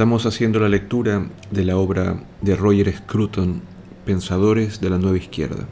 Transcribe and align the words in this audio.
Estamos 0.00 0.24
haciendo 0.24 0.60
la 0.60 0.70
lectura 0.70 1.26
de 1.50 1.62
la 1.62 1.76
obra 1.76 2.24
de 2.40 2.56
Roger 2.56 2.90
Scruton, 2.90 3.60
Pensadores 4.06 4.80
de 4.80 4.88
la 4.88 4.96
Nueva 4.96 5.18
Izquierda, 5.18 5.66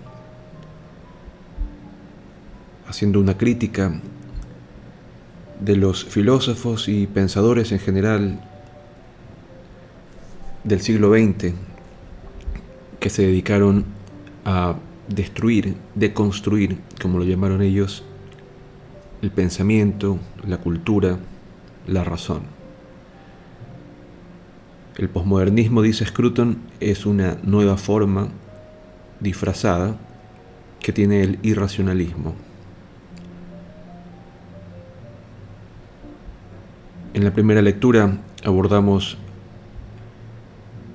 haciendo 2.87 3.21
una 3.21 3.39
crítica 3.39 4.03
de 5.61 5.77
los 5.77 6.05
filósofos 6.05 6.91
y 6.91 7.07
pensadores 7.07 7.73
en 7.73 7.79
general 7.79 8.45
del 10.63 10.83
siglo 10.83 11.11
XX 11.15 11.55
que 13.01 13.09
se 13.09 13.23
dedicaron 13.23 13.87
a 14.45 14.75
destruir, 15.09 15.75
deconstruir, 15.95 16.77
como 17.01 17.19
lo 17.19 17.25
llamaron 17.25 17.63
ellos, 17.63 18.05
el 19.23 19.31
pensamiento, 19.31 20.19
la 20.47 20.59
cultura, 20.59 21.19
la 21.87 22.05
razón. 22.05 22.58
El 24.99 25.09
posmodernismo, 25.09 25.81
dice 25.81 26.05
Scruton, 26.05 26.59
es 26.81 27.07
una 27.07 27.39
nueva 27.45 27.77
forma 27.77 28.31
disfrazada 29.21 29.97
que 30.81 30.93
tiene 30.93 31.23
el 31.23 31.39
irracionalismo. 31.43 32.35
En 37.15 37.23
la 37.23 37.33
primera 37.33 37.63
lectura 37.63 38.19
abordamos 38.45 39.19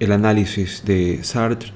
el 0.01 0.11
análisis 0.11 0.83
de 0.83 1.23
Sartre 1.23 1.71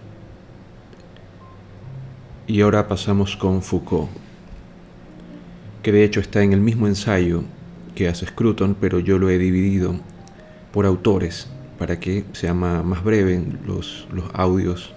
y 2.46 2.60
ahora 2.60 2.90
pasamos 2.90 3.38
con 3.38 3.62
Foucault, 3.62 4.10
que 5.82 5.94
de 5.94 6.04
hecho 6.04 6.20
está 6.20 6.44
en 6.44 6.52
el 6.52 6.60
mismo 6.60 6.88
ensayo 6.88 7.44
que 7.96 8.10
hace 8.10 8.26
Scruton, 8.26 8.76
pero 8.82 9.00
yo 9.00 9.18
lo 9.18 9.30
he 9.30 9.38
dividido 9.38 9.96
por 10.74 10.86
autores 10.86 11.48
para 11.78 12.00
que 12.00 12.26
sea 12.34 12.54
más, 12.54 13.04
breve 13.04 13.44
los, 13.66 14.08
los 14.12 14.26
audios 14.34 14.94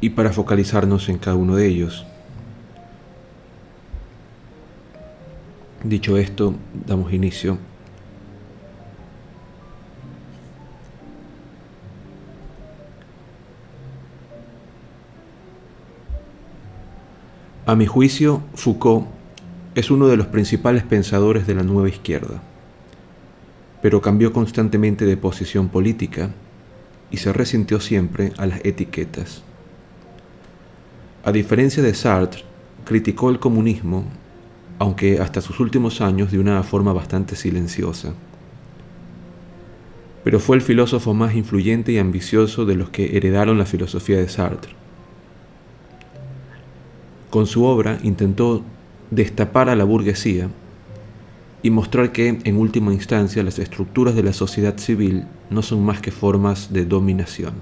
y 0.00 0.10
para 0.10 0.32
focalizarnos 0.32 1.08
en 1.08 1.18
cada 1.18 1.36
uno 1.36 1.56
de 1.56 1.66
ellos. 1.66 2.06
Dicho 5.84 6.16
esto, 6.16 6.54
damos 6.86 7.12
inicio. 7.12 7.58
A 17.64 17.76
mi 17.76 17.86
juicio, 17.86 18.42
Foucault 18.54 19.06
es 19.74 19.90
uno 19.90 20.08
de 20.08 20.16
los 20.16 20.26
principales 20.26 20.82
pensadores 20.82 21.46
de 21.46 21.54
la 21.54 21.62
nueva 21.62 21.88
izquierda 21.88 22.42
pero 23.82 24.00
cambió 24.00 24.32
constantemente 24.32 25.04
de 25.04 25.16
posición 25.16 25.68
política 25.68 26.30
y 27.10 27.16
se 27.18 27.32
resintió 27.32 27.80
siempre 27.80 28.32
a 28.38 28.46
las 28.46 28.64
etiquetas. 28.64 29.42
A 31.24 31.32
diferencia 31.32 31.82
de 31.82 31.92
Sartre, 31.92 32.44
criticó 32.84 33.28
el 33.28 33.40
comunismo, 33.40 34.04
aunque 34.78 35.20
hasta 35.20 35.40
sus 35.40 35.60
últimos 35.60 36.00
años 36.00 36.30
de 36.30 36.38
una 36.38 36.62
forma 36.62 36.92
bastante 36.92 37.36
silenciosa. 37.36 38.14
Pero 40.24 40.38
fue 40.38 40.56
el 40.56 40.62
filósofo 40.62 41.12
más 41.12 41.34
influyente 41.34 41.92
y 41.92 41.98
ambicioso 41.98 42.64
de 42.64 42.76
los 42.76 42.90
que 42.90 43.16
heredaron 43.16 43.58
la 43.58 43.66
filosofía 43.66 44.18
de 44.18 44.28
Sartre. 44.28 44.72
Con 47.30 47.46
su 47.46 47.64
obra 47.64 47.98
intentó 48.02 48.62
destapar 49.10 49.68
a 49.68 49.76
la 49.76 49.84
burguesía 49.84 50.48
y 51.62 51.70
mostrar 51.70 52.12
que, 52.12 52.40
en 52.42 52.56
última 52.56 52.92
instancia, 52.92 53.42
las 53.42 53.58
estructuras 53.58 54.14
de 54.16 54.24
la 54.24 54.32
sociedad 54.32 54.76
civil 54.78 55.24
no 55.48 55.62
son 55.62 55.84
más 55.84 56.00
que 56.00 56.10
formas 56.10 56.72
de 56.72 56.84
dominación. 56.84 57.54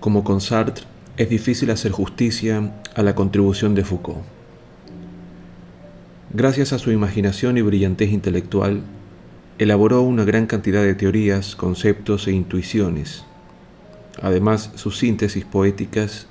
Como 0.00 0.24
con 0.24 0.40
Sartre, 0.40 0.84
es 1.16 1.28
difícil 1.28 1.70
hacer 1.70 1.92
justicia 1.92 2.72
a 2.96 3.02
la 3.02 3.14
contribución 3.14 3.76
de 3.76 3.84
Foucault. 3.84 4.24
Gracias 6.34 6.72
a 6.72 6.78
su 6.78 6.90
imaginación 6.90 7.58
y 7.58 7.62
brillantez 7.62 8.10
intelectual, 8.10 8.80
elaboró 9.58 10.02
una 10.02 10.24
gran 10.24 10.46
cantidad 10.46 10.82
de 10.82 10.94
teorías, 10.94 11.54
conceptos 11.54 12.26
e 12.26 12.32
intuiciones. 12.32 13.24
Además, 14.20 14.72
sus 14.74 14.98
síntesis 14.98 15.44
poéticas 15.44 16.26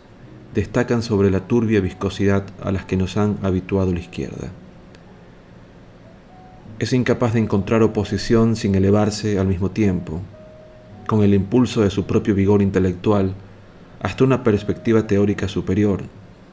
destacan 0.54 1.02
sobre 1.02 1.32
la 1.32 1.42
turbia 1.42 1.80
viscosidad 1.80 2.44
a 2.62 2.72
las 2.72 2.86
que 2.86 2.98
nos 2.98 3.18
han 3.18 3.38
habituado 3.42 3.94
la 3.94 4.00
izquierda. 4.00 4.50
Es 6.80 6.94
incapaz 6.94 7.34
de 7.34 7.40
encontrar 7.40 7.84
oposición 7.84 8.56
sin 8.56 8.76
elevarse 8.76 9.40
al 9.40 9.48
mismo 9.48 9.72
tiempo, 9.72 10.22
con 11.08 11.24
el 11.24 11.34
impulso 11.34 11.82
de 11.82 11.90
su 11.90 12.06
propio 12.06 12.36
vigor 12.36 12.62
intelectual, 12.62 13.34
hasta 14.02 14.24
una 14.24 14.44
perspectiva 14.44 15.06
teórica 15.06 15.48
superior, 15.48 16.02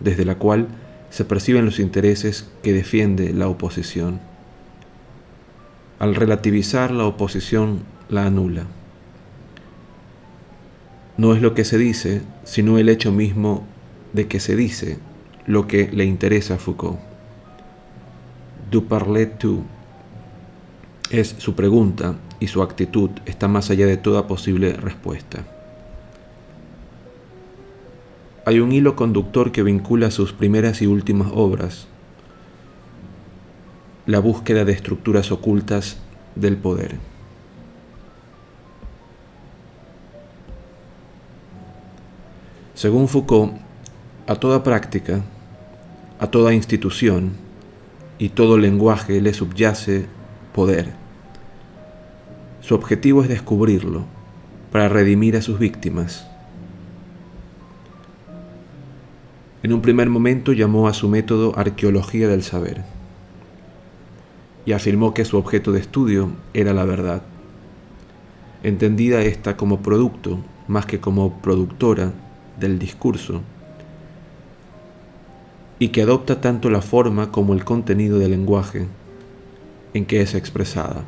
desde 0.01 0.25
la 0.25 0.37
cual 0.37 0.69
se 1.11 1.25
perciben 1.25 1.65
los 1.65 1.79
intereses 1.79 2.51
que 2.63 2.73
defiende 2.73 3.33
la 3.33 3.49
oposición. 3.49 4.21
Al 5.99 6.15
relativizar 6.15 6.91
la 6.91 7.05
oposición, 7.05 7.81
la 8.09 8.27
anula. 8.27 8.65
No 11.17 11.35
es 11.35 11.43
lo 11.43 11.55
que 11.55 11.65
se 11.65 11.79
dice, 11.79 12.23
sino 12.45 12.79
el 12.79 12.89
hecho 12.89 13.11
mismo 13.11 13.65
de 14.13 14.29
que 14.29 14.41
se 14.41 14.57
dice 14.57 14.99
lo 15.47 15.67
que 15.67 15.91
le 15.93 16.05
interesa 16.05 16.55
a 16.55 16.59
Foucault. 16.59 16.99
Du 18.71 18.85
parler 18.85 19.39
tu 19.39 19.65
es 21.11 21.35
su 21.39 21.55
pregunta 21.55 22.17
y 22.41 22.49
su 22.49 22.63
actitud 22.63 23.11
está 23.25 23.49
más 23.49 23.71
allá 23.71 23.87
de 23.87 23.97
toda 23.97 24.27
posible 24.27 24.75
respuesta. 24.75 25.45
Hay 28.45 28.61
un 28.61 28.73
hilo 28.73 28.97
conductor 28.97 29.53
que 29.53 29.63
vincula 29.63 30.11
sus 30.11 30.33
primeras 30.33 30.81
y 30.81 30.87
últimas 30.87 31.31
obras, 31.35 31.87
la 34.07 34.21
búsqueda 34.21 34.65
de 34.65 34.73
estructuras 34.73 35.31
ocultas 35.33 35.99
del 36.35 36.57
poder. 36.57 36.97
Según 42.75 43.09
Foucault, 43.09 43.68
a 44.29 44.37
toda 44.37 44.63
práctica, 44.63 45.23
a 46.19 46.27
toda 46.27 46.53
institución 46.53 47.33
y 48.19 48.29
todo 48.29 48.59
lenguaje 48.59 49.23
le 49.23 49.33
subyace 49.33 50.05
poder. 50.55 50.93
Su 52.61 52.75
objetivo 52.75 53.23
es 53.23 53.31
descubrirlo 53.31 54.05
para 54.71 54.91
redimir 54.91 55.35
a 55.35 55.41
sus 55.41 55.59
víctimas. 55.59 56.29
En 59.63 59.73
un 59.73 59.81
primer 59.81 60.11
momento 60.11 60.53
llamó 60.53 60.89
a 60.89 60.93
su 60.93 61.09
método 61.09 61.59
arqueología 61.59 62.29
del 62.29 62.43
saber 62.43 62.85
y 64.67 64.73
afirmó 64.73 65.15
que 65.15 65.25
su 65.25 65.39
objeto 65.39 65.73
de 65.73 65.81
estudio 65.81 66.29
era 66.53 66.75
la 66.75 66.85
verdad, 66.85 67.23
entendida 68.63 69.23
esta 69.23 69.57
como 69.57 69.81
producto 69.81 70.45
más 70.67 70.85
que 70.85 71.01
como 71.01 71.41
productora 71.41 72.13
del 72.61 72.79
discurso 72.79 73.41
y 75.79 75.89
que 75.89 76.03
adopta 76.03 76.41
tanto 76.41 76.71
la 76.71 76.83
forma 76.83 77.31
como 77.31 77.55
el 77.55 77.65
contenido 77.65 78.19
del 78.19 78.33
lenguaje 78.33 78.87
en 79.95 80.07
que 80.07 80.21
es 80.21 80.35
expresada. 80.35 81.05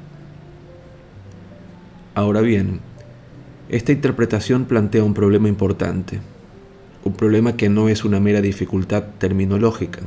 Ahora 2.14 2.40
bien, 2.40 2.80
esta 3.68 3.92
interpretación 3.92 4.64
plantea 4.64 5.04
un 5.04 5.14
problema 5.14 5.48
importante, 5.48 6.20
un 7.04 7.12
problema 7.12 7.56
que 7.56 7.68
no 7.68 7.88
es 7.88 8.04
una 8.04 8.20
mera 8.20 8.40
dificultad 8.40 9.04
terminológica. 9.18 10.00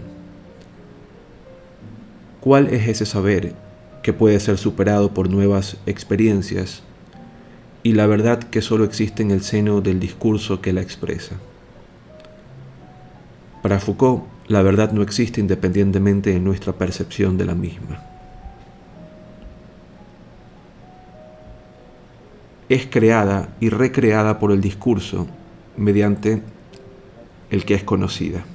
¿Cuál 2.41 2.67
es 2.67 2.87
ese 2.87 3.05
saber 3.05 3.53
que 4.01 4.11
puede 4.11 4.39
ser 4.41 4.57
superado 4.57 5.13
por 5.13 5.29
nuevas 5.29 5.77
experiencias 5.85 6.83
y 7.83 7.93
la 7.93 8.05
verdad 8.05 8.39
que 8.39 8.61
solo 8.61 8.83
existe 8.83 9.23
en 9.23 9.31
el 9.31 9.43
seno 9.43 9.79
del 9.79 9.99
discurso 9.99 10.61
que 10.61 10.73
la 10.73 10.81
expresa? 10.81 11.37
Para 13.61 13.79
Foucault, 13.79 14.32
la 14.47 14.61
verdad 14.61 14.91
no 14.91 15.01
existe 15.01 15.39
independientemente 15.39 16.31
de 16.31 16.39
nuestra 16.39 16.73
percepción 16.73 17.37
de 17.37 17.45
la 17.45 17.55
misma. 17.55 18.01
Es 22.69 22.85
creada 22.87 23.49
y 23.59 23.69
recreada 23.69 24.39
por 24.39 24.51
el 24.51 24.61
discurso 24.61 25.27
mediante 25.77 26.41
el 27.49 27.65
que 27.65 27.75
es 27.75 27.83
conocida. 27.83 28.45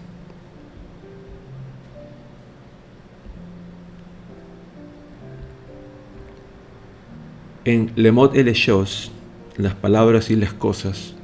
En 7.65 7.93
Le 7.97 8.13
Mot 8.13 8.35
et 8.35 8.45
les 8.45 8.57
Choses, 8.57 9.11
Las 9.59 9.75
palabras 9.75 10.31
y 10.31 10.37
las 10.37 10.55
cosas, 10.55 11.15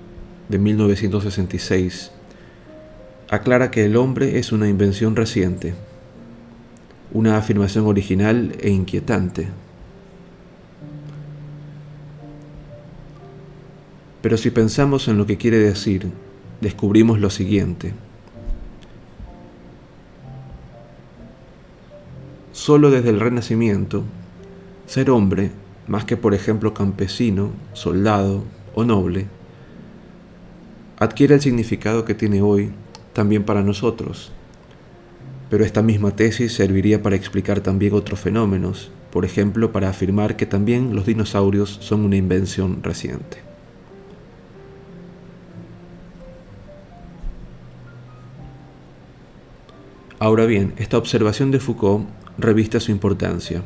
de 0.49 0.59
1966, 0.59 2.11
aclara 3.31 3.71
que 3.71 3.85
el 3.85 3.97
hombre 3.97 4.39
es 4.39 4.53
una 4.53 4.69
invención 4.69 5.17
reciente, 5.17 5.75
una 7.13 7.37
afirmación 7.37 7.87
original 7.87 8.57
e 8.61 8.71
inquietante. 8.71 9.49
Pero 14.21 14.37
si 14.37 14.51
pensamos 14.51 15.09
en 15.09 15.19
lo 15.19 15.27
que 15.27 15.37
quiere 15.37 15.59
decir, 15.59 16.11
descubrimos 16.61 17.21
lo 17.21 17.31
siguiente. 17.31 17.93
Solo 22.53 22.91
desde 22.91 23.11
el 23.11 23.21
Renacimiento, 23.21 24.05
ser 24.87 25.11
hombre, 25.11 25.51
más 25.87 26.05
que 26.05 26.17
por 26.17 26.35
ejemplo 26.35 26.73
campesino, 26.73 27.51
soldado 27.75 28.45
o 28.75 28.85
noble, 28.85 29.27
adquiere 30.99 31.35
el 31.35 31.41
significado 31.41 32.05
que 32.05 32.15
tiene 32.15 32.41
hoy 32.41 32.73
también 33.15 33.45
para 33.45 33.63
nosotros. 33.63 34.31
Pero 35.49 35.65
esta 35.65 35.83
misma 35.83 36.11
tesis 36.11 36.53
serviría 36.53 37.03
para 37.03 37.17
explicar 37.17 37.61
también 37.61 37.95
otros 37.95 38.21
fenómenos, 38.21 38.91
por 39.11 39.25
ejemplo, 39.25 39.73
para 39.73 39.89
afirmar 39.89 40.37
que 40.37 40.45
también 40.45 40.95
los 40.95 41.07
dinosaurios 41.07 41.79
son 41.81 42.01
una 42.05 42.17
invención 42.17 42.83
reciente. 42.83 43.39
Ahora 50.19 50.47
bien, 50.47 50.75
esta 50.77 50.99
observación 50.99 51.51
de 51.51 51.61
Foucault 51.61 52.07
reviste 52.39 52.81
su 52.81 52.91
importancia. 52.91 53.63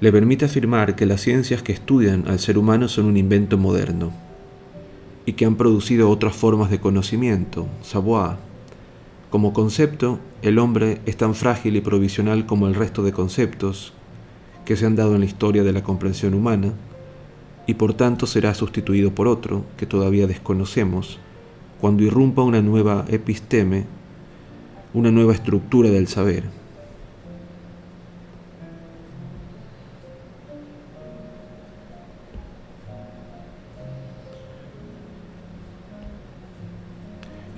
Le 0.00 0.12
permite 0.12 0.44
afirmar 0.44 0.96
que 0.96 1.06
las 1.06 1.20
ciencias 1.20 1.62
que 1.62 1.72
estudian 1.72 2.28
al 2.28 2.38
ser 2.38 2.56
humano 2.56 2.88
son 2.88 3.06
un 3.06 3.16
invento 3.16 3.58
moderno 3.58 4.29
y 5.26 5.34
que 5.34 5.44
han 5.44 5.56
producido 5.56 6.10
otras 6.10 6.34
formas 6.34 6.70
de 6.70 6.80
conocimiento, 6.80 7.66
savoir. 7.82 8.36
Como 9.30 9.52
concepto, 9.52 10.18
el 10.42 10.58
hombre 10.58 11.00
es 11.06 11.16
tan 11.16 11.34
frágil 11.34 11.76
y 11.76 11.80
provisional 11.80 12.46
como 12.46 12.66
el 12.66 12.74
resto 12.74 13.02
de 13.02 13.12
conceptos 13.12 13.92
que 14.64 14.76
se 14.76 14.86
han 14.86 14.96
dado 14.96 15.14
en 15.14 15.20
la 15.20 15.26
historia 15.26 15.62
de 15.62 15.72
la 15.72 15.82
comprensión 15.82 16.34
humana, 16.34 16.72
y 17.66 17.74
por 17.74 17.94
tanto 17.94 18.26
será 18.26 18.54
sustituido 18.54 19.14
por 19.14 19.28
otro 19.28 19.64
que 19.76 19.86
todavía 19.86 20.26
desconocemos 20.26 21.18
cuando 21.80 22.02
irrumpa 22.02 22.42
una 22.42 22.62
nueva 22.62 23.04
episteme 23.08 23.86
una 24.92 25.12
nueva 25.12 25.34
estructura 25.34 25.88
del 25.90 26.08
saber. 26.08 26.59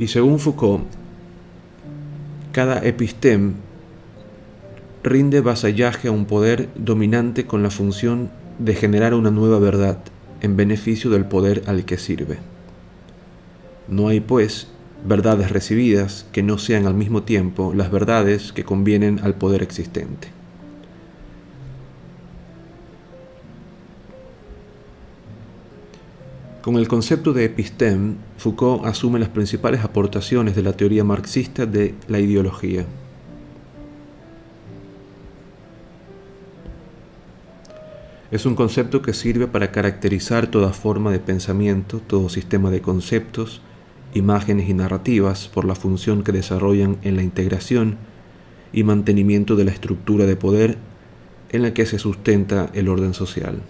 Y 0.02 0.08
según 0.08 0.40
Foucault, 0.40 0.82
cada 2.50 2.84
epistem 2.84 3.52
rinde 5.04 5.40
vasallaje 5.40 6.08
a 6.08 6.10
un 6.10 6.24
poder 6.24 6.70
dominante 6.74 7.46
con 7.46 7.62
la 7.62 7.70
función 7.70 8.28
de 8.58 8.74
generar 8.74 9.14
una 9.14 9.30
nueva 9.30 9.60
verdad 9.60 9.98
en 10.40 10.56
beneficio 10.56 11.08
del 11.08 11.24
poder 11.26 11.62
al 11.68 11.84
que 11.84 11.98
sirve. 11.98 12.38
No 13.86 14.08
hay, 14.08 14.18
pues, 14.18 14.66
verdades 15.06 15.52
recibidas 15.52 16.26
que 16.32 16.42
no 16.42 16.58
sean 16.58 16.86
al 16.86 16.94
mismo 16.94 17.22
tiempo 17.22 17.72
las 17.72 17.92
verdades 17.92 18.52
que 18.52 18.64
convienen 18.64 19.20
al 19.22 19.36
poder 19.36 19.62
existente. 19.62 20.26
Con 26.62 26.76
el 26.76 26.86
concepto 26.86 27.32
de 27.32 27.44
episteme, 27.46 28.14
Foucault 28.38 28.86
asume 28.86 29.18
las 29.18 29.30
principales 29.30 29.82
aportaciones 29.82 30.54
de 30.54 30.62
la 30.62 30.74
teoría 30.74 31.02
marxista 31.02 31.66
de 31.66 31.96
la 32.06 32.20
ideología. 32.20 32.86
Es 38.30 38.46
un 38.46 38.54
concepto 38.54 39.02
que 39.02 39.12
sirve 39.12 39.48
para 39.48 39.72
caracterizar 39.72 40.46
toda 40.46 40.72
forma 40.72 41.10
de 41.10 41.18
pensamiento, 41.18 42.00
todo 42.06 42.28
sistema 42.28 42.70
de 42.70 42.80
conceptos, 42.80 43.60
imágenes 44.14 44.68
y 44.68 44.74
narrativas 44.74 45.48
por 45.48 45.64
la 45.64 45.74
función 45.74 46.22
que 46.22 46.30
desarrollan 46.30 46.96
en 47.02 47.16
la 47.16 47.24
integración 47.24 47.96
y 48.72 48.84
mantenimiento 48.84 49.56
de 49.56 49.64
la 49.64 49.72
estructura 49.72 50.26
de 50.26 50.36
poder 50.36 50.78
en 51.50 51.62
la 51.62 51.74
que 51.74 51.86
se 51.86 51.98
sustenta 51.98 52.70
el 52.72 52.88
orden 52.88 53.14
social. 53.14 53.62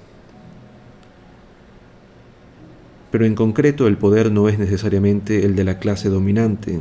Pero 3.13 3.27
en 3.27 3.35
concreto 3.35 3.87
el 3.87 3.99
poder 3.99 4.33
no 4.33 4.49
es 4.49 4.59
necesariamente 4.59 5.45
el 5.45 5.55
de 5.55 5.65
la 5.65 5.79
clase 5.79 6.09
dominante, 6.09 6.81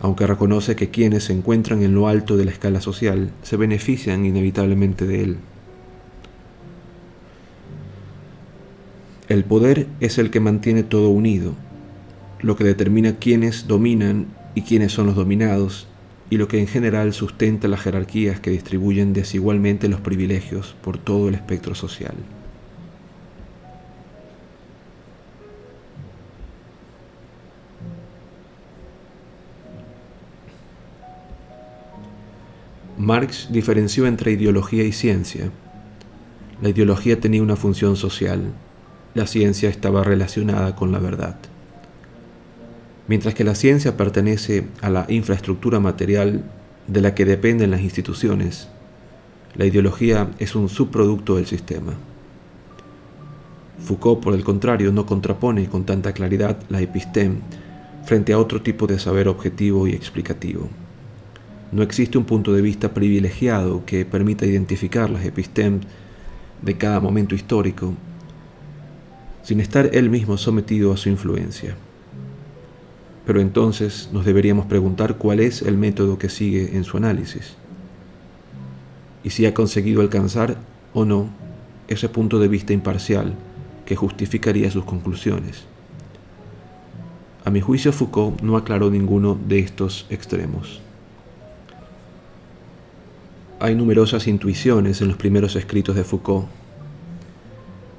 aunque 0.00 0.26
reconoce 0.26 0.74
que 0.74 0.88
quienes 0.88 1.24
se 1.24 1.34
encuentran 1.34 1.82
en 1.82 1.94
lo 1.94 2.08
alto 2.08 2.38
de 2.38 2.46
la 2.46 2.50
escala 2.50 2.80
social 2.80 3.30
se 3.42 3.56
benefician 3.56 4.24
inevitablemente 4.24 5.06
de 5.06 5.22
él. 5.22 5.36
El 9.28 9.44
poder 9.44 9.86
es 10.00 10.18
el 10.18 10.30
que 10.30 10.40
mantiene 10.40 10.82
todo 10.82 11.10
unido, 11.10 11.52
lo 12.40 12.56
que 12.56 12.64
determina 12.64 13.16
quiénes 13.16 13.68
dominan 13.68 14.26
y 14.54 14.62
quiénes 14.62 14.92
son 14.92 15.06
los 15.06 15.16
dominados, 15.16 15.86
y 16.30 16.38
lo 16.38 16.48
que 16.48 16.60
en 16.60 16.66
general 16.66 17.12
sustenta 17.12 17.68
las 17.68 17.82
jerarquías 17.82 18.40
que 18.40 18.50
distribuyen 18.50 19.12
desigualmente 19.12 19.88
los 19.88 20.00
privilegios 20.00 20.74
por 20.82 20.96
todo 20.96 21.28
el 21.28 21.34
espectro 21.34 21.74
social. 21.74 22.14
Marx 32.98 33.48
diferenció 33.50 34.06
entre 34.06 34.32
ideología 34.32 34.84
y 34.84 34.92
ciencia. 34.92 35.50
La 36.60 36.68
ideología 36.68 37.18
tenía 37.18 37.42
una 37.42 37.56
función 37.56 37.96
social, 37.96 38.52
la 39.14 39.26
ciencia 39.26 39.70
estaba 39.70 40.04
relacionada 40.04 40.76
con 40.76 40.92
la 40.92 40.98
verdad. 40.98 41.36
Mientras 43.08 43.34
que 43.34 43.44
la 43.44 43.54
ciencia 43.54 43.96
pertenece 43.96 44.66
a 44.80 44.90
la 44.90 45.06
infraestructura 45.08 45.80
material 45.80 46.44
de 46.86 47.00
la 47.00 47.14
que 47.14 47.24
dependen 47.24 47.70
las 47.70 47.80
instituciones, 47.80 48.68
la 49.54 49.64
ideología 49.64 50.30
es 50.38 50.54
un 50.54 50.68
subproducto 50.68 51.36
del 51.36 51.46
sistema. 51.46 51.94
Foucault, 53.80 54.22
por 54.22 54.34
el 54.34 54.44
contrario, 54.44 54.92
no 54.92 55.06
contrapone 55.06 55.66
con 55.68 55.84
tanta 55.84 56.12
claridad 56.12 56.58
la 56.68 56.80
episteme 56.80 57.36
frente 58.04 58.32
a 58.32 58.38
otro 58.38 58.62
tipo 58.62 58.86
de 58.86 58.98
saber 58.98 59.28
objetivo 59.28 59.86
y 59.86 59.92
explicativo. 59.92 60.68
No 61.72 61.82
existe 61.82 62.18
un 62.18 62.24
punto 62.24 62.52
de 62.52 62.60
vista 62.60 62.92
privilegiado 62.92 63.84
que 63.86 64.04
permita 64.04 64.44
identificar 64.44 65.08
las 65.08 65.24
epistemes 65.24 65.86
de 66.60 66.76
cada 66.76 67.00
momento 67.00 67.34
histórico, 67.34 67.94
sin 69.42 69.58
estar 69.58 69.90
él 69.94 70.10
mismo 70.10 70.36
sometido 70.36 70.92
a 70.92 70.98
su 70.98 71.08
influencia. 71.08 71.74
Pero 73.26 73.40
entonces 73.40 74.10
nos 74.12 74.24
deberíamos 74.24 74.66
preguntar 74.66 75.16
cuál 75.16 75.40
es 75.40 75.62
el 75.62 75.78
método 75.78 76.18
que 76.18 76.28
sigue 76.28 76.76
en 76.76 76.84
su 76.84 76.98
análisis 76.98 77.56
y 79.24 79.30
si 79.30 79.46
ha 79.46 79.54
conseguido 79.54 80.00
alcanzar 80.00 80.58
o 80.92 81.04
no 81.04 81.30
ese 81.88 82.08
punto 82.08 82.38
de 82.38 82.48
vista 82.48 82.72
imparcial 82.72 83.34
que 83.86 83.96
justificaría 83.96 84.70
sus 84.70 84.84
conclusiones. 84.84 85.64
A 87.44 87.50
mi 87.50 87.60
juicio 87.60 87.92
Foucault 87.92 88.40
no 88.42 88.56
aclaró 88.56 88.90
ninguno 88.90 89.38
de 89.48 89.60
estos 89.60 90.06
extremos. 90.10 90.80
Hay 93.62 93.76
numerosas 93.76 94.26
intuiciones 94.26 95.02
en 95.02 95.06
los 95.06 95.16
primeros 95.16 95.54
escritos 95.54 95.94
de 95.94 96.02
Foucault, 96.02 96.48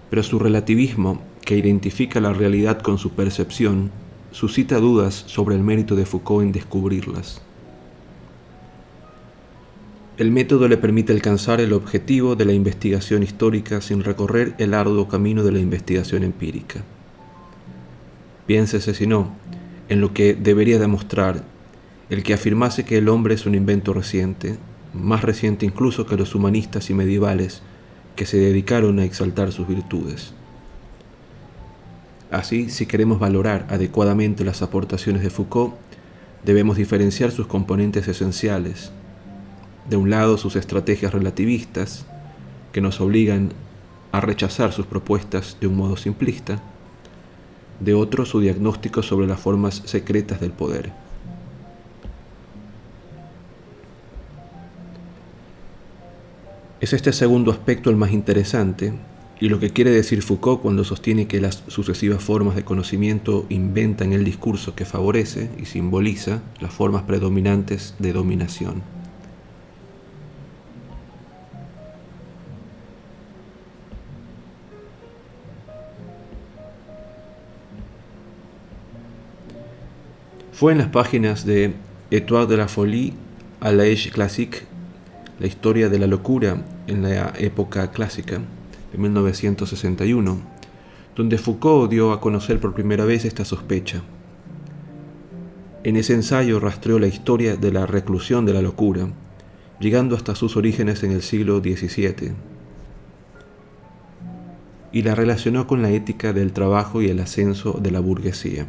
pero 0.10 0.22
su 0.22 0.38
relativismo, 0.38 1.22
que 1.40 1.56
identifica 1.56 2.20
la 2.20 2.34
realidad 2.34 2.82
con 2.82 2.98
su 2.98 3.12
percepción, 3.12 3.90
suscita 4.32 4.80
dudas 4.80 5.24
sobre 5.26 5.56
el 5.56 5.64
mérito 5.64 5.96
de 5.96 6.06
Foucault 6.06 6.44
en 6.44 6.52
descubrirlas. 6.52 7.42
El 10.18 10.32
método 10.32 10.68
le 10.68 10.76
permite 10.76 11.14
alcanzar 11.14 11.62
el 11.62 11.72
objetivo 11.72 12.36
de 12.36 12.44
la 12.44 12.52
investigación 12.52 13.24
histórica 13.24 13.80
sin 13.80 14.04
recorrer 14.04 14.56
el 14.58 14.74
arduo 14.74 15.08
camino 15.08 15.44
de 15.44 15.54
la 15.54 15.60
investigación 15.60 16.24
empírica. 16.24 16.84
Piénsese, 18.48 18.94
si 18.94 19.08
no, 19.08 19.32
en 19.88 20.02
lo 20.02 20.14
que 20.14 20.34
debería 20.34 20.78
demostrar 20.78 21.46
el 22.10 22.22
que 22.22 22.34
afirmase 22.34 22.84
que 22.84 22.98
el 22.98 23.08
hombre 23.08 23.36
es 23.36 23.46
un 23.46 23.56
invento 23.56 23.94
reciente, 23.94 24.58
más 24.94 25.24
reciente 25.24 25.66
incluso 25.66 26.06
que 26.06 26.18
los 26.18 26.36
humanistas 26.36 26.90
y 26.90 26.94
medievales 26.94 27.62
que 28.16 28.26
se 28.26 28.38
dedicaron 28.38 29.00
a 29.00 29.06
exaltar 29.06 29.52
sus 29.52 29.68
virtudes. 29.68 30.34
Así, 32.32 32.70
si 32.70 32.86
queremos 32.86 33.20
valorar 33.20 33.68
adecuadamente 33.70 34.44
las 34.44 34.62
aportaciones 34.62 35.22
de 35.22 35.30
Foucault, 35.30 35.76
debemos 36.44 36.78
diferenciar 36.78 37.32
sus 37.32 37.48
componentes 37.48 38.08
esenciales. 38.08 38.92
De 39.90 39.98
un 39.98 40.10
lado, 40.10 40.38
sus 40.38 40.56
estrategias 40.56 41.14
relativistas, 41.14 42.06
que 42.72 42.82
nos 42.82 43.02
obligan 43.02 43.54
a 44.12 44.20
rechazar 44.20 44.74
sus 44.74 44.86
propuestas 44.86 45.58
de 45.60 45.68
un 45.68 45.78
modo 45.78 45.98
simplista. 45.98 46.60
De 47.80 47.94
otro, 47.94 48.26
su 48.26 48.40
diagnóstico 48.40 49.04
sobre 49.04 49.28
las 49.28 49.40
formas 49.40 49.84
secretas 49.86 50.40
del 50.40 50.52
poder. 50.52 51.03
Es 56.84 56.92
este 56.92 57.14
segundo 57.14 57.50
aspecto 57.50 57.90
el 57.90 57.96
más 57.96 58.12
interesante 58.12 58.92
y 59.40 59.48
lo 59.48 59.58
que 59.58 59.70
quiere 59.70 59.90
decir 59.90 60.22
Foucault 60.22 60.62
cuando 60.62 60.84
sostiene 60.84 61.28
que 61.28 61.40
las 61.40 61.64
sucesivas 61.70 62.22
formas 62.22 62.58
de 62.58 62.66
conocimiento 62.66 63.46
inventan 63.48 64.12
el 64.12 64.26
discurso 64.26 64.76
que 64.76 64.84
favorece 64.84 65.50
y 65.58 65.64
simboliza 65.64 66.42
las 66.60 66.74
formas 66.74 67.04
predominantes 67.04 67.96
de 68.00 68.12
dominación. 68.12 68.84
Fue 80.52 80.74
en 80.74 80.80
las 80.80 80.90
páginas 80.90 81.46
de 81.46 81.76
Étoile 82.12 82.48
de 82.48 82.58
la 82.58 82.68
Folie 82.68 83.14
à 83.62 83.72
l'âge 83.72 84.12
classique, 84.12 84.64
la 85.40 85.48
historia 85.48 85.90
de 85.90 86.00
la 86.00 86.08
locura 86.08 86.64
en 86.88 87.02
la 87.02 87.34
época 87.38 87.92
clásica, 87.92 88.40
de 88.92 88.98
1961, 88.98 90.38
donde 91.16 91.38
Foucault 91.38 91.90
dio 91.90 92.12
a 92.12 92.22
conocer 92.22 92.60
por 92.60 92.74
primera 92.74 93.06
vez 93.06 93.26
esta 93.26 93.46
sospecha. 93.46 94.02
En 95.84 95.98
ese 95.98 96.14
ensayo 96.14 96.60
rastreó 96.60 97.00
la 97.00 97.08
historia 97.08 97.56
de 97.56 97.72
la 97.72 97.86
reclusión 97.86 98.46
de 98.46 98.54
la 98.54 98.62
locura, 98.62 99.08
llegando 99.80 100.16
hasta 100.16 100.36
sus 100.36 100.56
orígenes 100.56 101.04
en 101.04 101.12
el 101.12 101.22
siglo 101.22 101.60
XVII, 101.60 102.34
y 104.92 105.02
la 105.02 105.16
relacionó 105.16 105.66
con 105.66 105.82
la 105.82 105.90
ética 105.90 106.34
del 106.34 106.54
trabajo 106.54 107.02
y 107.02 107.10
el 107.10 107.20
ascenso 107.20 107.80
de 107.82 107.92
la 107.92 108.00
burguesía. 108.00 108.68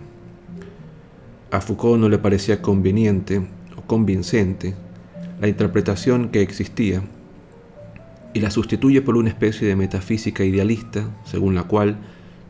A 1.50 1.60
Foucault 1.60 2.00
no 2.00 2.08
le 2.08 2.18
parecía 2.18 2.62
conveniente 2.62 3.46
o 3.76 3.82
convincente 3.82 4.74
la 5.40 5.48
interpretación 5.48 6.28
que 6.28 6.42
existía 6.42 7.02
y 8.32 8.40
la 8.40 8.50
sustituye 8.50 9.00
por 9.02 9.16
una 9.16 9.28
especie 9.28 9.66
de 9.66 9.76
metafísica 9.76 10.44
idealista, 10.44 11.08
según 11.24 11.54
la 11.54 11.64
cual 11.64 11.98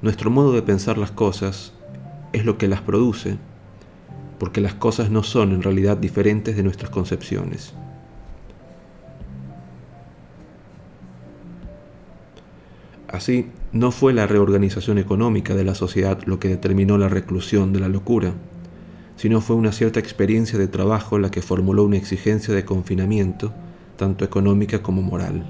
nuestro 0.03 0.31
modo 0.31 0.53
de 0.53 0.62
pensar 0.62 0.99
las 0.99 1.11
cosas 1.11 1.73
es 2.33 2.45
lo 2.45 2.59
que 2.59 2.69
las 2.69 2.81
produce, 2.81 3.37
porque 4.38 4.61
las 4.61 4.75
cosas 4.75 5.11
no 5.11 5.23
son 5.23 5.53
en 5.53 5.62
realidad 5.62 5.97
diferentes 5.97 6.57
de 6.57 6.62
nuestras 6.62 6.91
concepciones. 6.91 7.75
Así, 13.09 13.47
no 13.73 13.93
fue 13.93 14.12
la 14.12 14.26
reorganización 14.26 14.99
económica 14.99 15.55
de 15.55 15.64
la 15.64 15.75
sociedad 15.75 16.19
lo 16.26 16.41
que 16.41 16.49
determinó 16.49 16.99
la 16.99 17.09
reclusión 17.09 17.73
de 17.73 17.81
la 17.81 17.88
locura, 17.88 18.35
sino 19.16 19.40
fue 19.40 19.56
una 19.56 19.73
cierta 19.73 20.00
experiencia 20.00 20.59
de 20.59 20.68
trabajo 20.68 21.18
la 21.18 21.30
que 21.30 21.42
formuló 21.42 21.85
una 21.85 21.97
exigencia 21.97 22.54
de 22.54 22.64
confinamiento, 22.64 23.52
tanto 23.97 24.25
económica 24.25 24.83
como 24.83 25.02
moral. 25.02 25.44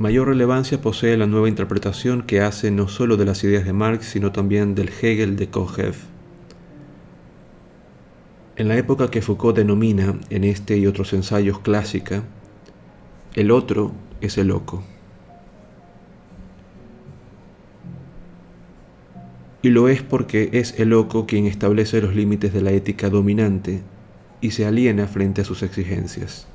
Mayor 0.00 0.28
relevancia 0.28 0.80
posee 0.80 1.18
la 1.18 1.26
nueva 1.26 1.50
interpretación 1.50 2.22
que 2.22 2.40
hace 2.40 2.70
no 2.70 2.88
solo 2.88 3.18
de 3.18 3.26
las 3.26 3.44
ideas 3.44 3.66
de 3.66 3.74
Marx, 3.74 4.06
sino 4.06 4.32
también 4.32 4.74
del 4.74 4.88
Hegel 4.88 5.36
de 5.36 5.50
Kojev. 5.50 5.94
En 8.56 8.68
la 8.68 8.78
época 8.78 9.10
que 9.10 9.20
Foucault 9.20 9.58
denomina 9.58 10.18
en 10.30 10.44
este 10.44 10.78
y 10.78 10.86
otros 10.86 11.12
ensayos 11.12 11.58
clásica, 11.58 12.22
el 13.34 13.50
otro 13.50 13.92
es 14.20 14.38
el 14.38 14.48
loco. 14.48 14.82
Y 19.62 19.68
lo 19.68 19.88
es 19.88 20.02
porque 20.02 20.50
es 20.54 20.78
el 20.80 20.90
loco 20.90 21.26
quien 21.26 21.46
establece 21.46 22.00
los 22.00 22.14
límites 22.14 22.52
de 22.52 22.62
la 22.62 22.72
ética 22.72 23.10
dominante 23.10 23.82
y 24.40 24.52
se 24.52 24.64
aliena 24.64 25.06
frente 25.06 25.42
a 25.42 25.44
sus 25.44 25.62
exigencias. 25.62 26.46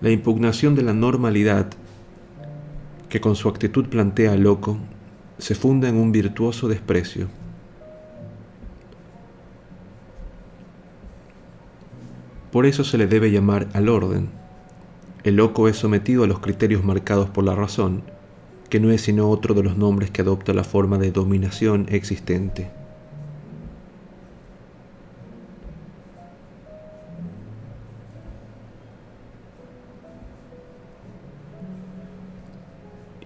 La 0.00 0.10
impugnación 0.10 0.74
de 0.74 0.82
la 0.82 0.92
normalidad, 0.92 1.70
que 3.08 3.20
con 3.20 3.36
su 3.36 3.48
actitud 3.48 3.86
plantea 3.86 4.32
al 4.32 4.42
loco, 4.42 4.76
se 5.38 5.54
funda 5.54 5.88
en 5.88 5.96
un 5.96 6.12
virtuoso 6.12 6.68
desprecio. 6.68 7.28
Por 12.54 12.66
eso 12.66 12.84
se 12.84 12.98
le 12.98 13.08
debe 13.08 13.32
llamar 13.32 13.66
al 13.72 13.88
orden. 13.88 14.28
El 15.24 15.34
loco 15.34 15.66
es 15.66 15.76
sometido 15.76 16.22
a 16.22 16.28
los 16.28 16.38
criterios 16.38 16.84
marcados 16.84 17.28
por 17.28 17.42
la 17.42 17.56
razón, 17.56 18.04
que 18.70 18.78
no 18.78 18.92
es 18.92 19.00
sino 19.00 19.28
otro 19.28 19.54
de 19.54 19.64
los 19.64 19.76
nombres 19.76 20.12
que 20.12 20.22
adopta 20.22 20.54
la 20.54 20.62
forma 20.62 20.98
de 20.98 21.10
dominación 21.10 21.86
existente. 21.88 22.70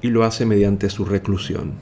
y 0.01 0.09
lo 0.09 0.25
hace 0.25 0.47
mediante 0.47 0.89
su 0.89 1.05
reclusión. 1.05 1.75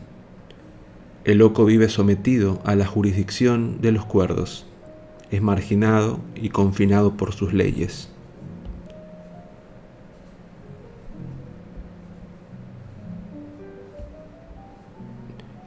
El 1.24 1.38
loco 1.38 1.64
vive 1.64 1.88
sometido 1.88 2.60
a 2.64 2.74
la 2.74 2.86
jurisdicción 2.86 3.80
de 3.82 3.92
los 3.92 4.04
cuerdos, 4.04 4.66
es 5.30 5.42
marginado 5.42 6.20
y 6.34 6.50
confinado 6.50 7.16
por 7.16 7.32
sus 7.32 7.52
leyes. 7.52 8.10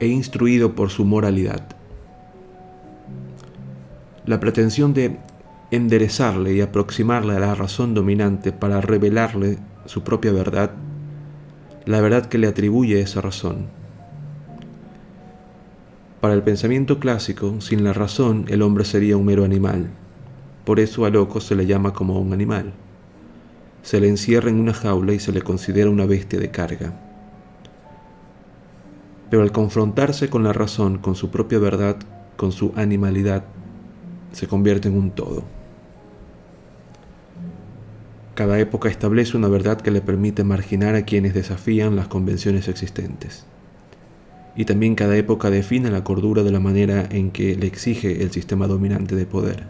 e 0.02 0.08
instruido 0.08 0.76
por 0.76 0.92
su 0.92 1.04
moralidad. 1.04 1.76
La 4.26 4.40
pretensión 4.40 4.94
de 4.94 5.18
enderezarle 5.72 6.54
y 6.54 6.62
aproximarle 6.62 7.36
a 7.36 7.40
la 7.40 7.54
razón 7.54 7.94
dominante 7.94 8.54
para 8.54 8.80
revelarle 8.80 9.58
su 9.88 10.02
propia 10.06 10.32
verdad 10.32 10.72
la 11.90 12.02
verdad 12.02 12.28
que 12.28 12.38
le 12.38 12.46
atribuye 12.46 13.02
esa 13.02 13.20
razón. 13.20 13.79
Para 16.22 16.34
el 16.34 16.44
pensamiento 16.44 17.00
clásico, 17.00 17.62
sin 17.62 17.86
la 17.86 17.94
razón 17.94 18.44
el 18.50 18.62
hombre 18.62 18.84
sería 18.84 19.16
un 19.16 19.26
mero 19.26 19.46
animal. 19.46 19.90
Por 20.66 20.82
eso 20.82 21.06
a 21.06 21.10
loco 21.10 21.40
se 21.40 21.56
le 21.56 21.66
llama 21.66 21.94
como 21.94 22.20
un 22.20 22.34
animal. 22.34 22.74
Se 23.84 24.02
le 24.02 24.10
encierra 24.10 24.50
en 24.50 24.60
una 24.60 24.74
jaula 24.74 25.14
y 25.14 25.20
se 25.20 25.32
le 25.32 25.42
considera 25.42 25.90
una 25.90 26.06
bestia 26.06 26.38
de 26.38 26.52
carga. 26.52 26.94
Pero 29.30 29.44
al 29.44 29.54
confrontarse 29.54 30.30
con 30.30 30.44
la 30.44 30.52
razón, 30.52 30.98
con 30.98 31.16
su 31.16 31.32
propia 31.32 31.58
verdad, 31.58 31.96
con 32.36 32.52
su 32.52 32.74
animalidad, 32.76 33.46
se 34.34 34.48
convierte 34.48 34.90
en 34.90 34.98
un 34.98 35.12
todo. 35.12 35.44
Cada 38.36 38.60
época 38.60 38.90
establece 38.90 39.38
una 39.38 39.48
verdad 39.48 39.80
que 39.80 39.92
le 39.92 40.02
permite 40.02 40.44
marginar 40.44 40.96
a 40.96 41.04
quienes 41.04 41.34
desafían 41.34 41.96
las 41.96 42.10
convenciones 42.10 42.68
existentes. 42.68 43.46
Y 44.60 44.66
también 44.66 44.96
cada 44.96 45.16
época 45.16 45.50
define 45.50 45.90
la 45.90 46.04
cordura 46.04 46.44
de 46.44 46.52
la 46.52 46.60
manera 46.60 47.08
en 47.10 47.32
que 47.32 47.56
le 47.56 47.66
exige 47.66 48.22
el 48.22 48.32
sistema 48.32 48.68
dominante 48.68 49.16
de 49.16 49.26
poder. 49.26 49.64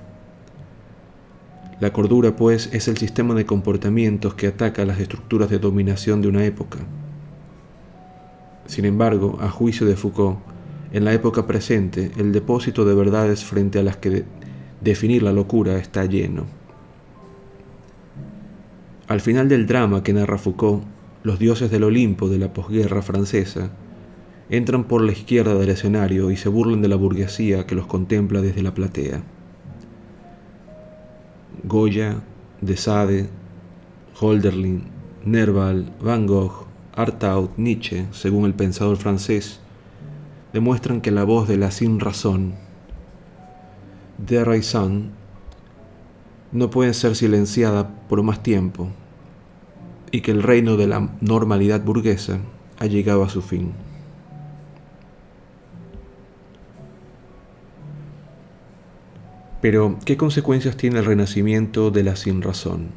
La 1.80 1.94
cordura, 1.94 2.36
pues, 2.36 2.72
es 2.74 2.88
el 2.88 2.98
sistema 2.98 3.36
de 3.36 3.46
comportamientos 3.46 4.34
que 4.34 4.48
ataca 4.48 4.86
las 4.86 5.00
estructuras 5.00 5.52
de 5.52 5.60
dominación 5.60 6.24
de 6.24 6.28
una 6.30 6.44
época. 6.44 6.80
Sin 8.66 8.86
embargo, 8.86 9.38
a 9.42 9.52
juicio 9.52 9.86
de 9.86 9.96
Foucault, 9.96 10.40
en 10.92 11.06
la 11.06 11.14
época 11.14 11.46
presente, 11.46 12.12
el 12.18 12.32
depósito 12.32 12.84
de 12.84 12.96
verdades 12.96 13.46
frente 13.46 13.78
a 13.78 13.84
las 13.84 13.98
que 13.98 14.24
definir 14.82 15.22
la 15.22 15.34
locura 15.34 15.78
está 15.78 16.06
lleno 16.06 16.48
al 19.10 19.22
final 19.22 19.50
del 19.50 19.66
drama 19.66 20.04
que 20.04 20.14
narra 20.14 20.38
Foucault, 20.38 20.84
los 21.24 21.40
dioses 21.40 21.72
del 21.72 21.84
Olimpo 21.84 22.30
de 22.30 22.38
la 22.38 22.54
posguerra 22.54 23.02
francesa 23.02 23.72
entran 24.50 24.84
por 24.84 25.02
la 25.02 25.12
izquierda 25.12 25.56
del 25.56 25.70
escenario 25.70 26.32
y 26.32 26.38
se 26.38 26.50
burlan 26.50 26.82
de 26.82 26.88
la 26.88 26.96
burguesía 26.96 27.68
que 27.68 27.76
los 27.76 27.86
contempla 27.86 28.42
desde 28.42 28.64
la 28.64 28.74
platea. 28.74 29.22
Goya, 31.64 32.22
de 32.62 32.78
Sade, 32.78 33.30
Holderlin, 34.20 34.84
Nerval, 35.26 35.94
Van 36.02 36.26
Gogh, 36.26 36.66
Artaud, 36.96 37.50
Nietzsche, 37.58 38.08
según 38.12 38.46
el 38.46 38.54
pensador 38.54 38.98
francés, 38.98 39.60
demuestran 40.52 41.02
que 41.02 41.12
la 41.12 41.24
voz 41.24 41.48
de 41.48 41.58
la 41.58 41.72
sin 41.72 42.00
razón, 42.00 42.56
de 44.18 44.44
Raison, 44.44 45.12
no 46.52 46.70
puede 46.72 46.94
ser 46.94 47.16
silenciada 47.16 48.08
por 48.10 48.24
más 48.24 48.42
tiempo 48.42 48.90
y 50.12 50.22
que 50.22 50.32
el 50.32 50.42
reino 50.42 50.78
de 50.78 50.88
la 50.88 51.12
normalidad 51.22 51.84
burguesa 51.84 52.40
ha 52.80 52.88
llegado 52.88 53.24
a 53.24 53.30
su 53.30 53.42
fin. 53.42 53.74
Pero, 59.62 59.98
¿qué 60.06 60.16
consecuencias 60.16 60.78
tiene 60.78 61.00
el 61.00 61.06
renacimiento 61.06 61.92
de 61.92 62.04
la 62.04 62.16
sinrazón? 62.16 62.88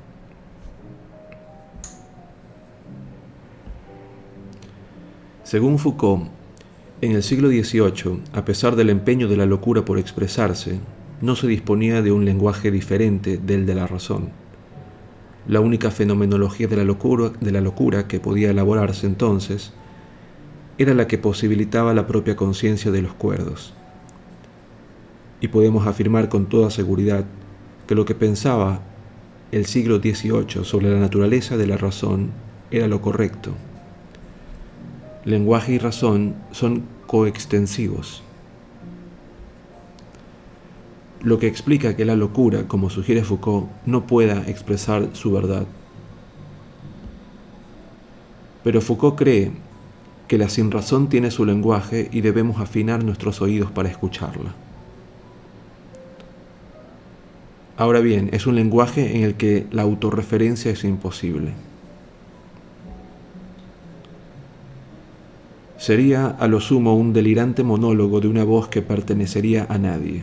Según 5.42 5.81
Foucault, 5.81 6.28
en 7.00 7.12
el 7.12 7.25
siglo 7.25 7.49
XVIII, 7.49 8.23
a 8.33 8.45
pesar 8.45 8.76
del 8.76 8.90
empeño 8.90 9.26
de 9.26 9.37
la 9.37 9.45
locura 9.45 9.85
por 9.85 9.99
expresarse, 9.99 10.78
no 11.21 11.35
se 11.35 11.49
disponía 11.49 12.00
de 12.00 12.12
un 12.12 12.25
lenguaje 12.25 12.71
diferente 12.71 13.38
del 13.38 13.66
de 13.66 13.75
la 13.75 13.88
razón. 13.88 14.31
La 15.49 15.59
única 15.59 15.90
fenomenología 15.90 16.69
de 16.69 16.76
la 16.76 16.85
locura, 16.85 17.33
de 17.40 17.50
la 17.50 17.61
locura 17.61 18.07
que 18.07 18.21
podía 18.21 18.50
elaborarse 18.50 19.09
entonces 19.09 19.73
era 20.78 20.95
la 20.95 21.09
que 21.09 21.19
posibilitaba 21.19 21.92
la 21.92 22.07
propia 22.07 22.37
conciencia 22.37 22.92
de 22.92 23.02
los 23.02 23.14
cuerdos. 23.14 23.75
Y 25.42 25.49
podemos 25.49 25.87
afirmar 25.87 26.30
con 26.30 26.46
toda 26.46 26.70
seguridad 26.70 27.26
que 27.87 27.94
lo 27.94 28.06
que 28.06 28.14
pensaba 28.14 28.80
el 29.50 29.66
siglo 29.66 29.99
XVIII 29.99 30.64
sobre 30.64 30.88
la 30.88 30.99
naturaleza 30.99 31.58
de 31.58 31.66
la 31.66 31.76
razón 31.76 32.30
era 32.70 32.88
lo 32.88 33.02
correcto. 33.02 33.50
Lenguaje 35.26 35.75
y 35.75 35.78
razón 35.78 36.37
son 36.52 36.84
coextensivos. 37.06 38.22
Lo 41.20 41.38
que 41.38 41.49
explica 41.49 41.96
que 41.96 42.04
la 42.04 42.16
locura, 42.16 42.66
como 42.66 42.88
sugiere 42.88 43.22
Foucault, 43.22 43.68
no 43.84 44.06
pueda 44.06 44.49
expresar 44.49 45.11
su 45.12 45.32
verdad. 45.32 45.66
Pero 48.64 48.80
Foucault 48.80 49.18
cree 49.18 49.52
que 50.28 50.38
la 50.38 50.49
sinrazón 50.49 51.08
tiene 51.08 51.30
su 51.30 51.44
lenguaje 51.44 52.08
y 52.11 52.22
debemos 52.22 52.61
afinar 52.61 53.04
nuestros 53.04 53.42
oídos 53.42 53.70
para 53.70 53.88
escucharla. 53.88 54.54
Ahora 57.76 58.00
bien, 58.00 58.29
es 58.33 58.47
un 58.47 58.55
lenguaje 58.55 59.17
en 59.17 59.23
el 59.23 59.35
que 59.35 59.67
la 59.71 59.83
autorreferencia 59.83 60.71
es 60.71 60.85
imposible. 60.85 61.52
Sería 65.79 66.26
a 66.26 66.47
lo 66.47 66.61
sumo 66.61 66.95
un 66.95 67.12
delirante 67.12 67.64
monólogo 67.64 68.21
de 68.21 68.29
una 68.29 68.45
voz 68.45 68.69
que 68.69 68.83
pertenecería 68.83 69.67
a 69.69 69.79
nadie. 69.79 70.23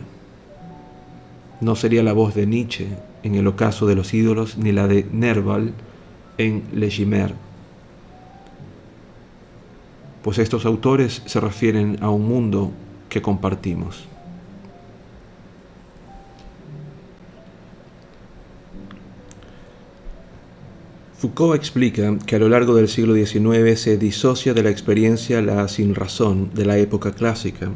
No 1.60 1.76
sería 1.76 2.02
la 2.02 2.14
voz 2.14 2.34
de 2.34 2.46
Nietzsche 2.46 2.88
en 3.22 3.34
El 3.34 3.46
ocaso 3.46 3.86
de 3.86 3.94
los 3.94 4.14
ídolos 4.14 4.56
ni 4.56 4.72
la 4.72 4.88
de 4.88 5.06
Nerval 5.12 5.74
en 6.38 6.62
Le 6.72 6.88
Chimère, 6.88 7.34
pues 10.22 10.38
estos 10.38 10.66
autores 10.66 11.22
se 11.26 11.40
refieren 11.40 11.98
a 12.00 12.10
un 12.10 12.26
mundo 12.26 12.70
que 13.08 13.22
compartimos. 13.22 14.09
Foucault 21.20 21.54
explica 21.54 22.16
que 22.24 22.36
a 22.36 22.38
lo 22.38 22.48
largo 22.48 22.74
del 22.74 22.88
siglo 22.88 23.14
XIX 23.14 23.78
se 23.78 23.98
disocia 23.98 24.54
de 24.54 24.62
la 24.62 24.70
experiencia 24.70 25.42
la 25.42 25.68
sinrazón 25.68 26.48
de 26.54 26.64
la 26.64 26.78
época 26.78 27.12
clásica, 27.12 27.72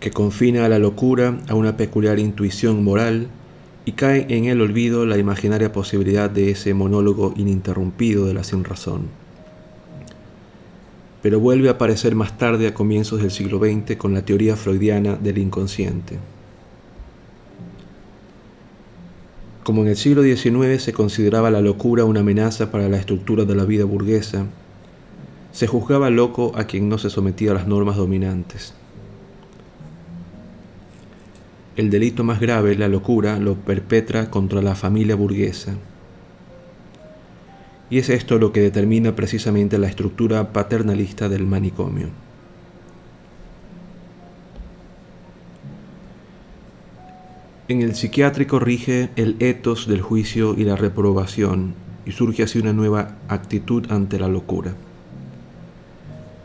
que 0.00 0.10
confina 0.10 0.64
a 0.64 0.70
la 0.70 0.78
locura 0.78 1.38
a 1.50 1.54
una 1.54 1.76
peculiar 1.76 2.18
intuición 2.18 2.82
moral 2.82 3.28
y 3.84 3.92
cae 3.92 4.24
en 4.30 4.46
el 4.46 4.62
olvido 4.62 5.04
la 5.04 5.18
imaginaria 5.18 5.70
posibilidad 5.70 6.30
de 6.30 6.52
ese 6.52 6.72
monólogo 6.72 7.34
ininterrumpido 7.36 8.24
de 8.24 8.32
la 8.32 8.42
sinrazón. 8.42 9.08
Pero 11.20 11.40
vuelve 11.40 11.68
a 11.68 11.72
aparecer 11.72 12.14
más 12.14 12.38
tarde 12.38 12.68
a 12.68 12.72
comienzos 12.72 13.20
del 13.20 13.32
siglo 13.32 13.58
XX 13.58 13.96
con 13.96 14.14
la 14.14 14.24
teoría 14.24 14.56
freudiana 14.56 15.16
del 15.16 15.36
inconsciente. 15.36 16.16
Como 19.62 19.82
en 19.82 19.88
el 19.88 19.96
siglo 19.96 20.22
XIX 20.22 20.82
se 20.82 20.92
consideraba 20.92 21.50
la 21.50 21.60
locura 21.60 22.04
una 22.04 22.20
amenaza 22.20 22.70
para 22.70 22.88
la 22.88 22.96
estructura 22.96 23.44
de 23.44 23.54
la 23.54 23.64
vida 23.64 23.84
burguesa, 23.84 24.46
se 25.52 25.66
juzgaba 25.66 26.10
loco 26.10 26.52
a 26.54 26.64
quien 26.64 26.88
no 26.88 26.96
se 26.96 27.10
sometía 27.10 27.50
a 27.50 27.54
las 27.54 27.66
normas 27.66 27.96
dominantes. 27.96 28.72
El 31.76 31.90
delito 31.90 32.24
más 32.24 32.40
grave, 32.40 32.74
la 32.76 32.88
locura, 32.88 33.38
lo 33.38 33.54
perpetra 33.54 34.30
contra 34.30 34.62
la 34.62 34.74
familia 34.74 35.14
burguesa. 35.14 35.74
Y 37.90 37.98
es 37.98 38.08
esto 38.08 38.38
lo 38.38 38.52
que 38.52 38.60
determina 38.60 39.16
precisamente 39.16 39.78
la 39.78 39.88
estructura 39.88 40.52
paternalista 40.52 41.28
del 41.28 41.46
manicomio. 41.46 42.08
En 47.70 47.82
el 47.82 47.94
psiquiátrico 47.94 48.58
rige 48.58 49.10
el 49.14 49.36
etos 49.38 49.86
del 49.86 50.00
juicio 50.00 50.56
y 50.58 50.64
la 50.64 50.74
reprobación, 50.74 51.74
y 52.04 52.10
surge 52.10 52.42
así 52.42 52.58
una 52.58 52.72
nueva 52.72 53.14
actitud 53.28 53.86
ante 53.92 54.18
la 54.18 54.26
locura. 54.26 54.74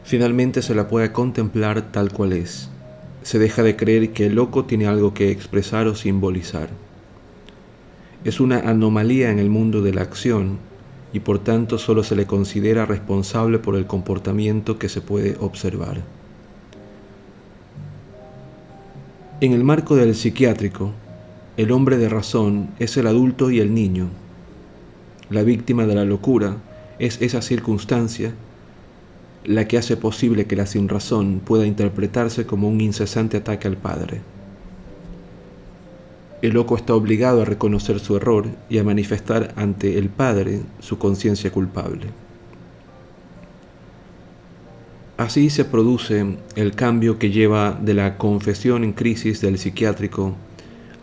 Finalmente 0.04 0.62
se 0.62 0.76
la 0.76 0.88
puede 0.88 1.12
contemplar 1.12 1.92
tal 1.92 2.12
cual 2.12 2.34
es. 2.34 2.70
Se 3.24 3.40
deja 3.40 3.64
de 3.64 3.76
creer 3.76 4.12
que 4.12 4.28
el 4.28 4.36
loco 4.36 4.66
tiene 4.66 4.86
algo 4.86 5.16
que 5.16 5.32
expresar 5.32 5.88
o 5.88 5.96
simbolizar. 5.96 6.70
Es 8.24 8.40
una 8.40 8.60
anomalía 8.60 9.32
en 9.32 9.40
el 9.40 9.50
mundo 9.50 9.82
de 9.82 9.96
la 9.96 10.04
acción 10.04 10.60
y 11.12 11.22
por 11.22 11.40
tanto 11.40 11.80
solo 11.80 12.04
se 12.04 12.16
le 12.16 12.28
considera 12.28 12.86
responsable 12.86 13.58
por 13.58 13.76
el 13.78 13.88
comportamiento 13.88 14.78
que 14.78 14.90
se 14.90 15.02
puede 15.02 15.38
observar. 15.40 16.04
En 19.42 19.54
el 19.54 19.64
marco 19.64 19.96
del 19.96 20.14
psiquiátrico, 20.14 20.94
el 21.58 21.72
hombre 21.72 21.98
de 21.98 22.10
razón 22.10 22.70
es 22.80 22.98
el 22.98 23.08
adulto 23.08 23.50
y 23.50 23.60
el 23.60 23.74
niño. 23.74 24.10
La 25.30 25.44
víctima 25.44 25.86
de 25.86 25.96
la 25.96 26.06
locura 26.06 26.58
es 27.00 27.22
esa 27.22 27.42
circunstancia 27.42 28.34
la 29.46 29.68
que 29.68 29.78
hace 29.78 29.96
posible 29.96 30.46
que 30.46 30.56
la 30.56 30.66
sinrazón 30.66 31.40
pueda 31.40 31.66
interpretarse 31.66 32.46
como 32.46 32.68
un 32.68 32.82
incesante 32.82 33.38
ataque 33.38 33.68
al 33.68 33.78
padre. 33.78 34.22
El 36.42 36.54
loco 36.54 36.76
está 36.76 36.94
obligado 36.94 37.42
a 37.42 37.46
reconocer 37.46 38.00
su 38.00 38.18
error 38.18 38.48
y 38.70 38.78
a 38.80 38.84
manifestar 38.84 39.54
ante 39.56 39.98
el 39.98 40.10
padre 40.10 40.62
su 40.80 40.98
conciencia 40.98 41.52
culpable. 41.52 42.08
Así 45.18 45.50
se 45.50 45.64
produce 45.64 46.38
el 46.56 46.74
cambio 46.74 47.18
que 47.18 47.32
lleva 47.32 47.80
de 47.82 47.94
la 47.94 48.18
confesión 48.18 48.84
en 48.84 48.92
crisis 48.92 49.40
del 49.40 49.58
psiquiátrico 49.58 50.36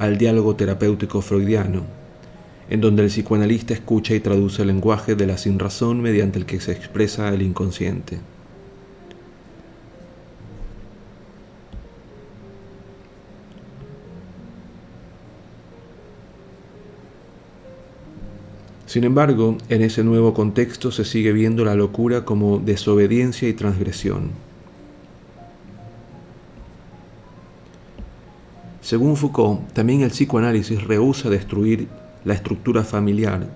al 0.03 0.19
diálogo 0.19 0.57
terapéutico 0.57 1.23
freudiano, 1.23 1.85
en 2.69 2.81
donde 2.81 3.05
el 3.05 3.09
psicoanalista 3.09 3.73
escucha 3.73 4.17
y 4.17 4.19
traduce 4.21 4.63
el 4.63 4.69
lenguaje 4.69 5.15
de 5.15 5.29
la 5.29 5.39
sinrazón 5.39 6.01
mediante 6.01 6.41
el 6.41 6.45
que 6.45 6.59
se 6.59 6.73
expresa 6.73 7.29
el 7.29 7.41
inconsciente. 7.41 8.19
Sin 18.87 19.05
embargo, 19.05 19.57
en 19.69 19.83
ese 19.83 20.03
nuevo 20.03 20.35
contexto 20.35 20.91
se 20.91 21.05
sigue 21.05 21.31
viendo 21.31 21.65
la 21.65 21.77
locura 21.77 22.25
como 22.25 22.59
desobediencia 22.59 23.49
y 23.49 23.53
transgresión. 23.53 24.52
Según 28.83 29.17
Foucault, 29.17 29.73
también 29.73 30.03
el 30.03 30.11
psicoanálisis 30.11 30.83
rehúsa 30.83 31.31
destruir 31.31 31.87
la 32.25 32.35
estructura 32.35 32.83
familiar 32.83 33.47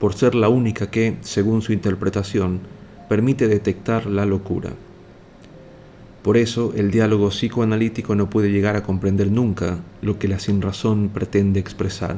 por 0.00 0.14
ser 0.14 0.34
la 0.34 0.48
única 0.48 0.90
que, 0.90 1.16
según 1.20 1.62
su 1.62 1.72
interpretación, 1.72 2.60
permite 3.08 3.46
detectar 3.46 4.06
la 4.06 4.26
locura. 4.26 4.70
Por 6.22 6.36
eso, 6.36 6.72
el 6.74 6.90
diálogo 6.90 7.28
psicoanalítico 7.28 8.16
no 8.16 8.28
puede 8.28 8.50
llegar 8.50 8.74
a 8.74 8.82
comprender 8.82 9.30
nunca 9.30 9.78
lo 10.02 10.18
que 10.18 10.26
la 10.26 10.40
sinrazón 10.40 11.10
pretende 11.14 11.60
expresar. 11.60 12.16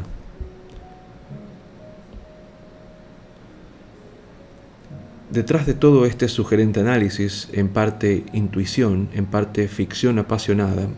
Detrás 5.30 5.66
de 5.66 5.74
todo 5.74 6.06
este 6.06 6.28
sugerente 6.28 6.80
análisis, 6.80 7.48
en 7.52 7.68
parte 7.68 8.24
intuición, 8.32 9.10
en 9.14 9.26
parte 9.26 9.68
ficción 9.68 10.18
apasionada, 10.18 10.88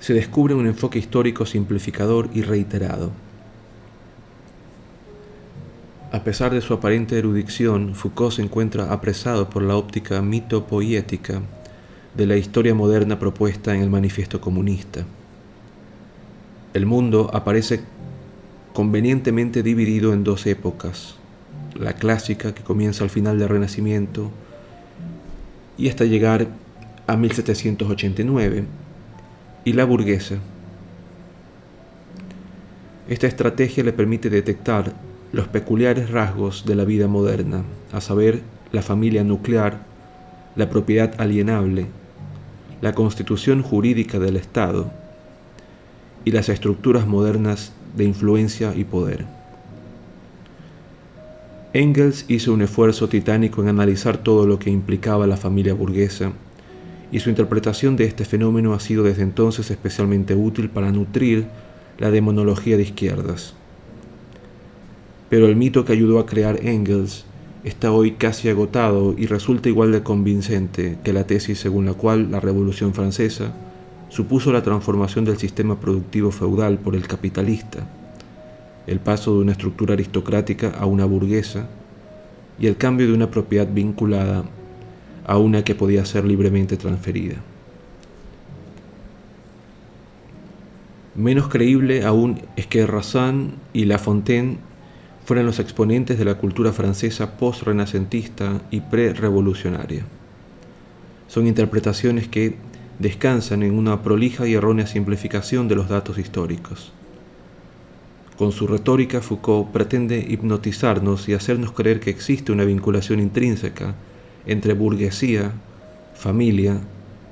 se 0.00 0.14
descubre 0.14 0.54
un 0.54 0.66
enfoque 0.66 0.98
histórico 0.98 1.46
simplificador 1.46 2.30
y 2.32 2.42
reiterado. 2.42 3.10
A 6.10 6.24
pesar 6.24 6.54
de 6.54 6.62
su 6.62 6.72
aparente 6.72 7.18
erudición, 7.18 7.94
Foucault 7.94 8.36
se 8.36 8.42
encuentra 8.42 8.92
apresado 8.92 9.50
por 9.50 9.62
la 9.62 9.76
óptica 9.76 10.22
mitopoética 10.22 11.42
de 12.16 12.26
la 12.26 12.36
historia 12.36 12.74
moderna 12.74 13.18
propuesta 13.18 13.74
en 13.74 13.82
el 13.82 13.90
Manifiesto 13.90 14.40
Comunista. 14.40 15.04
El 16.72 16.86
mundo 16.86 17.30
aparece 17.34 17.82
convenientemente 18.72 19.62
dividido 19.62 20.12
en 20.12 20.24
dos 20.24 20.46
épocas, 20.46 21.16
la 21.74 21.92
clásica 21.92 22.54
que 22.54 22.62
comienza 22.62 23.04
al 23.04 23.10
final 23.10 23.38
del 23.38 23.48
Renacimiento 23.48 24.30
y 25.76 25.88
hasta 25.88 26.04
llegar 26.04 26.48
a 27.06 27.16
1789, 27.16 28.64
y 29.64 29.72
la 29.72 29.84
burguesa. 29.84 30.36
Esta 33.08 33.26
estrategia 33.26 33.84
le 33.84 33.92
permite 33.92 34.30
detectar 34.30 34.92
los 35.32 35.48
peculiares 35.48 36.10
rasgos 36.10 36.64
de 36.66 36.74
la 36.74 36.84
vida 36.84 37.08
moderna, 37.08 37.62
a 37.92 38.00
saber, 38.00 38.42
la 38.72 38.82
familia 38.82 39.24
nuclear, 39.24 39.78
la 40.56 40.68
propiedad 40.68 41.18
alienable, 41.18 41.86
la 42.80 42.94
constitución 42.94 43.62
jurídica 43.62 44.18
del 44.18 44.36
Estado 44.36 44.90
y 46.24 46.32
las 46.32 46.48
estructuras 46.48 47.06
modernas 47.06 47.72
de 47.96 48.04
influencia 48.04 48.74
y 48.74 48.84
poder. 48.84 49.24
Engels 51.72 52.24
hizo 52.28 52.52
un 52.52 52.62
esfuerzo 52.62 53.08
titánico 53.08 53.62
en 53.62 53.68
analizar 53.68 54.18
todo 54.18 54.46
lo 54.46 54.58
que 54.58 54.70
implicaba 54.70 55.26
la 55.26 55.36
familia 55.36 55.74
burguesa 55.74 56.32
y 57.10 57.20
su 57.20 57.30
interpretación 57.30 57.96
de 57.96 58.04
este 58.04 58.24
fenómeno 58.24 58.74
ha 58.74 58.80
sido 58.80 59.04
desde 59.04 59.22
entonces 59.22 59.70
especialmente 59.70 60.34
útil 60.34 60.68
para 60.68 60.92
nutrir 60.92 61.46
la 61.98 62.10
demonología 62.10 62.76
de 62.76 62.82
izquierdas. 62.82 63.54
Pero 65.30 65.46
el 65.46 65.56
mito 65.56 65.84
que 65.84 65.92
ayudó 65.92 66.18
a 66.18 66.26
crear 66.26 66.64
Engels 66.66 67.24
está 67.64 67.92
hoy 67.92 68.12
casi 68.12 68.48
agotado 68.48 69.14
y 69.16 69.26
resulta 69.26 69.68
igual 69.68 69.92
de 69.92 70.02
convincente 70.02 70.98
que 71.02 71.12
la 71.12 71.26
tesis 71.26 71.58
según 71.58 71.86
la 71.86 71.94
cual 71.94 72.30
la 72.30 72.40
Revolución 72.40 72.94
Francesa 72.94 73.52
supuso 74.08 74.52
la 74.52 74.62
transformación 74.62 75.24
del 75.24 75.38
sistema 75.38 75.80
productivo 75.80 76.30
feudal 76.30 76.78
por 76.78 76.94
el 76.94 77.06
capitalista, 77.06 77.86
el 78.86 79.00
paso 79.00 79.34
de 79.34 79.40
una 79.40 79.52
estructura 79.52 79.94
aristocrática 79.94 80.70
a 80.70 80.86
una 80.86 81.04
burguesa 81.04 81.68
y 82.58 82.66
el 82.66 82.76
cambio 82.76 83.06
de 83.06 83.12
una 83.12 83.30
propiedad 83.30 83.68
vinculada 83.70 84.44
a 85.28 85.36
una 85.36 85.62
que 85.62 85.76
podía 85.76 86.04
ser 86.04 86.24
libremente 86.24 86.76
transferida. 86.76 87.36
Menos 91.14 91.48
creíble 91.48 92.04
aún 92.04 92.40
es 92.56 92.66
que 92.66 92.86
Razin 92.86 93.54
y 93.72 93.84
La 93.84 93.98
Fontaine 93.98 94.56
fueran 95.26 95.44
los 95.44 95.58
exponentes 95.58 96.18
de 96.18 96.24
la 96.24 96.36
cultura 96.36 96.72
francesa 96.72 97.36
post-renacentista 97.36 98.62
y 98.70 98.80
pre-revolucionaria. 98.80 100.04
Son 101.26 101.46
interpretaciones 101.46 102.26
que 102.26 102.56
descansan 102.98 103.62
en 103.62 103.76
una 103.76 104.02
prolija 104.02 104.48
y 104.48 104.54
errónea 104.54 104.86
simplificación 104.86 105.68
de 105.68 105.74
los 105.74 105.90
datos 105.90 106.16
históricos. 106.16 106.92
Con 108.38 108.52
su 108.52 108.66
retórica, 108.66 109.20
Foucault 109.20 109.72
pretende 109.72 110.24
hipnotizarnos 110.26 111.28
y 111.28 111.34
hacernos 111.34 111.72
creer 111.72 112.00
que 112.00 112.08
existe 112.08 112.50
una 112.50 112.64
vinculación 112.64 113.20
intrínseca 113.20 113.94
entre 114.46 114.74
burguesía, 114.74 115.52
familia, 116.14 116.78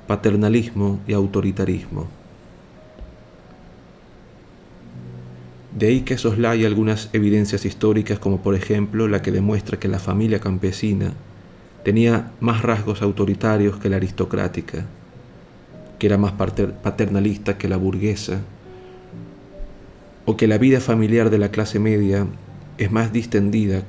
paternalismo 0.07 0.99
y 1.07 1.13
autoritarismo. 1.13 2.07
De 5.77 5.87
ahí 5.87 6.01
que 6.01 6.17
soslaya 6.17 6.65
algunas 6.65 7.09
evidencias 7.13 7.65
históricas 7.65 8.17
como 8.17 8.41
por 8.41 8.55
ejemplo 8.55 9.07
la 9.07 9.21
que 9.21 9.31
demuestra 9.31 9.79
que 9.79 9.87
la 9.87 9.99
familia 9.99 10.39
campesina 10.39 11.13
tenía 11.83 12.31
más 12.39 12.63
rasgos 12.63 13.01
autoritarios 13.01 13.77
que 13.77 13.89
la 13.89 13.97
aristocrática, 13.97 14.85
que 15.99 16.07
era 16.07 16.17
más 16.17 16.33
paternalista 16.33 17.57
que 17.57 17.69
la 17.69 17.77
burguesa, 17.77 18.41
o 20.25 20.35
que 20.35 20.47
la 20.47 20.57
vida 20.57 20.81
familiar 20.81 21.29
de 21.29 21.37
la 21.37 21.51
clase 21.51 21.79
media 21.79 22.27
es 22.77 22.91
más 22.91 23.13
distendida 23.13 23.83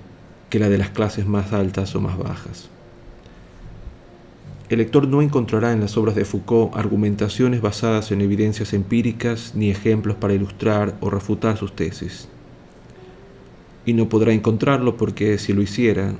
que 0.51 0.59
la 0.59 0.69
de 0.69 0.79
las 0.79 0.91
clases 0.91 1.27
más 1.27 1.53
altas 1.53 1.95
o 1.95 2.01
más 2.01 2.17
bajas. 2.19 2.69
El 4.69 4.79
lector 4.79 5.09
no 5.09 5.23
encontrará 5.23 5.73
en 5.73 5.81
las 5.81 5.97
obras 5.97 6.15
de 6.15 6.27
Foucault 6.27 6.77
argumentaciones 6.77 7.63
basadas 7.63 8.13
en 8.13 8.21
evidencias 8.21 8.75
empíricas 8.75 9.53
ni 9.55 9.71
ejemplos 9.71 10.17
para 10.17 10.35
ilustrar 10.35 10.95
o 11.01 11.09
refutar 11.09 11.57
sus 11.57 11.75
tesis. 11.75 12.29
Y 13.87 13.95
no 13.95 14.11
podrá 14.11 14.35
encontrarlo 14.35 14.99
porque 14.99 15.39
si 15.39 15.55
lo 15.55 15.63
hiciera, 15.63 16.13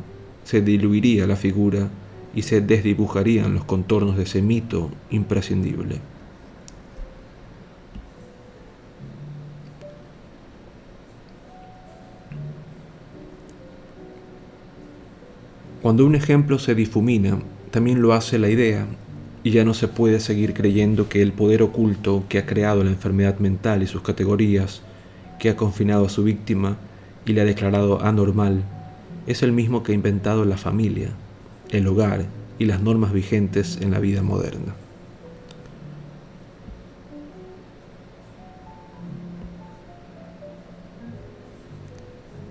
se 0.45 0.63
diluiría 0.63 1.27
la 1.27 1.37
figura 1.37 1.91
y 2.35 2.41
se 2.41 2.63
desdibujarían 2.63 3.53
los 3.53 3.65
contornos 3.65 4.17
de 4.17 4.23
ese 4.23 4.41
mito 4.41 4.91
imprescindible. 5.11 6.01
Cuando 15.83 16.07
un 16.07 16.15
ejemplo 16.15 16.59
se 16.59 16.75
difumina, 16.75 17.39
también 17.71 18.03
lo 18.03 18.13
hace 18.13 18.39
la 18.39 18.49
idea, 18.49 18.87
y 19.45 19.51
ya 19.51 19.65
no 19.65 19.75
se 19.75 19.89
puede 19.89 20.21
seguir 20.21 20.55
creyendo 20.55 21.09
que 21.09 21.23
el 21.23 21.33
poder 21.33 21.63
oculto 21.63 22.25
que 22.29 22.39
ha 22.39 22.47
creado 22.47 22.85
la 22.85 22.91
enfermedad 22.91 23.39
mental 23.39 23.83
y 23.83 23.87
sus 23.87 24.03
categorías, 24.03 24.83
que 25.39 25.51
ha 25.51 25.57
confinado 25.57 26.07
a 26.07 26.11
su 26.11 26.25
víctima 26.25 26.77
y 27.25 27.33
le 27.33 27.41
ha 27.41 27.45
declarado 27.45 28.03
anormal, 28.03 28.63
es 29.27 29.43
el 29.43 29.53
mismo 29.53 29.83
que 29.83 29.93
ha 29.93 29.95
inventado 29.95 30.45
la 30.45 30.57
familia, 30.57 31.11
el 31.71 31.87
hogar 31.87 32.27
y 32.59 32.65
las 32.65 32.81
normas 32.81 33.13
vigentes 33.13 33.79
en 33.81 33.91
la 33.91 34.01
vida 34.01 34.23
moderna. 34.23 34.75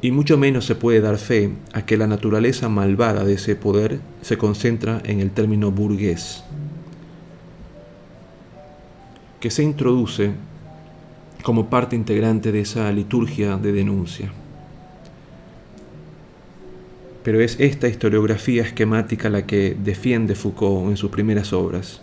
Y 0.01 0.11
mucho 0.11 0.37
menos 0.37 0.65
se 0.65 0.75
puede 0.75 1.01
dar 1.01 1.17
fe 1.17 1.51
a 1.73 1.85
que 1.85 1.97
la 1.97 2.07
naturaleza 2.07 2.69
malvada 2.69 3.23
de 3.23 3.33
ese 3.33 3.55
poder 3.55 3.99
se 4.21 4.37
concentra 4.37 5.01
en 5.03 5.19
el 5.21 5.31
término 5.31 5.71
burgués, 5.71 6.43
que 9.39 9.49
se 9.49 9.63
introduce 9.63 10.31
como 11.43 11.69
parte 11.69 11.95
integrante 11.95 12.51
de 12.51 12.61
esa 12.61 12.91
liturgia 12.91 13.57
de 13.57 13.71
denuncia. 13.71 14.31
Pero 17.23 17.41
es 17.41 17.59
esta 17.59 17.87
historiografía 17.87 18.63
esquemática 18.63 19.29
la 19.29 19.45
que 19.45 19.75
defiende 19.83 20.35
Foucault 20.35 20.89
en 20.89 20.97
sus 20.97 21.09
primeras 21.09 21.53
obras. 21.53 22.01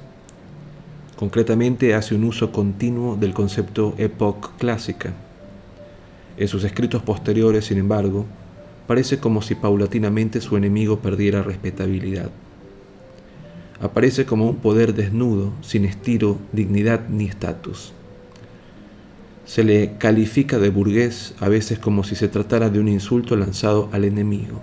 Concretamente 1.17 1.95
hace 1.95 2.15
un 2.15 2.25
uso 2.25 2.53
continuo 2.53 3.17
del 3.17 3.33
concepto 3.33 3.95
époque 3.97 4.49
clásica 4.59 5.15
en 6.37 6.49
sus 6.49 6.65
escritos 6.65 7.03
posteriores, 7.03 7.67
sin 7.67 7.79
embargo, 7.79 8.27
parece 8.87 9.19
como 9.19 9.43
si 9.43 9.55
paulatinamente 9.55 10.41
su 10.41 10.57
enemigo 10.57 10.99
perdiera 10.99 11.43
respetabilidad. 11.43 12.31
Aparece 13.81 14.25
como 14.25 14.49
un 14.49 14.57
poder 14.57 14.95
desnudo, 14.95 15.53
sin 15.63 15.85
estilo, 15.85 16.39
dignidad 16.53 17.09
ni 17.09 17.27
estatus. 17.27 17.93
Se 19.45 19.63
le 19.63 19.97
califica 19.99 20.59
de 20.59 20.71
burgués 20.71 21.35
a 21.39 21.49
veces 21.49 21.79
como 21.79 22.03
si 22.03 22.15
se 22.15 22.29
tratara 22.29 22.71
de 22.71 22.81
un 22.81 22.89
insulto 22.89 23.37
lanzado 23.37 23.89
al 23.93 24.05
enemigo. 24.05 24.63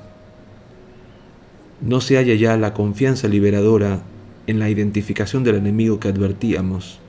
No 1.81 2.01
se 2.01 2.17
halla 2.17 2.36
ya 2.36 2.57
la 2.57 2.73
confianza 2.73 3.27
liberadora 3.27 4.01
en 4.47 4.60
la 4.60 4.69
identificación 4.69 5.43
del 5.43 5.55
enemigo 5.55 5.99
que 5.99 6.07
advertíamos, 6.07 6.99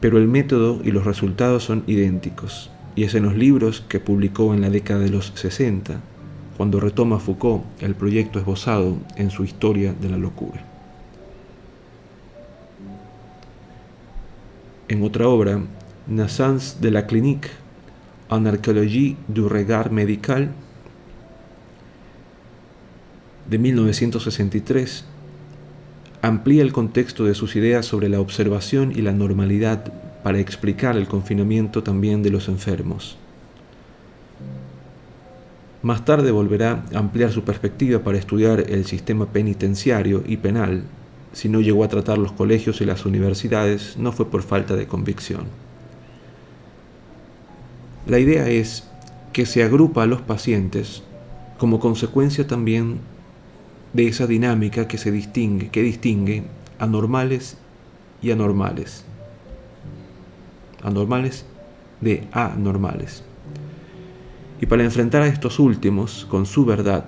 pero 0.00 0.18
el 0.18 0.28
método 0.28 0.80
y 0.82 0.90
los 0.90 1.04
resultados 1.04 1.64
son 1.64 1.84
idénticos, 1.86 2.70
y 2.96 3.04
es 3.04 3.14
en 3.14 3.24
los 3.24 3.36
libros 3.36 3.84
que 3.88 4.00
publicó 4.00 4.54
en 4.54 4.62
la 4.62 4.70
década 4.70 5.00
de 5.00 5.10
los 5.10 5.32
60, 5.34 6.00
cuando 6.56 6.80
retoma 6.80 7.18
Foucault 7.18 7.64
el 7.80 7.94
proyecto 7.94 8.38
esbozado 8.38 8.96
en 9.16 9.30
su 9.30 9.44
Historia 9.44 9.94
de 9.94 10.08
la 10.08 10.18
Locura. 10.18 10.64
En 14.88 15.02
otra 15.02 15.28
obra, 15.28 15.60
Naissance 16.08 16.78
de 16.80 16.90
la 16.90 17.06
Clinique, 17.06 17.50
en 18.30 18.46
archéologie 18.46 19.16
du 19.28 19.48
regard 19.48 19.90
médical, 19.90 20.50
de 23.48 23.58
1963, 23.58 25.04
amplía 26.22 26.62
el 26.62 26.72
contexto 26.72 27.24
de 27.24 27.34
sus 27.34 27.56
ideas 27.56 27.86
sobre 27.86 28.08
la 28.08 28.20
observación 28.20 28.92
y 28.94 29.02
la 29.02 29.12
normalidad 29.12 29.92
para 30.22 30.38
explicar 30.38 30.96
el 30.96 31.08
confinamiento 31.08 31.82
también 31.82 32.22
de 32.22 32.30
los 32.30 32.48
enfermos. 32.48 33.16
Más 35.82 36.04
tarde 36.04 36.30
volverá 36.30 36.84
a 36.94 36.98
ampliar 36.98 37.32
su 37.32 37.42
perspectiva 37.42 38.00
para 38.00 38.18
estudiar 38.18 38.64
el 38.68 38.84
sistema 38.84 39.26
penitenciario 39.26 40.22
y 40.26 40.36
penal. 40.36 40.82
Si 41.32 41.48
no 41.48 41.62
llegó 41.62 41.84
a 41.84 41.88
tratar 41.88 42.18
los 42.18 42.32
colegios 42.32 42.82
y 42.82 42.84
las 42.84 43.06
universidades, 43.06 43.96
no 43.96 44.12
fue 44.12 44.30
por 44.30 44.42
falta 44.42 44.76
de 44.76 44.86
convicción. 44.86 45.44
La 48.06 48.18
idea 48.18 48.48
es 48.48 48.88
que 49.32 49.46
se 49.46 49.62
agrupa 49.62 50.02
a 50.02 50.06
los 50.06 50.20
pacientes 50.20 51.02
como 51.56 51.78
consecuencia 51.78 52.46
también 52.46 52.98
de 53.92 54.06
esa 54.06 54.26
dinámica 54.26 54.86
que 54.86 54.98
se 54.98 55.10
distingue, 55.10 55.68
que 55.68 55.82
distingue 55.82 56.44
anormales 56.78 57.56
y 58.22 58.30
anormales. 58.30 59.04
Anormales 60.82 61.44
de 62.00 62.26
anormales. 62.32 63.24
Y 64.60 64.66
para 64.66 64.84
enfrentar 64.84 65.22
a 65.22 65.26
estos 65.26 65.58
últimos 65.58 66.26
con 66.28 66.46
su 66.46 66.64
verdad, 66.64 67.06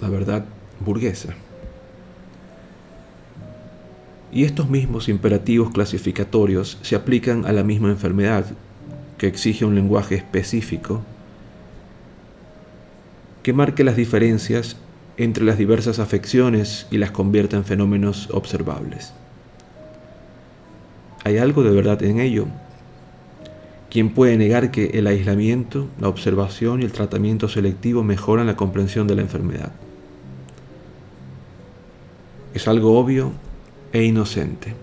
la 0.00 0.08
verdad 0.08 0.44
burguesa. 0.80 1.34
Y 4.32 4.44
estos 4.44 4.70
mismos 4.70 5.08
imperativos 5.08 5.70
clasificatorios 5.72 6.78
se 6.82 6.96
aplican 6.96 7.44
a 7.46 7.52
la 7.52 7.64
misma 7.64 7.90
enfermedad, 7.90 8.46
que 9.18 9.26
exige 9.26 9.64
un 9.64 9.74
lenguaje 9.74 10.14
específico 10.14 11.02
que 13.50 13.54
marque 13.54 13.82
las 13.82 13.96
diferencias 13.96 14.76
entre 15.16 15.42
las 15.42 15.58
diversas 15.58 15.98
afecciones 15.98 16.86
y 16.92 16.98
las 16.98 17.10
convierta 17.10 17.56
en 17.56 17.64
fenómenos 17.64 18.28
observables. 18.30 19.12
¿Hay 21.24 21.38
algo 21.38 21.64
de 21.64 21.72
verdad 21.72 22.00
en 22.04 22.20
ello? 22.20 22.46
¿Quién 23.90 24.10
puede 24.10 24.36
negar 24.36 24.70
que 24.70 24.90
el 24.94 25.08
aislamiento, 25.08 25.88
la 26.00 26.06
observación 26.06 26.80
y 26.80 26.84
el 26.84 26.92
tratamiento 26.92 27.48
selectivo 27.48 28.04
mejoran 28.04 28.46
la 28.46 28.54
comprensión 28.54 29.08
de 29.08 29.16
la 29.16 29.22
enfermedad? 29.22 29.72
Es 32.54 32.68
algo 32.68 32.96
obvio 33.00 33.32
e 33.92 34.04
inocente. 34.04 34.76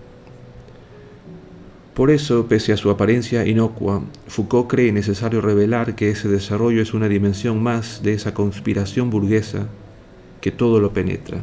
Por 1.98 2.12
eso, 2.12 2.46
pese 2.46 2.72
a 2.72 2.76
su 2.76 2.90
apariencia 2.90 3.44
inocua, 3.44 4.00
Foucault 4.28 4.70
cree 4.70 4.92
necesario 4.92 5.40
revelar 5.40 5.96
que 5.96 6.10
ese 6.10 6.28
desarrollo 6.28 6.80
es 6.80 6.94
una 6.94 7.08
dimensión 7.08 7.60
más 7.60 8.04
de 8.04 8.12
esa 8.12 8.34
conspiración 8.34 9.10
burguesa 9.10 9.66
que 10.40 10.52
todo 10.52 10.78
lo 10.78 10.92
penetra. 10.92 11.42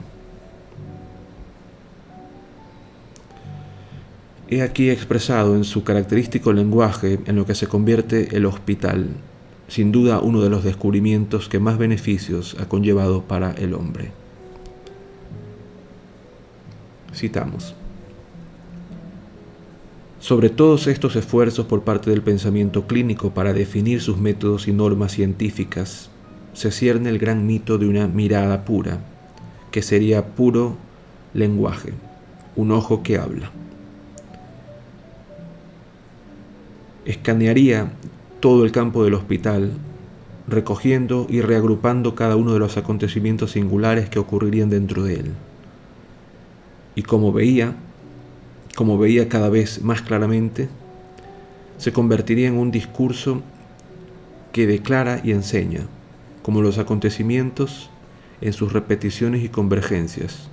He 4.47 4.61
aquí 4.61 4.89
expresado 4.89 5.57
en 5.57 5.65
su 5.65 5.83
característico 5.83 6.53
lenguaje 6.53 7.19
en 7.25 7.35
lo 7.35 7.45
que 7.45 7.53
se 7.53 7.67
convierte 7.67 8.37
el 8.37 8.45
hospital, 8.45 9.09
sin 9.67 9.91
duda 9.91 10.21
uno 10.21 10.39
de 10.39 10.49
los 10.49 10.63
descubrimientos 10.63 11.49
que 11.49 11.59
más 11.59 11.77
beneficios 11.77 12.55
ha 12.61 12.69
conllevado 12.69 13.23
para 13.23 13.51
el 13.51 13.73
hombre. 13.73 14.11
Citamos. 17.13 17.75
Sobre 20.25 20.49
todos 20.49 20.87
estos 20.87 21.15
esfuerzos 21.15 21.67
por 21.67 21.83
parte 21.83 22.09
del 22.09 22.23
pensamiento 22.23 22.87
clínico 22.87 23.29
para 23.29 23.53
definir 23.53 24.01
sus 24.01 24.17
métodos 24.17 24.67
y 24.67 24.73
normas 24.73 25.11
científicas, 25.11 26.09
se 26.53 26.71
cierne 26.71 27.09
el 27.09 27.19
gran 27.19 27.45
mito 27.45 27.77
de 27.77 27.87
una 27.87 28.07
mirada 28.07 28.65
pura, 28.65 29.01
que 29.69 29.83
sería 29.83 30.33
puro 30.33 30.77
lenguaje, 31.35 31.93
un 32.55 32.71
ojo 32.71 33.03
que 33.03 33.19
habla. 33.19 33.51
Escanearía 37.05 37.91
todo 38.39 38.65
el 38.65 38.71
campo 38.71 39.03
del 39.03 39.13
hospital, 39.13 39.73
recogiendo 40.47 41.27
y 41.29 41.41
reagrupando 41.41 42.15
cada 42.15 42.35
uno 42.35 42.53
de 42.53 42.59
los 42.59 42.77
acontecimientos 42.77 43.51
singulares 43.51 44.09
que 44.09 44.17
ocurrirían 44.17 44.71
dentro 44.71 45.03
de 45.03 45.19
él. 45.19 45.33
Y 46.95 47.03
como 47.03 47.31
veía, 47.31 47.75
como 48.75 48.97
veía 48.97 49.29
cada 49.29 49.49
vez 49.49 49.81
más 49.81 50.01
claramente, 50.01 50.69
se 51.77 51.91
convertiría 51.91 52.47
en 52.47 52.57
un 52.57 52.71
discurso 52.71 53.41
que 54.51 54.67
declara 54.67 55.21
y 55.23 55.31
enseña, 55.31 55.87
como 56.43 56.61
los 56.61 56.77
acontecimientos 56.77 57.89
en 58.41 58.53
sus 58.53 58.73
repeticiones 58.73 59.43
y 59.43 59.49
convergencias, 59.49 60.49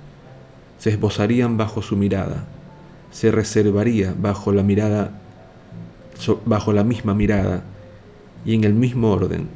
se 0.79 0.89
esbozarían 0.89 1.57
bajo 1.57 1.81
su 1.81 1.95
mirada, 1.95 2.45
se 3.11 3.31
reservaría 3.31 4.15
bajo 4.17 4.51
la 4.51 4.63
mirada 4.63 5.19
bajo 6.45 6.73
la 6.73 6.83
misma 6.83 7.13
mirada 7.13 7.63
y 8.45 8.55
en 8.55 8.63
el 8.63 8.73
mismo 8.73 9.11
orden, 9.11 9.47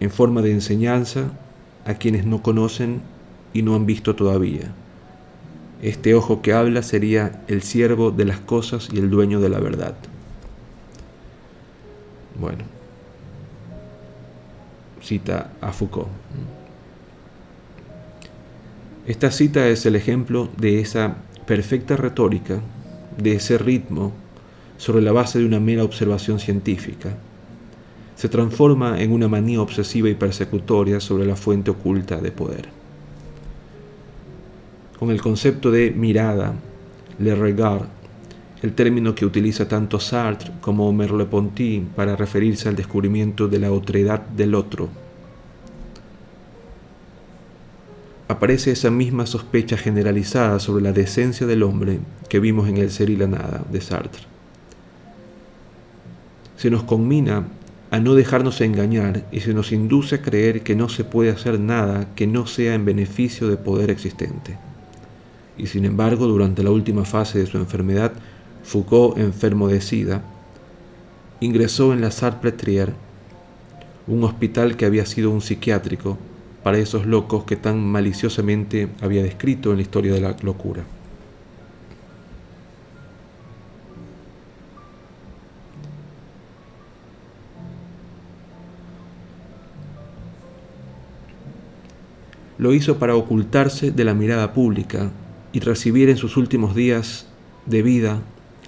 en 0.00 0.10
forma 0.10 0.42
de 0.42 0.52
enseñanza 0.52 1.32
a 1.84 1.94
quienes 1.94 2.26
no 2.26 2.42
conocen 2.42 3.00
y 3.52 3.62
no 3.62 3.74
han 3.74 3.86
visto 3.86 4.14
todavía. 4.14 4.72
Este 5.82 6.14
ojo 6.14 6.42
que 6.42 6.52
habla 6.52 6.82
sería 6.82 7.42
el 7.48 7.62
siervo 7.62 8.10
de 8.10 8.26
las 8.26 8.38
cosas 8.38 8.88
y 8.92 8.98
el 8.98 9.08
dueño 9.08 9.40
de 9.40 9.48
la 9.48 9.60
verdad. 9.60 9.94
Bueno, 12.38 12.64
cita 15.02 15.52
a 15.60 15.72
Foucault. 15.72 16.08
Esta 19.06 19.30
cita 19.30 19.68
es 19.68 19.86
el 19.86 19.96
ejemplo 19.96 20.50
de 20.58 20.80
esa 20.80 21.16
perfecta 21.46 21.96
retórica, 21.96 22.60
de 23.16 23.34
ese 23.34 23.58
ritmo 23.58 24.12
sobre 24.76 25.02
la 25.02 25.12
base 25.12 25.38
de 25.38 25.46
una 25.46 25.60
mera 25.60 25.82
observación 25.82 26.38
científica. 26.38 27.16
Se 28.16 28.28
transforma 28.28 29.00
en 29.00 29.12
una 29.12 29.28
manía 29.28 29.62
obsesiva 29.62 30.10
y 30.10 30.14
persecutoria 30.14 31.00
sobre 31.00 31.26
la 31.26 31.36
fuente 31.36 31.70
oculta 31.70 32.18
de 32.18 32.30
poder. 32.32 32.79
Con 35.00 35.10
el 35.10 35.22
concepto 35.22 35.70
de 35.70 35.92
mirada, 35.92 36.52
le 37.18 37.34
regard, 37.34 37.86
el 38.60 38.74
término 38.74 39.14
que 39.14 39.24
utiliza 39.24 39.66
tanto 39.66 39.98
Sartre 39.98 40.52
como 40.60 40.92
Merleau-Ponty 40.92 41.86
para 41.96 42.16
referirse 42.16 42.68
al 42.68 42.76
descubrimiento 42.76 43.48
de 43.48 43.58
la 43.60 43.72
otredad 43.72 44.20
del 44.20 44.54
otro. 44.54 44.90
Aparece 48.28 48.72
esa 48.72 48.90
misma 48.90 49.24
sospecha 49.24 49.78
generalizada 49.78 50.58
sobre 50.58 50.84
la 50.84 50.92
decencia 50.92 51.46
del 51.46 51.62
hombre 51.62 52.00
que 52.28 52.38
vimos 52.38 52.68
en 52.68 52.76
El 52.76 52.90
ser 52.90 53.08
y 53.08 53.16
la 53.16 53.26
nada 53.26 53.64
de 53.72 53.80
Sartre. 53.80 54.24
Se 56.58 56.68
nos 56.68 56.82
conmina 56.82 57.48
a 57.90 58.00
no 58.00 58.14
dejarnos 58.14 58.60
engañar 58.60 59.24
y 59.32 59.40
se 59.40 59.54
nos 59.54 59.72
induce 59.72 60.16
a 60.16 60.22
creer 60.22 60.62
que 60.62 60.76
no 60.76 60.90
se 60.90 61.04
puede 61.04 61.30
hacer 61.30 61.58
nada 61.58 62.14
que 62.14 62.26
no 62.26 62.46
sea 62.46 62.74
en 62.74 62.84
beneficio 62.84 63.48
de 63.48 63.56
poder 63.56 63.88
existente. 63.88 64.58
Y 65.60 65.66
sin 65.66 65.84
embargo, 65.84 66.26
durante 66.26 66.62
la 66.62 66.70
última 66.70 67.04
fase 67.04 67.38
de 67.38 67.44
su 67.44 67.58
enfermedad, 67.58 68.12
Foucault, 68.62 69.18
enfermo 69.18 69.68
de 69.68 69.82
SIDA, 69.82 70.22
ingresó 71.40 71.92
en 71.92 72.00
la 72.00 72.10
Sartre-Trier, 72.10 72.94
un 74.06 74.24
hospital 74.24 74.78
que 74.78 74.86
había 74.86 75.04
sido 75.04 75.30
un 75.30 75.42
psiquiátrico 75.42 76.16
para 76.62 76.78
esos 76.78 77.04
locos 77.04 77.44
que 77.44 77.56
tan 77.56 77.78
maliciosamente 77.78 78.88
había 79.02 79.22
descrito 79.22 79.70
en 79.70 79.76
la 79.76 79.82
historia 79.82 80.14
de 80.14 80.22
la 80.22 80.34
locura. 80.40 80.82
Lo 92.56 92.72
hizo 92.72 92.98
para 92.98 93.14
ocultarse 93.14 93.90
de 93.90 94.04
la 94.04 94.14
mirada 94.14 94.54
pública 94.54 95.10
y 95.52 95.60
recibir 95.60 96.08
en 96.08 96.16
sus 96.16 96.36
últimos 96.36 96.74
días 96.74 97.26
de 97.66 97.82
vida 97.82 98.20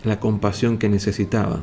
la 0.05 0.19
compasión 0.21 0.79
que 0.79 0.89
necesitaba, 0.89 1.61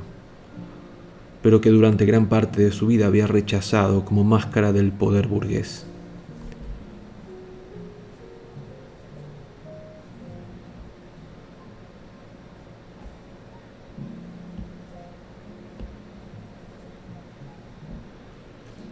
pero 1.42 1.62
que 1.62 1.70
durante 1.70 2.06
gran 2.06 2.28
parte 2.28 2.62
de 2.62 2.72
su 2.72 2.88
vida 2.88 3.08
había 3.08 3.28
rechazado 3.28 4.06
como 4.06 4.24
máscara 4.24 4.72
del 4.72 4.92
poder 4.92 5.28
burgués. 5.28 5.86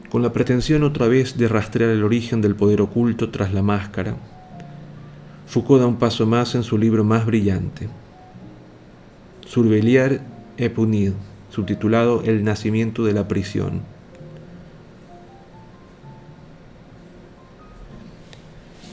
Con 0.09 0.23
la 0.23 0.33
pretensión 0.33 0.83
otra 0.83 1.07
vez 1.07 1.37
de 1.37 1.47
rastrear 1.47 1.91
el 1.91 2.03
origen 2.03 2.41
del 2.41 2.55
poder 2.55 2.81
oculto 2.81 3.29
tras 3.29 3.53
la 3.53 3.61
máscara, 3.61 4.15
Foucault 5.47 5.79
da 5.79 5.87
un 5.87 5.95
paso 5.95 6.25
más 6.25 6.55
en 6.55 6.63
su 6.63 6.77
libro 6.77 7.05
más 7.05 7.25
brillante, 7.25 7.87
Surveiller 9.45 10.19
et 10.57 10.73
punir, 10.73 11.13
subtitulado 11.49 12.21
El 12.25 12.43
nacimiento 12.43 13.05
de 13.05 13.13
la 13.13 13.29
prisión. 13.29 13.81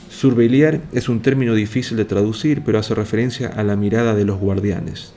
Surveiller 0.09 0.81
es 0.93 1.09
un 1.09 1.21
término 1.21 1.53
difícil 1.53 1.97
de 1.97 2.05
traducir, 2.05 2.63
pero 2.63 2.79
hace 2.79 2.95
referencia 2.95 3.49
a 3.49 3.63
la 3.63 3.75
mirada 3.75 4.15
de 4.15 4.23
los 4.23 4.39
guardianes. 4.39 5.13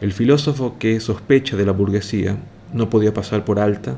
El 0.00 0.12
filósofo 0.12 0.76
que 0.80 0.98
sospecha 0.98 1.56
de 1.56 1.64
la 1.64 1.72
burguesía 1.72 2.36
no 2.74 2.90
podía 2.90 3.14
pasar 3.14 3.44
por 3.44 3.60
alta 3.60 3.96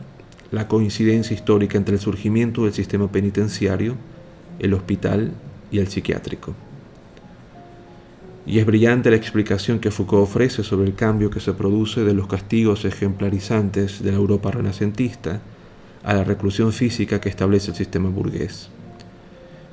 la 0.50 0.68
coincidencia 0.68 1.34
histórica 1.34 1.76
entre 1.76 1.94
el 1.94 2.00
surgimiento 2.00 2.64
del 2.64 2.72
sistema 2.72 3.10
penitenciario, 3.12 3.96
el 4.58 4.74
hospital 4.74 5.32
y 5.70 5.78
el 5.78 5.88
psiquiátrico. 5.88 6.54
Y 8.46 8.58
es 8.58 8.64
brillante 8.64 9.10
la 9.10 9.16
explicación 9.16 9.78
que 9.78 9.90
Foucault 9.90 10.22
ofrece 10.22 10.62
sobre 10.64 10.88
el 10.88 10.94
cambio 10.94 11.28
que 11.28 11.40
se 11.40 11.52
produce 11.52 12.02
de 12.02 12.14
los 12.14 12.28
castigos 12.28 12.86
ejemplarizantes 12.86 14.02
de 14.02 14.10
la 14.10 14.16
Europa 14.16 14.50
renacentista 14.50 15.42
a 16.02 16.14
la 16.14 16.24
reclusión 16.24 16.72
física 16.72 17.20
que 17.20 17.28
establece 17.28 17.72
el 17.72 17.76
sistema 17.76 18.08
burgués. 18.08 18.70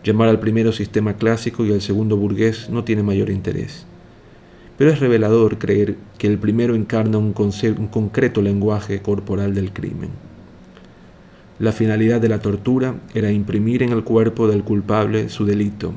Llamar 0.04 0.28
al 0.28 0.42
primero 0.42 0.74
sistema 0.74 1.14
clásico 1.14 1.66
y 1.66 1.72
al 1.72 1.82
segundo 1.82 2.18
burgués 2.18 2.70
no 2.70 2.84
tiene 2.84 3.02
mayor 3.02 3.30
interés. 3.30 3.86
Pero 4.78 4.92
es 4.92 5.00
revelador 5.00 5.58
creer 5.58 5.96
que 6.18 6.28
el 6.28 6.38
primero 6.38 6.76
encarna 6.76 7.18
un, 7.18 7.32
concreto 7.32 8.42
lenguaje 8.42 9.02
corporal 9.02 9.56
del 9.56 9.72
crimen. 9.72 10.10
La 11.58 11.72
finalidad 11.72 12.20
de 12.20 12.30
la 12.30 12.40
tortura 12.40 12.96
era 13.14 13.32
imprimir 13.32 13.82
en 13.82 13.92
el 13.92 14.04
cuerpo 14.04 14.48
del 14.48 14.64
culpable 14.64 15.30
su 15.30 15.46
delito 15.46 15.94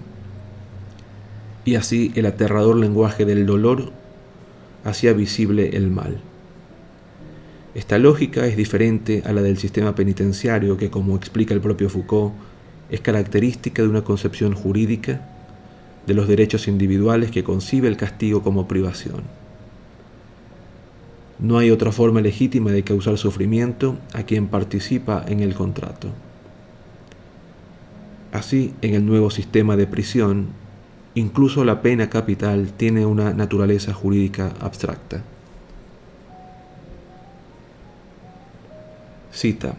y 1.64 1.74
así 1.74 2.12
el 2.14 2.24
aterrador 2.24 2.76
lenguaje 2.76 3.24
del 3.24 3.44
dolor 3.44 3.90
hacía 4.84 5.12
visible 5.12 5.76
el 5.76 5.90
mal. 5.90 6.20
Esta 7.74 7.98
lógica 7.98 8.46
es 8.46 8.56
diferente 8.56 9.22
a 9.26 9.32
la 9.32 9.42
del 9.42 9.58
sistema 9.58 9.94
penitenciario 9.94 10.78
que, 10.78 10.88
como 10.90 11.14
explica 11.14 11.52
el 11.52 11.60
propio 11.60 11.90
Foucault, 11.90 12.32
es 12.88 13.00
característica 13.02 13.82
de 13.82 13.88
una 13.88 14.02
concepción 14.02 14.54
jurídica 14.54 15.20
de 16.06 16.14
los 16.14 16.26
derechos 16.26 16.68
individuales 16.68 17.30
que 17.30 17.44
concibe 17.44 17.88
el 17.88 17.98
castigo 17.98 18.42
como 18.42 18.66
privación. 18.66 19.24
No 21.38 21.58
hay 21.58 21.70
otra 21.70 21.92
forma 21.92 22.20
legítima 22.20 22.72
de 22.72 22.82
causar 22.82 23.16
sufrimiento 23.16 23.96
a 24.12 24.24
quien 24.24 24.48
participa 24.48 25.24
en 25.28 25.40
el 25.40 25.54
contrato. 25.54 26.08
Así, 28.32 28.74
en 28.82 28.94
el 28.94 29.06
nuevo 29.06 29.30
sistema 29.30 29.76
de 29.76 29.86
prisión, 29.86 30.48
incluso 31.14 31.64
la 31.64 31.80
pena 31.80 32.10
capital 32.10 32.72
tiene 32.76 33.06
una 33.06 33.32
naturaleza 33.32 33.94
jurídica 33.94 34.52
abstracta. 34.60 35.22
Cita. 39.32 39.76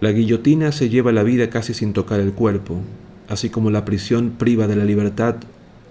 La 0.00 0.10
guillotina 0.10 0.72
se 0.72 0.88
lleva 0.88 1.12
la 1.12 1.22
vida 1.22 1.48
casi 1.48 1.74
sin 1.74 1.92
tocar 1.92 2.18
el 2.18 2.32
cuerpo, 2.32 2.80
así 3.28 3.50
como 3.50 3.70
la 3.70 3.84
prisión 3.84 4.32
priva 4.32 4.66
de 4.66 4.74
la 4.74 4.84
libertad 4.84 5.36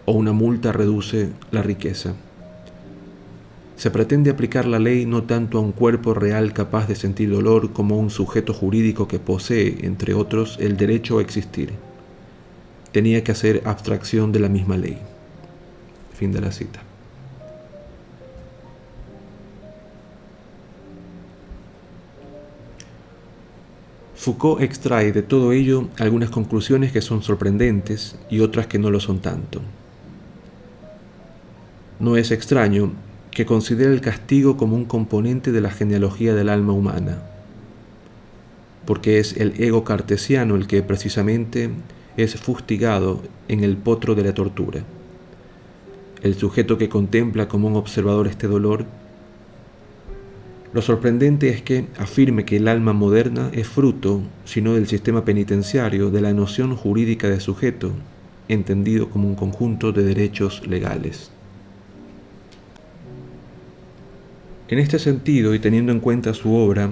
o 0.04 0.12
una 0.12 0.34
multa 0.34 0.74
reduce 0.74 1.30
la 1.52 1.64
riqueza 1.64 2.14
se 3.82 3.90
pretende 3.90 4.30
aplicar 4.30 4.68
la 4.68 4.78
ley 4.78 5.08
no 5.08 5.24
tanto 5.24 5.58
a 5.58 5.62
un 5.62 5.72
cuerpo 5.72 6.14
real 6.14 6.54
capaz 6.54 6.88
de 6.88 6.94
sentir 6.94 7.32
dolor 7.32 7.74
como 7.74 7.96
a 7.96 7.98
un 7.98 8.12
sujeto 8.12 8.54
jurídico 8.54 9.08
que 9.08 9.18
posee, 9.18 9.88
entre 9.88 10.14
otros, 10.14 10.58
el 10.60 10.78
derecho 10.78 11.18
a 11.18 11.24
existir. 11.24 11.74
Tenía 12.92 13.24
que 13.24 13.32
hacer 13.32 13.64
abstracción 13.66 14.32
de 14.32 14.40
la 14.40 14.50
misma 14.50 14.78
ley. 14.78 15.00
Fin 16.14 16.32
de 16.32 16.42
la 16.42 16.52
cita. 16.52 16.84
Foucault 24.14 24.62
extrae 24.62 25.12
de 25.12 25.24
todo 25.24 25.54
ello 25.54 25.90
algunas 25.98 26.30
conclusiones 26.30 26.92
que 26.92 27.02
son 27.02 27.24
sorprendentes 27.24 28.16
y 28.30 28.42
otras 28.42 28.68
que 28.68 28.78
no 28.78 28.92
lo 28.92 29.00
son 29.00 29.22
tanto. 29.22 29.60
No 32.00 32.16
es 32.16 32.30
extraño 32.30 32.92
que 33.32 33.46
considera 33.46 33.92
el 33.92 34.02
castigo 34.02 34.58
como 34.58 34.76
un 34.76 34.86
componente 34.86 35.52
de 35.52 35.62
la 35.62 35.72
genealogía 35.72 36.36
del 36.36 36.50
alma 36.50 36.74
humana, 36.74 37.24
porque 38.86 39.20
es 39.20 39.38
el 39.38 39.54
ego 39.62 39.84
cartesiano 39.84 40.56
el 40.56 40.68
que 40.68 40.84
precisamente 40.84 41.70
es 42.18 42.36
fustigado 42.36 43.22
en 43.48 43.64
el 43.64 43.78
potro 43.78 44.16
de 44.16 44.24
la 44.24 44.34
tortura. 44.34 44.84
El 46.22 46.36
sujeto 46.36 46.78
que 46.78 46.90
contempla 46.90 47.48
como 47.48 47.68
un 47.68 47.76
observador 47.78 48.28
este 48.28 48.48
dolor, 48.48 48.86
lo 50.74 50.82
sorprendente 50.82 51.50
es 51.50 51.62
que 51.62 51.88
afirme 51.98 52.46
que 52.46 52.58
el 52.58 52.68
alma 52.68 52.94
moderna 52.94 53.50
es 53.54 53.68
fruto, 53.68 54.22
sino 54.46 54.74
del 54.74 54.88
sistema 54.88 55.26
penitenciario, 55.26 56.12
de 56.12 56.22
la 56.22 56.34
noción 56.34 56.76
jurídica 56.76 57.28
de 57.28 57.40
sujeto, 57.40 57.92
entendido 58.48 59.10
como 59.10 59.28
un 59.28 59.36
conjunto 59.36 59.92
de 59.92 60.04
derechos 60.04 60.66
legales. 60.68 61.32
En 64.72 64.80
este 64.80 65.00
sentido, 65.00 65.54
y 65.54 65.60
teniendo 65.60 65.92
en 65.92 66.00
cuenta 66.00 66.34
su 66.34 66.56
obra, 66.56 66.92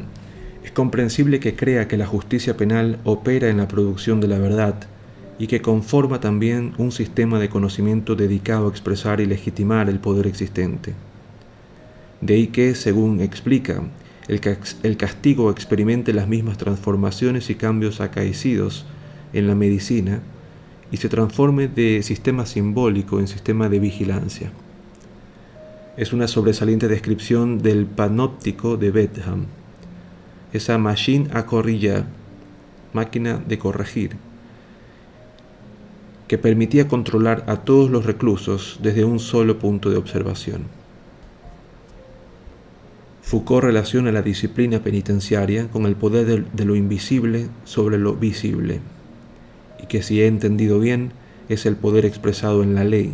es 0.65 0.71
comprensible 0.71 1.39
que 1.39 1.55
crea 1.55 1.87
que 1.87 1.95
la 1.95 2.05
justicia 2.05 2.57
penal 2.57 2.99
opera 3.05 3.47
en 3.47 3.55
la 3.55 3.69
producción 3.69 4.19
de 4.19 4.27
la 4.27 4.37
verdad 4.37 4.75
y 5.39 5.47
que 5.47 5.61
conforma 5.61 6.19
también 6.19 6.73
un 6.77 6.91
sistema 6.91 7.39
de 7.39 7.47
conocimiento 7.47 8.17
dedicado 8.17 8.67
a 8.67 8.69
expresar 8.69 9.21
y 9.21 9.25
legitimar 9.27 9.87
el 9.87 9.99
poder 9.99 10.27
existente. 10.27 10.93
De 12.19 12.33
ahí 12.33 12.47
que, 12.47 12.75
según 12.75 13.21
explica, 13.21 13.81
el, 14.27 14.97
castigo 14.97 15.49
experimente 15.49 16.11
las 16.11 16.27
mismas 16.27 16.57
transformaciones 16.57 17.49
y 17.49 17.55
cambios 17.55 18.01
acaecidos 18.01 18.87
en 19.31 19.47
la 19.47 19.55
medicina 19.55 20.19
y 20.91 20.97
se 20.97 21.07
transforme 21.07 21.69
de 21.69 22.03
sistema 22.03 22.45
simbólico 22.45 23.21
en 23.21 23.29
sistema 23.29 23.69
de 23.69 23.79
vigilancia 23.79 24.51
es 25.99 26.13
una 26.13 26.29
sobresaliente 26.29 26.87
descripción 26.87 27.61
del 27.61 27.85
panóptico 27.85 28.77
de 28.77 28.89
Betham, 28.89 29.47
esa 30.53 30.77
machine 30.77 31.27
a 31.33 31.45
corrilla, 31.45 32.05
máquina 32.93 33.43
de 33.45 33.59
corregir, 33.59 34.15
que 36.29 36.37
permitía 36.37 36.87
controlar 36.87 37.43
a 37.47 37.57
todos 37.57 37.91
los 37.91 38.05
reclusos 38.05 38.79
desde 38.81 39.03
un 39.03 39.19
solo 39.19 39.59
punto 39.59 39.89
de 39.89 39.97
observación. 39.97 40.61
Foucault 43.21 43.65
relaciona 43.65 44.13
la 44.13 44.21
disciplina 44.21 44.81
penitenciaria 44.81 45.67
con 45.67 45.85
el 45.85 45.97
poder 45.97 46.25
de, 46.25 46.45
de, 46.53 46.63
lo 46.63 46.77
invisible 46.77 47.49
sobre 47.65 47.97
lo 47.97 48.13
visible, 48.13 48.79
y 49.83 49.87
que 49.87 50.01
si 50.01 50.21
he 50.21 50.27
entendido 50.27 50.79
bien 50.79 51.11
es 51.49 51.65
el 51.65 51.75
poder 51.75 52.05
expresado 52.05 52.63
en 52.63 52.73
la 52.73 52.85
ley, 52.85 53.11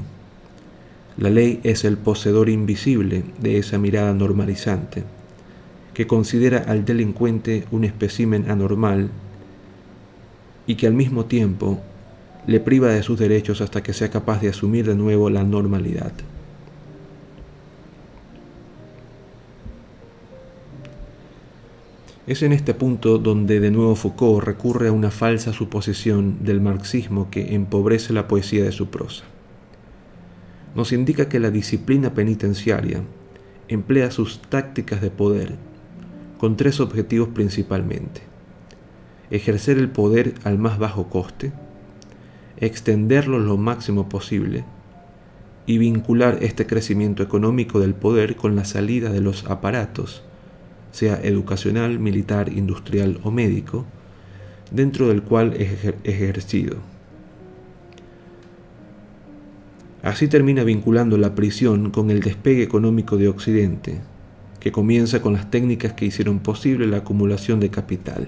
la 1.17 1.30
ley 1.30 1.62
es 1.63 1.86
el 1.86 1.97
poseedor 1.97 2.49
invisible 2.49 3.23
de 3.39 3.58
esa 3.58 3.78
mirada 3.78 4.13
normalizante, 4.13 5.04
que 5.93 6.08
considera 6.08 6.58
al 6.67 6.84
delincuente 6.84 7.65
un 7.71 7.86
espécimen 7.86 8.49
anormal 8.51 9.10
y 10.67 10.75
que 10.75 10.88
al 10.88 10.93
mismo 10.93 11.25
tiempo 11.25 11.80
le 12.47 12.60
priva 12.60 12.89
de 12.89 13.01
sus 13.01 13.17
derechos 13.17 13.62
hasta 13.62 13.82
que 13.82 13.93
sea 13.93 14.10
capaz 14.10 14.41
de 14.41 14.49
asumir 14.49 14.86
de 14.86 14.95
nuevo 14.95 15.30
la 15.30 15.43
normalidad. 15.43 16.12
Es 22.28 22.41
en 22.41 22.51
este 22.51 22.73
punto 22.73 23.19
donde 23.19 23.60
de 23.60 23.71
nuevo 23.71 23.95
Foucault 23.95 24.43
recurre 24.43 24.89
a 24.89 24.91
una 24.91 25.12
falsa 25.12 25.54
suposición 25.54 26.43
del 26.43 26.60
marxismo 26.60 27.30
que 27.30 27.54
empobrece 27.54 28.13
la 28.13 28.28
poesía 28.28 28.63
de 28.63 28.71
su 28.71 28.88
prosa 28.88 29.25
nos 30.75 30.91
indica 30.91 31.29
que 31.29 31.39
la 31.39 31.51
disciplina 31.51 32.13
penitenciaria 32.13 33.01
emplea 33.69 34.11
sus 34.11 34.41
tácticas 34.41 35.01
de 35.01 35.09
poder 35.09 35.55
con 36.38 36.57
tres 36.57 36.79
objetivos 36.79 37.29
principalmente. 37.29 38.21
Ejercer 39.31 39.77
el 39.77 39.89
poder 39.89 40.35
al 40.43 40.59
más 40.59 40.77
bajo 40.77 41.09
coste, 41.09 41.53
extenderlo 42.57 43.39
lo 43.39 43.57
máximo 43.57 44.09
posible 44.09 44.65
y 45.65 45.77
vincular 45.77 46.39
este 46.41 46.67
crecimiento 46.67 47.23
económico 47.23 47.79
del 47.79 47.95
poder 47.95 48.35
con 48.35 48.55
la 48.55 48.65
salida 48.65 49.11
de 49.11 49.21
los 49.21 49.45
aparatos, 49.45 50.23
sea 50.91 51.19
educacional, 51.23 51.99
militar, 51.99 52.49
industrial 52.49 53.19
o 53.23 53.31
médico, 53.31 53.85
dentro 54.71 55.07
del 55.07 55.23
cual 55.23 55.53
es 55.53 55.95
ejercido. 56.03 56.94
Así 60.06 60.28
termina 60.28 60.63
vinculando 60.63 61.18
la 61.18 61.34
prisión 61.34 61.89
con 61.89 62.12
el 62.12 62.20
despegue 62.20 62.62
económico 62.62 63.18
de 63.18 63.28
Occidente, 63.28 64.02
que 64.60 64.72
comienza 64.72 65.20
con 65.20 65.34
las 65.34 65.50
técnicas 65.50 65.94
que 65.94 66.06
hicieron 66.06 66.41
posible 66.41 66.86
la 66.86 66.98
acumulación 66.98 67.60
de 67.60 67.72
capital. 67.72 68.28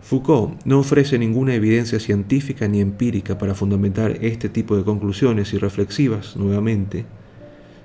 Foucault 0.00 0.64
no 0.64 0.78
ofrece 0.78 1.18
ninguna 1.18 1.54
evidencia 1.54 2.00
científica 2.00 2.66
ni 2.66 2.80
empírica 2.80 3.36
para 3.36 3.54
fundamentar 3.54 4.16
este 4.22 4.48
tipo 4.48 4.78
de 4.78 4.84
conclusiones 4.84 5.52
irreflexivas, 5.52 6.34
nuevamente, 6.34 7.04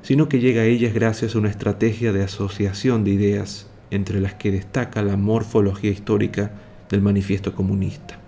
sino 0.04 0.30
que 0.30 0.40
llega 0.40 0.62
a 0.62 0.66
ellas 0.66 0.94
gracias 0.94 1.36
a 1.36 1.40
una 1.40 1.50
estrategia 1.50 2.14
de 2.14 2.24
asociación 2.24 3.04
de 3.04 3.12
ideas 3.12 3.68
entre 3.92 4.22
las 4.22 4.36
que 4.36 4.52
destaca 4.52 5.02
la 5.02 5.18
morfología 5.18 5.92
histórica 5.92 6.54
del 6.90 7.02
manifiesto 7.02 7.54
comunista. 7.54 8.20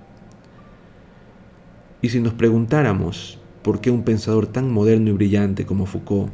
Y 2.01 2.09
si 2.09 2.19
nos 2.19 2.33
preguntáramos 2.33 3.39
por 3.61 3.81
qué 3.81 3.91
un 3.91 4.03
pensador 4.03 4.47
tan 4.47 4.71
moderno 4.71 5.09
y 5.09 5.13
brillante 5.13 5.65
como 5.65 5.85
Foucault 5.85 6.31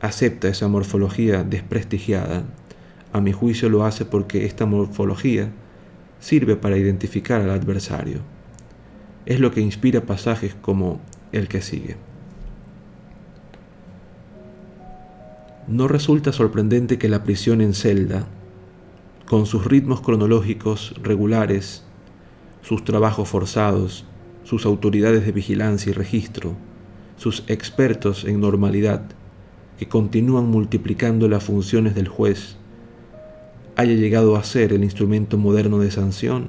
acepta 0.00 0.48
esa 0.48 0.68
morfología 0.68 1.42
desprestigiada, 1.42 2.44
a 3.12 3.20
mi 3.20 3.32
juicio 3.32 3.68
lo 3.68 3.84
hace 3.84 4.04
porque 4.04 4.44
esta 4.44 4.66
morfología 4.66 5.50
sirve 6.20 6.56
para 6.56 6.76
identificar 6.76 7.40
al 7.40 7.50
adversario. 7.50 8.20
Es 9.26 9.40
lo 9.40 9.50
que 9.50 9.60
inspira 9.60 10.02
pasajes 10.02 10.54
como 10.54 11.00
el 11.32 11.48
que 11.48 11.62
sigue. 11.62 11.96
No 15.66 15.86
resulta 15.86 16.32
sorprendente 16.32 16.98
que 16.98 17.08
la 17.08 17.24
prisión 17.24 17.60
en 17.60 17.74
celda 17.74 18.26
con 19.28 19.44
sus 19.44 19.66
ritmos 19.66 20.00
cronológicos 20.00 20.94
regulares, 21.02 21.84
sus 22.62 22.82
trabajos 22.82 23.28
forzados, 23.28 24.06
sus 24.42 24.64
autoridades 24.64 25.26
de 25.26 25.32
vigilancia 25.32 25.90
y 25.90 25.92
registro, 25.92 26.56
sus 27.16 27.44
expertos 27.46 28.24
en 28.24 28.40
normalidad, 28.40 29.02
que 29.78 29.86
continúan 29.86 30.46
multiplicando 30.46 31.28
las 31.28 31.44
funciones 31.44 31.94
del 31.94 32.08
juez, 32.08 32.56
haya 33.76 33.92
llegado 33.92 34.34
a 34.34 34.44
ser 34.44 34.72
el 34.72 34.82
instrumento 34.82 35.36
moderno 35.36 35.78
de 35.78 35.90
sanción? 35.90 36.48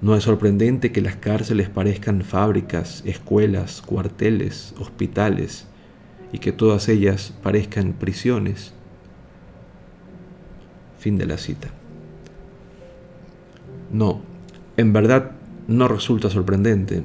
No 0.00 0.14
es 0.14 0.22
sorprendente 0.22 0.92
que 0.92 1.02
las 1.02 1.16
cárceles 1.16 1.68
parezcan 1.68 2.22
fábricas, 2.22 3.02
escuelas, 3.04 3.82
cuarteles, 3.82 4.74
hospitales 4.78 5.66
y 6.32 6.38
que 6.38 6.52
todas 6.52 6.88
ellas 6.88 7.34
parezcan 7.42 7.94
prisiones. 7.94 8.74
Fin 11.02 11.18
de 11.18 11.26
la 11.26 11.36
cita. 11.36 11.66
No, 13.90 14.20
en 14.76 14.92
verdad 14.92 15.32
no 15.66 15.88
resulta 15.88 16.30
sorprendente, 16.30 17.02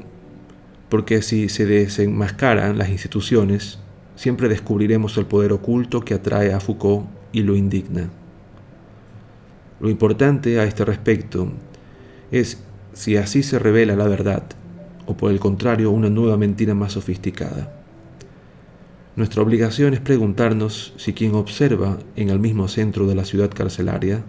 porque 0.88 1.24
si 1.24 1.50
se 1.50 1.66
desenmascaran 1.66 2.78
las 2.78 2.90
instituciones, 2.90 3.80
siempre 4.16 4.50
descubriremos 4.50 5.18
el 5.18 5.26
poder 5.26 5.52
oculto 5.52 6.02
que 6.02 6.14
atrae 6.14 6.54
a 6.54 6.60
Foucault 6.60 7.08
y 7.32 7.42
lo 7.42 7.56
indigna. 7.56 8.12
Lo 9.80 9.90
importante 9.90 10.60
a 10.60 10.66
este 10.66 10.86
respecto 10.86 11.52
es 12.30 12.62
si 12.94 13.18
así 13.18 13.42
se 13.42 13.58
revela 13.58 13.96
la 13.96 14.08
verdad, 14.08 14.44
o 15.08 15.18
por 15.18 15.32
el 15.32 15.40
contrario 15.40 15.90
una 15.90 16.12
nueva 16.12 16.38
mentira 16.38 16.76
más 16.76 16.92
sofisticada. 16.92 17.77
Nuestra 19.18 19.42
obligación 19.42 19.96
es 19.96 20.00
preguntarnos 20.00 20.94
si 20.98 21.14
quien 21.14 21.34
observa 21.34 21.98
en 22.16 22.30
el 22.30 22.38
mismo 22.38 22.68
centro 22.68 23.08
de 23.08 23.16
la 23.16 23.26
ciudad 23.26 23.50
carcelaria 23.50 24.24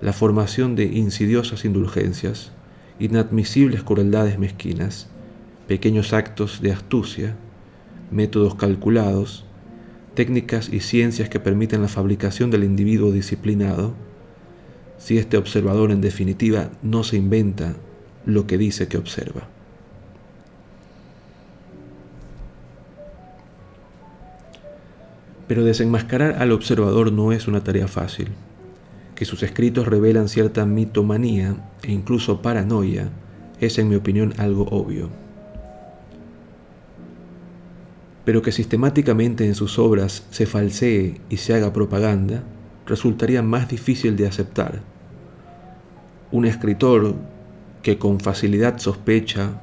la 0.00 0.12
formación 0.12 0.74
de 0.74 0.86
insidiosas 0.86 1.64
indulgencias, 1.64 2.50
inadmisibles 2.98 3.84
crueldades 3.84 4.36
mezquinas, 4.36 5.08
pequeños 5.68 6.12
actos 6.12 6.60
de 6.60 6.72
astucia, 6.72 7.36
métodos 8.10 8.56
calculados, 8.56 9.44
técnicas 10.14 10.68
y 10.68 10.80
ciencias 10.80 11.28
que 11.28 11.38
permiten 11.38 11.80
la 11.80 11.86
fabricación 11.86 12.50
del 12.50 12.64
individuo 12.64 13.12
disciplinado, 13.12 13.94
si 14.98 15.16
este 15.16 15.36
observador 15.36 15.92
en 15.92 16.00
definitiva 16.00 16.72
no 16.82 17.04
se 17.04 17.18
inventa 17.18 17.76
lo 18.26 18.48
que 18.48 18.58
dice 18.58 18.88
que 18.88 18.98
observa. 18.98 19.48
Pero 25.48 25.64
desenmascarar 25.64 26.36
al 26.40 26.52
observador 26.52 27.10
no 27.10 27.32
es 27.32 27.48
una 27.48 27.64
tarea 27.64 27.88
fácil. 27.88 28.28
Que 29.14 29.24
sus 29.24 29.42
escritos 29.42 29.88
revelan 29.88 30.28
cierta 30.28 30.64
mitomanía 30.66 31.56
e 31.82 31.90
incluso 31.90 32.42
paranoia 32.42 33.08
es 33.58 33.78
en 33.78 33.88
mi 33.88 33.96
opinión 33.96 34.34
algo 34.36 34.64
obvio. 34.70 35.08
Pero 38.24 38.42
que 38.42 38.52
sistemáticamente 38.52 39.46
en 39.46 39.54
sus 39.54 39.78
obras 39.78 40.26
se 40.30 40.46
falsee 40.46 41.20
y 41.30 41.38
se 41.38 41.54
haga 41.54 41.72
propaganda 41.72 42.44
resultaría 42.86 43.42
más 43.42 43.68
difícil 43.68 44.16
de 44.16 44.26
aceptar. 44.26 44.80
Un 46.30 46.44
escritor 46.44 47.14
que 47.82 47.98
con 47.98 48.20
facilidad 48.20 48.78
sospecha 48.78 49.62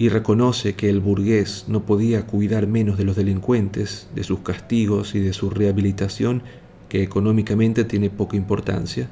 y 0.00 0.08
reconoce 0.08 0.76
que 0.76 0.88
el 0.88 0.98
burgués 0.98 1.66
no 1.68 1.84
podía 1.84 2.26
cuidar 2.26 2.66
menos 2.66 2.96
de 2.96 3.04
los 3.04 3.16
delincuentes, 3.16 4.08
de 4.14 4.24
sus 4.24 4.40
castigos 4.40 5.14
y 5.14 5.20
de 5.20 5.34
su 5.34 5.50
rehabilitación, 5.50 6.42
que 6.88 7.02
económicamente 7.02 7.84
tiene 7.84 8.08
poca 8.08 8.38
importancia, 8.38 9.10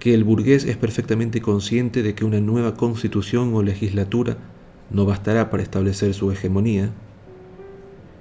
que 0.00 0.14
el 0.14 0.24
burgués 0.24 0.64
es 0.64 0.78
perfectamente 0.78 1.42
consciente 1.42 2.02
de 2.02 2.14
que 2.14 2.24
una 2.24 2.40
nueva 2.40 2.76
constitución 2.76 3.52
o 3.52 3.62
legislatura 3.62 4.38
no 4.90 5.04
bastará 5.04 5.50
para 5.50 5.64
establecer 5.64 6.14
su 6.14 6.32
hegemonía, 6.32 6.88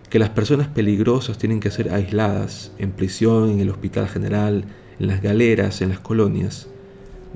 que 0.09 0.19
las 0.19 0.31
personas 0.31 0.67
peligrosas 0.67 1.37
tienen 1.37 1.61
que 1.61 1.71
ser 1.71 1.93
aisladas 1.93 2.73
en 2.77 2.91
prisión, 2.91 3.51
en 3.51 3.61
el 3.61 3.69
hospital 3.69 4.09
general, 4.09 4.65
en 4.99 5.07
las 5.07 5.21
galeras, 5.21 5.81
en 5.81 5.87
las 5.87 6.01
colonias, 6.01 6.67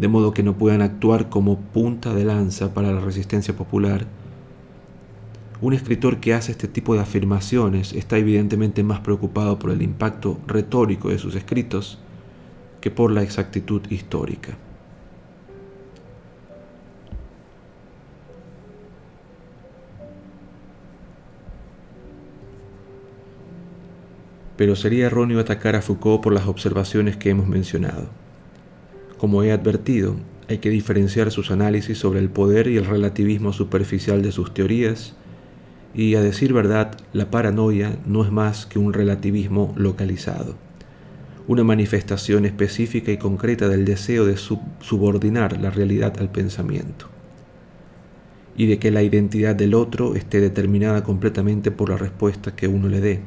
de 0.02 0.08
modo 0.08 0.34
que 0.34 0.42
no 0.42 0.58
puedan 0.58 0.82
actuar 0.82 1.30
como 1.30 1.60
punta 1.60 2.16
de 2.16 2.26
lanza 2.26 2.74
para 2.74 2.92
la 2.92 3.02
resistencia 3.02 3.56
popular. 3.56 4.08
Un 5.62 5.76
escritor 5.76 6.20
que 6.20 6.34
hace 6.34 6.54
este 6.54 6.68
tipo 6.68 6.96
de 6.96 7.02
afirmaciones 7.02 7.94
está 7.94 8.18
evidentemente 8.18 8.82
más 8.82 9.02
preocupado 9.02 9.60
por 9.60 9.70
el 9.70 9.84
impacto 9.84 10.40
retórico 10.48 11.10
de 11.10 11.20
sus 11.20 11.36
escritos 11.36 12.00
que 12.82 12.90
por 12.90 13.12
la 13.12 13.22
exactitud 13.22 13.84
histórica. 13.92 14.58
Pero 24.58 24.76
sería 24.76 25.06
erróneo 25.06 25.40
atacar 25.40 25.76
a 25.76 25.84
Foucault 25.84 26.24
por 26.24 26.34
las 26.34 26.48
observaciones 26.48 27.18
que 27.18 27.30
hemos 27.30 27.48
mencionado. 27.48 28.21
Como 29.22 29.44
he 29.44 29.52
advertido, 29.52 30.16
hay 30.50 30.58
que 30.58 30.72
diferenciar 30.72 31.30
sus 31.30 31.52
análisis 31.52 31.96
sobre 32.00 32.20
el 32.20 32.32
poder 32.32 32.66
y 32.66 32.78
el 32.78 32.88
relativismo 32.88 33.54
superficial 33.54 34.24
de 34.24 34.32
sus 34.32 34.52
teorías, 34.52 35.14
y 35.94 36.16
a 36.16 36.22
decir 36.22 36.54
verdad, 36.54 36.98
la 37.14 37.30
paranoia 37.30 38.00
no 38.08 38.24
es 38.26 38.32
más 38.32 38.66
que 38.66 38.80
un 38.80 38.94
relativismo 38.94 39.76
localizado, 39.78 40.56
una 41.48 41.64
manifestación 41.64 42.48
específica 42.48 43.12
y 43.12 43.18
concreta 43.18 43.68
del 43.70 43.86
deseo 43.86 44.26
de 44.26 44.38
subordinar 44.38 45.62
la 45.62 45.70
realidad 45.70 46.16
al 46.20 46.32
pensamiento, 46.32 47.06
y 48.58 48.66
de 48.66 48.80
que 48.80 48.90
la 48.90 49.04
identidad 49.04 49.56
del 49.56 49.76
otro 49.76 50.16
esté 50.16 50.42
determinada 50.42 51.04
completamente 51.04 51.70
por 51.70 51.92
la 51.92 51.98
respuesta 51.98 52.56
que 52.56 52.68
uno 52.68 52.88
le 52.88 53.02
dé. 53.02 53.20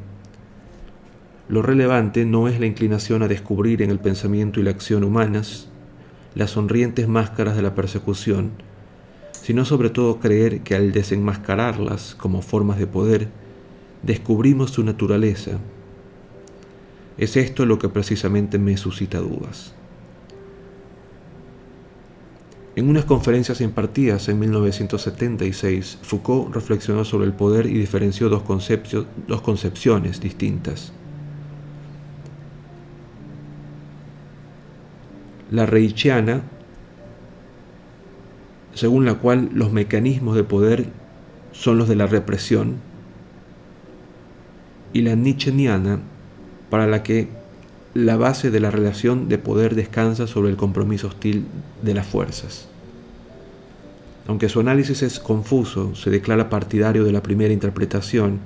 Lo 1.49 1.62
relevante 1.62 2.24
no 2.24 2.49
es 2.49 2.59
la 2.59 2.66
inclinación 2.66 3.22
a 3.22 3.28
descubrir 3.28 3.80
en 3.80 3.90
el 3.90 4.01
pensamiento 4.01 4.59
y 4.59 4.64
la 4.64 4.70
acción 4.70 5.05
humanas 5.05 5.68
las 6.35 6.51
sonrientes 6.51 7.09
máscaras 7.09 7.57
de 7.57 7.62
la 7.62 7.74
persecución, 7.74 8.53
sino 9.32 9.64
sobre 9.64 9.91
todo 9.91 10.20
creer 10.20 10.61
que 10.61 10.74
al 10.74 10.93
desenmascararlas 10.93 12.14
como 12.14 12.43
formas 12.43 12.78
de 12.78 12.87
poder, 12.87 13.28
descubrimos 14.03 14.70
su 14.70 14.82
naturaleza. 14.85 15.59
Es 17.18 17.37
esto 17.37 17.66
lo 17.66 17.78
que 17.78 17.89
precisamente 17.89 18.59
me 18.59 18.76
suscita 18.76 19.18
dudas. 19.18 19.74
En 22.76 22.89
unas 22.89 23.05
conferencias 23.05 23.61
impartidas 23.61 24.28
en 24.28 24.41
1976, 24.41 25.99
Foucault 26.03 26.53
reflexionó 26.53 27.05
sobre 27.05 27.26
el 27.26 27.32
poder 27.32 27.66
y 27.66 27.74
diferenció 27.74 28.28
dos, 28.28 28.43
dos 29.28 29.41
concepciones 29.43 30.20
distintas. 30.20 30.93
La 35.55 35.67
reichiana, 35.67 36.43
según 38.75 39.05
la 39.05 39.15
cual 39.15 39.51
los 39.55 39.73
mecanismos 39.73 40.35
de 40.35 40.43
poder 40.43 40.87
son 41.53 41.79
los 41.79 41.89
de 41.89 41.95
la 41.95 42.07
represión, 42.07 42.77
y 44.93 45.03
la 45.03 45.15
nicheniana, 45.15 46.01
para 46.71 46.87
la 46.87 47.03
que 47.03 47.29
la 47.95 48.17
base 48.17 48.51
de 48.51 48.59
la 48.59 48.73
relación 48.73 49.29
de 49.29 49.39
poder 49.39 49.77
descansa 49.77 50.27
sobre 50.27 50.51
el 50.51 50.57
compromiso 50.57 51.07
hostil 51.07 51.45
de 51.83 51.95
las 51.95 52.07
fuerzas. 52.07 52.69
Aunque 54.27 54.49
su 54.49 54.59
análisis 54.59 55.03
es 55.03 55.21
confuso, 55.21 55.95
se 55.95 56.11
declara 56.11 56.51
partidario 56.51 57.05
de 57.05 57.13
la 57.13 57.23
primera 57.23 57.53
interpretación 57.53 58.41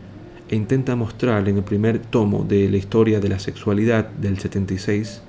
e 0.51 0.57
intenta 0.57 0.97
mostrar 0.97 1.49
en 1.49 1.57
el 1.57 1.63
primer 1.63 1.99
tomo 2.01 2.45
de 2.45 2.69
la 2.69 2.77
historia 2.77 3.21
de 3.21 3.29
la 3.29 3.39
sexualidad 3.39 4.09
del 4.11 4.39
76 4.39 5.23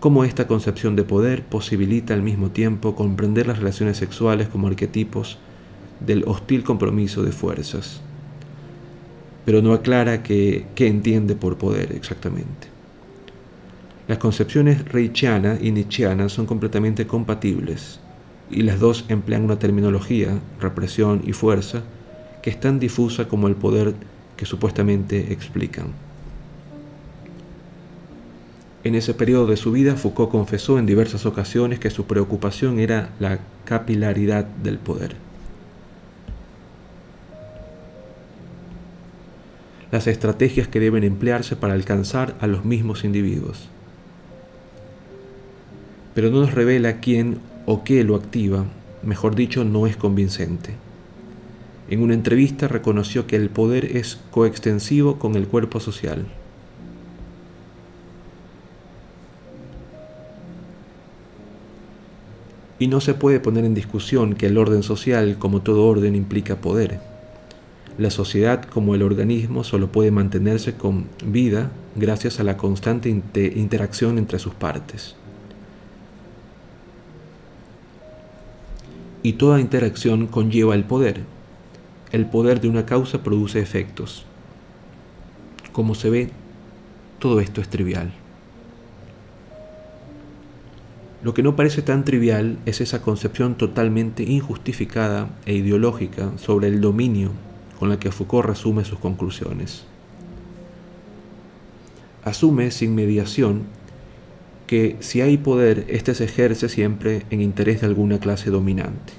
cómo 0.00 0.24
esta 0.24 0.46
concepción 0.46 0.96
de 0.96 1.04
poder 1.04 1.44
posibilita 1.44 2.14
al 2.14 2.22
mismo 2.22 2.50
tiempo 2.50 2.96
comprender 2.96 3.46
las 3.46 3.58
relaciones 3.58 3.98
sexuales 3.98 4.48
como 4.48 4.66
arquetipos 4.66 5.38
del 6.00 6.24
hostil 6.26 6.64
compromiso 6.64 7.22
de 7.22 7.32
fuerzas. 7.32 8.00
Pero 9.44 9.60
no 9.62 9.74
aclara 9.74 10.22
qué 10.22 10.66
entiende 10.78 11.34
por 11.34 11.58
poder 11.58 11.92
exactamente. 11.92 12.68
Las 14.08 14.18
concepciones 14.18 14.86
reichiana 14.86 15.58
y 15.60 15.70
nietzscheana 15.70 16.28
son 16.28 16.46
completamente 16.46 17.06
compatibles 17.06 18.00
y 18.50 18.62
las 18.62 18.80
dos 18.80 19.04
emplean 19.08 19.44
una 19.44 19.58
terminología, 19.58 20.40
represión 20.60 21.22
y 21.24 21.32
fuerza, 21.32 21.82
que 22.42 22.50
es 22.50 22.58
tan 22.58 22.80
difusa 22.80 23.28
como 23.28 23.46
el 23.46 23.54
poder 23.54 23.94
que 24.36 24.46
supuestamente 24.46 25.32
explican. 25.32 26.09
En 28.82 28.94
ese 28.94 29.12
periodo 29.12 29.46
de 29.46 29.58
su 29.58 29.72
vida, 29.72 29.96
Foucault 29.96 30.30
confesó 30.30 30.78
en 30.78 30.86
diversas 30.86 31.26
ocasiones 31.26 31.78
que 31.78 31.90
su 31.90 32.06
preocupación 32.06 32.78
era 32.78 33.10
la 33.20 33.40
capilaridad 33.66 34.44
del 34.44 34.78
poder. 34.78 35.16
Las 39.90 40.06
estrategias 40.06 40.66
que 40.66 40.80
deben 40.80 41.04
emplearse 41.04 41.56
para 41.56 41.74
alcanzar 41.74 42.36
a 42.40 42.46
los 42.46 42.64
mismos 42.64 43.04
individuos. 43.04 43.68
Pero 46.14 46.30
no 46.30 46.40
nos 46.40 46.54
revela 46.54 47.00
quién 47.00 47.38
o 47.66 47.84
qué 47.84 48.02
lo 48.02 48.16
activa, 48.16 48.64
mejor 49.02 49.34
dicho, 49.34 49.64
no 49.64 49.86
es 49.86 49.96
convincente. 49.96 50.74
En 51.90 52.02
una 52.02 52.14
entrevista 52.14 52.66
reconoció 52.66 53.26
que 53.26 53.36
el 53.36 53.50
poder 53.50 53.96
es 53.96 54.20
coextensivo 54.30 55.18
con 55.18 55.34
el 55.34 55.48
cuerpo 55.48 55.80
social. 55.80 56.24
Y 62.80 62.88
no 62.88 63.00
se 63.02 63.12
puede 63.12 63.40
poner 63.40 63.66
en 63.66 63.74
discusión 63.74 64.34
que 64.34 64.46
el 64.46 64.56
orden 64.56 64.82
social, 64.82 65.36
como 65.38 65.60
todo 65.60 65.84
orden, 65.84 66.16
implica 66.16 66.56
poder. 66.56 66.98
La 67.98 68.08
sociedad, 68.08 68.64
como 68.64 68.94
el 68.94 69.02
organismo, 69.02 69.64
solo 69.64 69.92
puede 69.92 70.10
mantenerse 70.10 70.74
con 70.74 71.04
vida 71.22 71.70
gracias 71.94 72.40
a 72.40 72.42
la 72.42 72.56
constante 72.56 73.10
interacción 73.10 74.16
entre 74.16 74.38
sus 74.38 74.54
partes. 74.54 75.14
Y 79.22 79.34
toda 79.34 79.60
interacción 79.60 80.26
conlleva 80.26 80.74
el 80.74 80.84
poder. 80.84 81.20
El 82.12 82.24
poder 82.24 82.62
de 82.62 82.70
una 82.70 82.86
causa 82.86 83.22
produce 83.22 83.60
efectos. 83.60 84.24
Como 85.72 85.94
se 85.94 86.08
ve, 86.08 86.30
todo 87.18 87.40
esto 87.40 87.60
es 87.60 87.68
trivial. 87.68 88.14
Lo 91.22 91.34
que 91.34 91.42
no 91.42 91.54
parece 91.54 91.82
tan 91.82 92.04
trivial 92.04 92.58
es 92.64 92.80
esa 92.80 93.02
concepción 93.02 93.56
totalmente 93.56 94.22
injustificada 94.22 95.28
e 95.44 95.54
ideológica 95.54 96.32
sobre 96.38 96.68
el 96.68 96.80
dominio 96.80 97.30
con 97.78 97.88
la 97.88 97.98
que 97.98 98.10
Foucault 98.10 98.46
resume 98.46 98.84
sus 98.84 98.98
conclusiones. 98.98 99.84
Asume 102.24 102.70
sin 102.70 102.94
mediación 102.94 103.64
que 104.66 104.96
si 105.00 105.20
hay 105.20 105.38
poder, 105.38 105.86
éste 105.88 106.14
se 106.14 106.24
ejerce 106.24 106.68
siempre 106.68 107.24
en 107.30 107.40
interés 107.40 107.80
de 107.80 107.86
alguna 107.86 108.18
clase 108.18 108.50
dominante. 108.50 109.14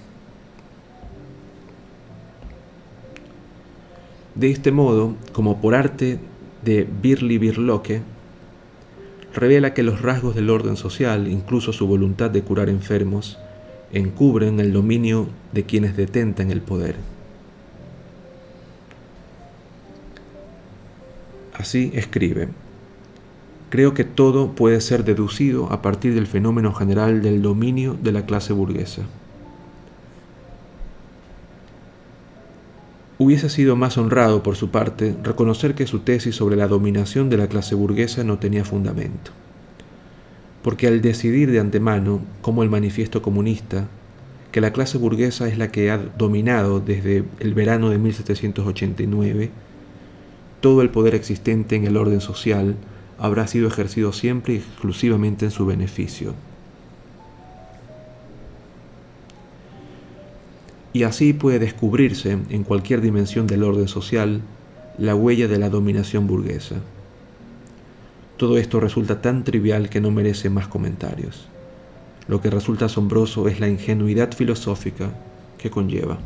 De 4.35 4.49
este 4.49 4.71
modo, 4.71 5.15
como 5.33 5.59
por 5.59 5.75
arte 5.75 6.19
de 6.63 6.87
Birli 7.01 7.37
Birloque, 7.37 8.01
revela 9.33 9.73
que 9.73 9.83
los 9.83 10.01
rasgos 10.01 10.35
del 10.35 10.49
orden 10.49 10.75
social, 10.75 11.27
incluso 11.27 11.73
su 11.73 11.87
voluntad 11.87 12.29
de 12.29 12.41
curar 12.41 12.69
enfermos, 12.69 13.37
encubren 13.93 14.59
el 14.59 14.73
dominio 14.73 15.27
de 15.51 15.63
quienes 15.63 15.95
detentan 15.95 16.51
el 16.51 16.61
poder. 16.61 16.95
Así 21.53 21.91
escribe, 21.93 22.49
creo 23.69 23.93
que 23.93 24.03
todo 24.03 24.53
puede 24.53 24.81
ser 24.81 25.03
deducido 25.03 25.71
a 25.71 25.81
partir 25.81 26.13
del 26.15 26.27
fenómeno 26.27 26.73
general 26.73 27.21
del 27.21 27.41
dominio 27.41 27.95
de 28.01 28.11
la 28.11 28.25
clase 28.25 28.53
burguesa. 28.53 29.03
Hubiese 33.23 33.51
sido 33.51 33.75
más 33.75 33.99
honrado 33.99 34.41
por 34.41 34.55
su 34.55 34.71
parte 34.71 35.15
reconocer 35.21 35.75
que 35.75 35.85
su 35.85 35.99
tesis 35.99 36.35
sobre 36.35 36.55
la 36.55 36.67
dominación 36.67 37.29
de 37.29 37.37
la 37.37 37.45
clase 37.45 37.75
burguesa 37.75 38.23
no 38.23 38.39
tenía 38.39 38.65
fundamento. 38.65 39.29
Porque 40.63 40.87
al 40.87 41.03
decidir 41.03 41.51
de 41.51 41.59
antemano, 41.59 42.21
como 42.41 42.63
el 42.63 42.71
manifiesto 42.71 43.21
comunista, 43.21 43.87
que 44.51 44.59
la 44.59 44.73
clase 44.73 44.97
burguesa 44.97 45.47
es 45.47 45.59
la 45.59 45.71
que 45.71 45.91
ha 45.91 45.99
dominado 45.99 46.79
desde 46.79 47.23
el 47.39 47.53
verano 47.53 47.91
de 47.91 47.99
1789, 47.99 49.51
todo 50.59 50.81
el 50.81 50.89
poder 50.89 51.13
existente 51.13 51.75
en 51.75 51.85
el 51.85 51.97
orden 51.97 52.21
social 52.21 52.75
habrá 53.19 53.45
sido 53.45 53.67
ejercido 53.67 54.13
siempre 54.13 54.55
y 54.55 54.57
exclusivamente 54.57 55.45
en 55.45 55.51
su 55.51 55.67
beneficio. 55.67 56.33
Y 60.93 61.03
así 61.03 61.33
puede 61.33 61.59
descubrirse 61.59 62.37
en 62.49 62.63
cualquier 62.63 63.01
dimensión 63.01 63.47
del 63.47 63.63
orden 63.63 63.87
social 63.87 64.41
la 64.97 65.15
huella 65.15 65.47
de 65.47 65.57
la 65.57 65.69
dominación 65.69 66.27
burguesa. 66.27 66.75
Todo 68.37 68.57
esto 68.57 68.79
resulta 68.79 69.21
tan 69.21 69.43
trivial 69.43 69.89
que 69.89 70.01
no 70.01 70.11
merece 70.11 70.49
más 70.49 70.67
comentarios. 70.67 71.47
Lo 72.27 72.41
que 72.41 72.49
resulta 72.49 72.85
asombroso 72.85 73.47
es 73.47 73.59
la 73.59 73.69
ingenuidad 73.69 74.33
filosófica 74.33 75.11
que 75.57 75.69
conlleva. 75.69 76.17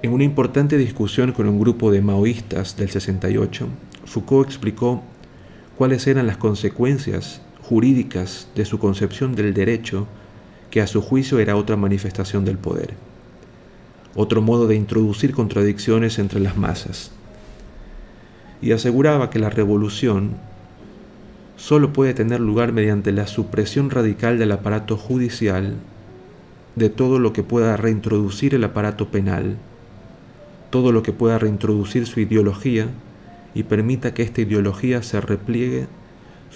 En 0.00 0.12
una 0.12 0.24
importante 0.24 0.78
discusión 0.78 1.32
con 1.32 1.48
un 1.48 1.58
grupo 1.58 1.90
de 1.90 2.00
maoístas 2.02 2.76
del 2.76 2.88
68, 2.88 3.66
Foucault 4.04 4.48
explicó 4.48 5.02
cuáles 5.76 6.06
eran 6.06 6.26
las 6.26 6.36
consecuencias 6.36 7.42
jurídicas 7.68 8.48
de 8.54 8.64
su 8.64 8.78
concepción 8.78 9.34
del 9.34 9.52
derecho 9.52 10.06
que 10.70 10.80
a 10.80 10.86
su 10.86 11.02
juicio 11.02 11.38
era 11.38 11.54
otra 11.54 11.76
manifestación 11.76 12.46
del 12.46 12.56
poder, 12.56 12.94
otro 14.14 14.40
modo 14.40 14.66
de 14.66 14.74
introducir 14.74 15.34
contradicciones 15.34 16.18
entre 16.18 16.40
las 16.40 16.56
masas. 16.56 17.10
Y 18.62 18.72
aseguraba 18.72 19.28
que 19.28 19.38
la 19.38 19.50
revolución 19.50 20.30
solo 21.56 21.92
puede 21.92 22.14
tener 22.14 22.40
lugar 22.40 22.72
mediante 22.72 23.12
la 23.12 23.26
supresión 23.26 23.90
radical 23.90 24.38
del 24.38 24.52
aparato 24.52 24.96
judicial 24.96 25.74
de 26.74 26.88
todo 26.88 27.18
lo 27.18 27.34
que 27.34 27.42
pueda 27.42 27.76
reintroducir 27.76 28.54
el 28.54 28.64
aparato 28.64 29.08
penal, 29.08 29.58
todo 30.70 30.90
lo 30.90 31.02
que 31.02 31.12
pueda 31.12 31.38
reintroducir 31.38 32.06
su 32.06 32.20
ideología 32.20 32.86
y 33.54 33.64
permita 33.64 34.14
que 34.14 34.22
esta 34.22 34.40
ideología 34.40 35.02
se 35.02 35.20
repliegue 35.20 35.86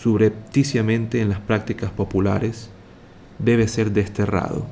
subrepticiamente 0.03 1.21
en 1.21 1.29
las 1.29 1.39
prácticas 1.39 1.93
populares 1.93 2.71
debe 3.39 3.69
ser 3.69 3.93
desterrado. 3.93 4.67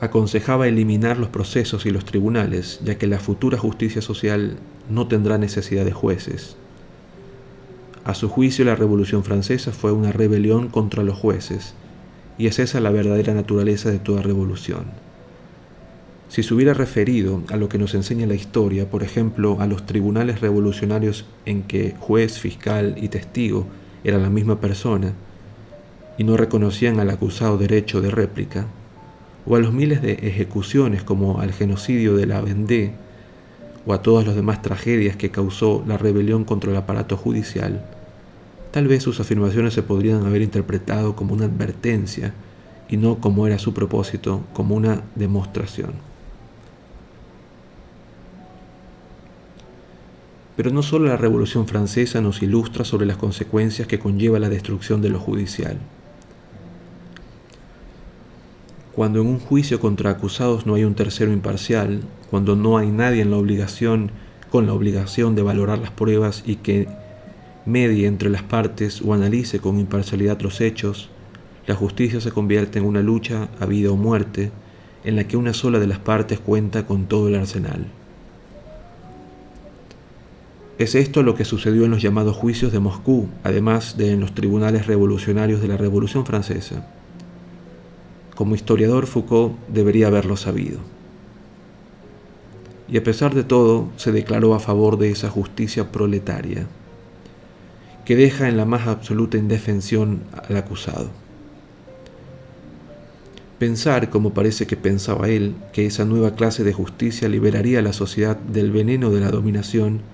Aconsejaba 0.00 0.68
eliminar 0.68 1.18
los 1.18 1.28
procesos 1.28 1.84
y 1.84 1.90
los 1.90 2.06
tribunales, 2.06 2.80
ya 2.82 2.96
que 2.96 3.06
la 3.06 3.18
futura 3.18 3.58
justicia 3.58 4.00
social 4.00 4.56
no 4.88 5.06
tendrá 5.06 5.36
necesidad 5.36 5.84
de 5.84 5.92
jueces. 5.92 6.56
A 8.04 8.14
su 8.14 8.30
juicio, 8.30 8.64
la 8.64 8.74
Revolución 8.74 9.22
Francesa 9.22 9.72
fue 9.72 9.92
una 9.92 10.12
rebelión 10.12 10.68
contra 10.68 11.02
los 11.02 11.18
jueces, 11.18 11.74
y 12.38 12.46
es 12.46 12.58
esa 12.58 12.80
la 12.80 12.90
verdadera 12.90 13.34
naturaleza 13.34 13.90
de 13.90 13.98
toda 13.98 14.22
revolución 14.22 15.09
si 16.30 16.44
se 16.44 16.54
hubiera 16.54 16.74
referido 16.74 17.42
a 17.50 17.56
lo 17.56 17.68
que 17.68 17.76
nos 17.76 17.92
enseña 17.92 18.24
la 18.24 18.36
historia, 18.36 18.88
por 18.88 19.02
ejemplo, 19.02 19.56
a 19.58 19.66
los 19.66 19.84
tribunales 19.84 20.40
revolucionarios 20.40 21.26
en 21.44 21.64
que 21.64 21.96
juez, 21.98 22.38
fiscal 22.38 22.94
y 23.02 23.08
testigo 23.08 23.66
eran 24.04 24.22
la 24.22 24.30
misma 24.30 24.60
persona 24.60 25.12
y 26.18 26.22
no 26.22 26.36
reconocían 26.36 27.00
al 27.00 27.10
acusado 27.10 27.58
derecho 27.58 28.00
de 28.00 28.12
réplica, 28.12 28.68
o 29.44 29.56
a 29.56 29.58
los 29.58 29.72
miles 29.72 30.02
de 30.02 30.12
ejecuciones 30.12 31.02
como 31.02 31.40
al 31.40 31.52
genocidio 31.52 32.14
de 32.16 32.26
la 32.26 32.40
Vendée, 32.40 32.92
o 33.84 33.92
a 33.92 34.00
todas 34.00 34.24
las 34.24 34.36
demás 34.36 34.62
tragedias 34.62 35.16
que 35.16 35.30
causó 35.30 35.82
la 35.88 35.98
rebelión 35.98 36.44
contra 36.44 36.70
el 36.70 36.76
aparato 36.76 37.16
judicial, 37.16 37.84
tal 38.70 38.86
vez 38.86 39.02
sus 39.02 39.18
afirmaciones 39.18 39.74
se 39.74 39.82
podrían 39.82 40.24
haber 40.24 40.42
interpretado 40.42 41.16
como 41.16 41.34
una 41.34 41.46
advertencia 41.46 42.34
y 42.88 42.98
no 42.98 43.18
como 43.18 43.48
era 43.48 43.58
su 43.58 43.74
propósito, 43.74 44.42
como 44.52 44.76
una 44.76 45.02
demostración. 45.16 46.09
Pero 50.60 50.72
no 50.72 50.82
solo 50.82 51.06
la 51.06 51.16
Revolución 51.16 51.66
Francesa 51.66 52.20
nos 52.20 52.42
ilustra 52.42 52.84
sobre 52.84 53.06
las 53.06 53.16
consecuencias 53.16 53.88
que 53.88 53.98
conlleva 53.98 54.38
la 54.38 54.50
destrucción 54.50 55.00
de 55.00 55.08
lo 55.08 55.18
judicial. 55.18 55.78
Cuando 58.92 59.22
en 59.22 59.28
un 59.28 59.38
juicio 59.38 59.80
contra 59.80 60.10
acusados 60.10 60.66
no 60.66 60.74
hay 60.74 60.84
un 60.84 60.94
tercero 60.94 61.32
imparcial, 61.32 62.02
cuando 62.28 62.56
no 62.56 62.76
hay 62.76 62.90
nadie 62.90 63.22
en 63.22 63.30
la 63.30 63.38
obligación 63.38 64.10
con 64.50 64.66
la 64.66 64.74
obligación 64.74 65.34
de 65.34 65.40
valorar 65.40 65.78
las 65.78 65.92
pruebas 65.92 66.42
y 66.44 66.56
que 66.56 66.88
medie 67.64 68.06
entre 68.06 68.28
las 68.28 68.42
partes 68.42 69.00
o 69.00 69.14
analice 69.14 69.60
con 69.60 69.80
imparcialidad 69.80 70.42
los 70.42 70.60
hechos, 70.60 71.08
la 71.66 71.74
justicia 71.74 72.20
se 72.20 72.32
convierte 72.32 72.80
en 72.80 72.84
una 72.84 73.00
lucha 73.00 73.48
a 73.60 73.64
vida 73.64 73.90
o 73.90 73.96
muerte 73.96 74.52
en 75.04 75.16
la 75.16 75.24
que 75.24 75.38
una 75.38 75.54
sola 75.54 75.78
de 75.78 75.86
las 75.86 76.00
partes 76.00 76.38
cuenta 76.38 76.84
con 76.84 77.06
todo 77.06 77.28
el 77.28 77.36
arsenal. 77.36 77.86
Es 80.80 80.94
esto 80.94 81.22
lo 81.22 81.34
que 81.34 81.44
sucedió 81.44 81.84
en 81.84 81.90
los 81.90 82.00
llamados 82.00 82.34
juicios 82.34 82.72
de 82.72 82.80
Moscú, 82.80 83.28
además 83.44 83.98
de 83.98 84.12
en 84.12 84.20
los 84.20 84.34
tribunales 84.34 84.86
revolucionarios 84.86 85.60
de 85.60 85.68
la 85.68 85.76
Revolución 85.76 86.24
Francesa. 86.24 86.86
Como 88.34 88.54
historiador, 88.54 89.06
Foucault 89.06 89.58
debería 89.68 90.06
haberlo 90.06 90.38
sabido. 90.38 90.78
Y 92.88 92.96
a 92.96 93.04
pesar 93.04 93.34
de 93.34 93.44
todo, 93.44 93.90
se 93.96 94.10
declaró 94.10 94.54
a 94.54 94.58
favor 94.58 94.96
de 94.96 95.10
esa 95.10 95.28
justicia 95.28 95.92
proletaria, 95.92 96.66
que 98.06 98.16
deja 98.16 98.48
en 98.48 98.56
la 98.56 98.64
más 98.64 98.86
absoluta 98.86 99.36
indefensión 99.36 100.22
al 100.48 100.56
acusado. 100.56 101.10
Pensar, 103.58 104.08
como 104.08 104.32
parece 104.32 104.66
que 104.66 104.78
pensaba 104.78 105.28
él, 105.28 105.56
que 105.74 105.84
esa 105.84 106.06
nueva 106.06 106.36
clase 106.36 106.64
de 106.64 106.72
justicia 106.72 107.28
liberaría 107.28 107.80
a 107.80 107.82
la 107.82 107.92
sociedad 107.92 108.38
del 108.38 108.70
veneno 108.70 109.10
de 109.10 109.20
la 109.20 109.28
dominación, 109.28 110.09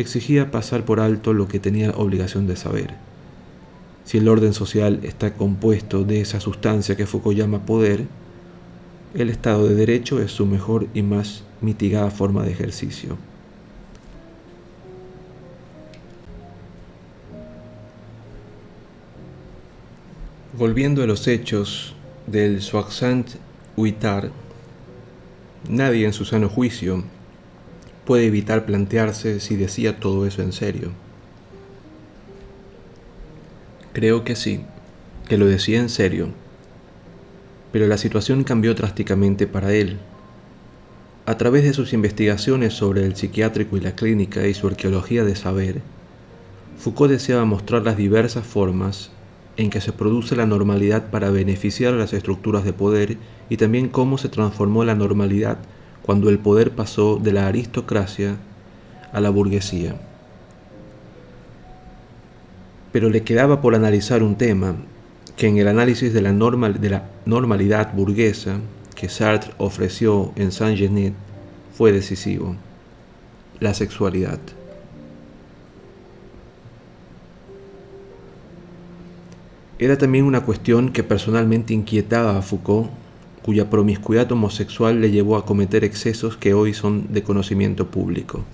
exigía 0.00 0.52
pasar 0.52 0.84
por 0.84 1.00
alto 1.00 1.32
lo 1.32 1.48
que 1.48 1.58
tenía 1.58 1.90
obligación 1.90 2.46
de 2.46 2.54
saber. 2.54 2.94
Si 4.04 4.18
el 4.18 4.28
orden 4.28 4.54
social 4.54 5.00
está 5.02 5.34
compuesto 5.34 6.04
de 6.04 6.20
esa 6.20 6.38
sustancia 6.40 6.96
que 6.96 7.04
Foucault 7.04 7.36
llama 7.36 7.66
poder, 7.66 8.06
el 9.14 9.28
Estado 9.28 9.66
de 9.66 9.74
Derecho 9.74 10.22
es 10.22 10.30
su 10.30 10.46
mejor 10.46 10.86
y 10.94 11.02
más 11.02 11.42
mitigada 11.60 12.10
forma 12.12 12.44
de 12.44 12.52
ejercicio. 12.52 13.18
Volviendo 20.56 21.02
a 21.02 21.06
los 21.06 21.26
hechos 21.26 21.94
del 22.28 22.62
Soixante 22.62 23.32
Huitar, 23.76 24.30
nadie 25.68 26.06
en 26.06 26.12
su 26.12 26.24
sano 26.24 26.48
juicio 26.48 27.02
puede 28.08 28.24
evitar 28.24 28.64
plantearse 28.64 29.38
si 29.38 29.56
decía 29.56 30.00
todo 30.00 30.24
eso 30.24 30.40
en 30.40 30.52
serio. 30.52 30.92
Creo 33.92 34.24
que 34.24 34.34
sí, 34.34 34.62
que 35.28 35.36
lo 35.36 35.44
decía 35.44 35.78
en 35.78 35.90
serio, 35.90 36.30
pero 37.70 37.86
la 37.86 37.98
situación 37.98 38.44
cambió 38.44 38.72
drásticamente 38.72 39.46
para 39.46 39.74
él. 39.74 39.98
A 41.26 41.36
través 41.36 41.64
de 41.64 41.74
sus 41.74 41.92
investigaciones 41.92 42.72
sobre 42.72 43.04
el 43.04 43.14
psiquiátrico 43.14 43.76
y 43.76 43.80
la 43.80 43.94
clínica 43.94 44.46
y 44.46 44.54
su 44.54 44.68
arqueología 44.68 45.22
de 45.22 45.36
saber, 45.36 45.82
Foucault 46.78 47.12
deseaba 47.12 47.44
mostrar 47.44 47.82
las 47.82 47.98
diversas 47.98 48.46
formas 48.46 49.10
en 49.58 49.68
que 49.68 49.82
se 49.82 49.92
produce 49.92 50.34
la 50.34 50.46
normalidad 50.46 51.10
para 51.10 51.28
beneficiar 51.28 51.92
a 51.92 51.98
las 51.98 52.14
estructuras 52.14 52.64
de 52.64 52.72
poder 52.72 53.18
y 53.50 53.58
también 53.58 53.90
cómo 53.90 54.16
se 54.16 54.30
transformó 54.30 54.82
la 54.86 54.94
normalidad 54.94 55.58
cuando 56.08 56.30
el 56.30 56.38
poder 56.38 56.70
pasó 56.70 57.20
de 57.22 57.32
la 57.32 57.48
aristocracia 57.48 58.38
a 59.12 59.20
la 59.20 59.28
burguesía. 59.28 59.94
Pero 62.92 63.10
le 63.10 63.24
quedaba 63.24 63.60
por 63.60 63.74
analizar 63.74 64.22
un 64.22 64.34
tema 64.34 64.74
que 65.36 65.48
en 65.48 65.58
el 65.58 65.68
análisis 65.68 66.14
de 66.14 66.22
la, 66.22 66.32
normalidad 67.26 67.92
burguesa 67.92 68.56
que 68.96 69.10
Sartre 69.10 69.52
ofreció 69.58 70.32
en 70.36 70.50
Saint-Genet 70.50 71.12
fue 71.74 71.92
decisivo, 71.92 72.56
la 73.60 73.74
sexualidad. 73.74 74.38
Era 79.78 79.98
también 79.98 80.24
una 80.24 80.40
cuestión 80.40 80.88
que 80.88 81.02
personalmente 81.02 81.74
inquietaba 81.74 82.38
a 82.38 82.40
Foucault, 82.40 82.88
cuya 83.48 83.70
promiscuidad 83.70 84.30
homosexual 84.30 85.00
le 85.00 85.10
llevó 85.10 85.34
a 85.34 85.46
cometer 85.46 85.82
excesos 85.82 86.36
que 86.36 86.52
hoy 86.52 86.74
son 86.74 87.14
de 87.14 87.22
conocimiento 87.22 87.86
público. 87.86 88.44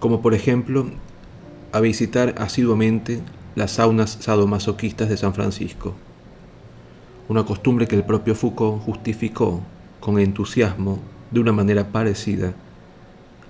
Como 0.00 0.20
por 0.20 0.34
ejemplo, 0.34 0.84
a 1.70 1.78
visitar 1.78 2.34
asiduamente 2.36 3.20
las 3.54 3.70
saunas 3.70 4.18
sadomasoquistas 4.18 5.08
de 5.08 5.16
San 5.16 5.32
Francisco, 5.32 5.94
una 7.28 7.44
costumbre 7.44 7.86
que 7.86 7.94
el 7.94 8.02
propio 8.02 8.34
Foucault 8.34 8.82
justificó 8.82 9.62
con 10.00 10.18
entusiasmo 10.18 10.98
de 11.30 11.38
una 11.38 11.52
manera 11.52 11.92
parecida 11.92 12.52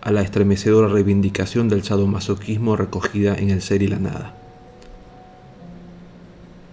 a 0.02 0.12
la 0.12 0.20
estremecedora 0.20 0.88
reivindicación 0.88 1.70
del 1.70 1.84
sadomasoquismo 1.84 2.76
recogida 2.76 3.34
en 3.34 3.48
El 3.48 3.62
Ser 3.62 3.80
y 3.80 3.88
la 3.88 3.98
Nada. 3.98 4.43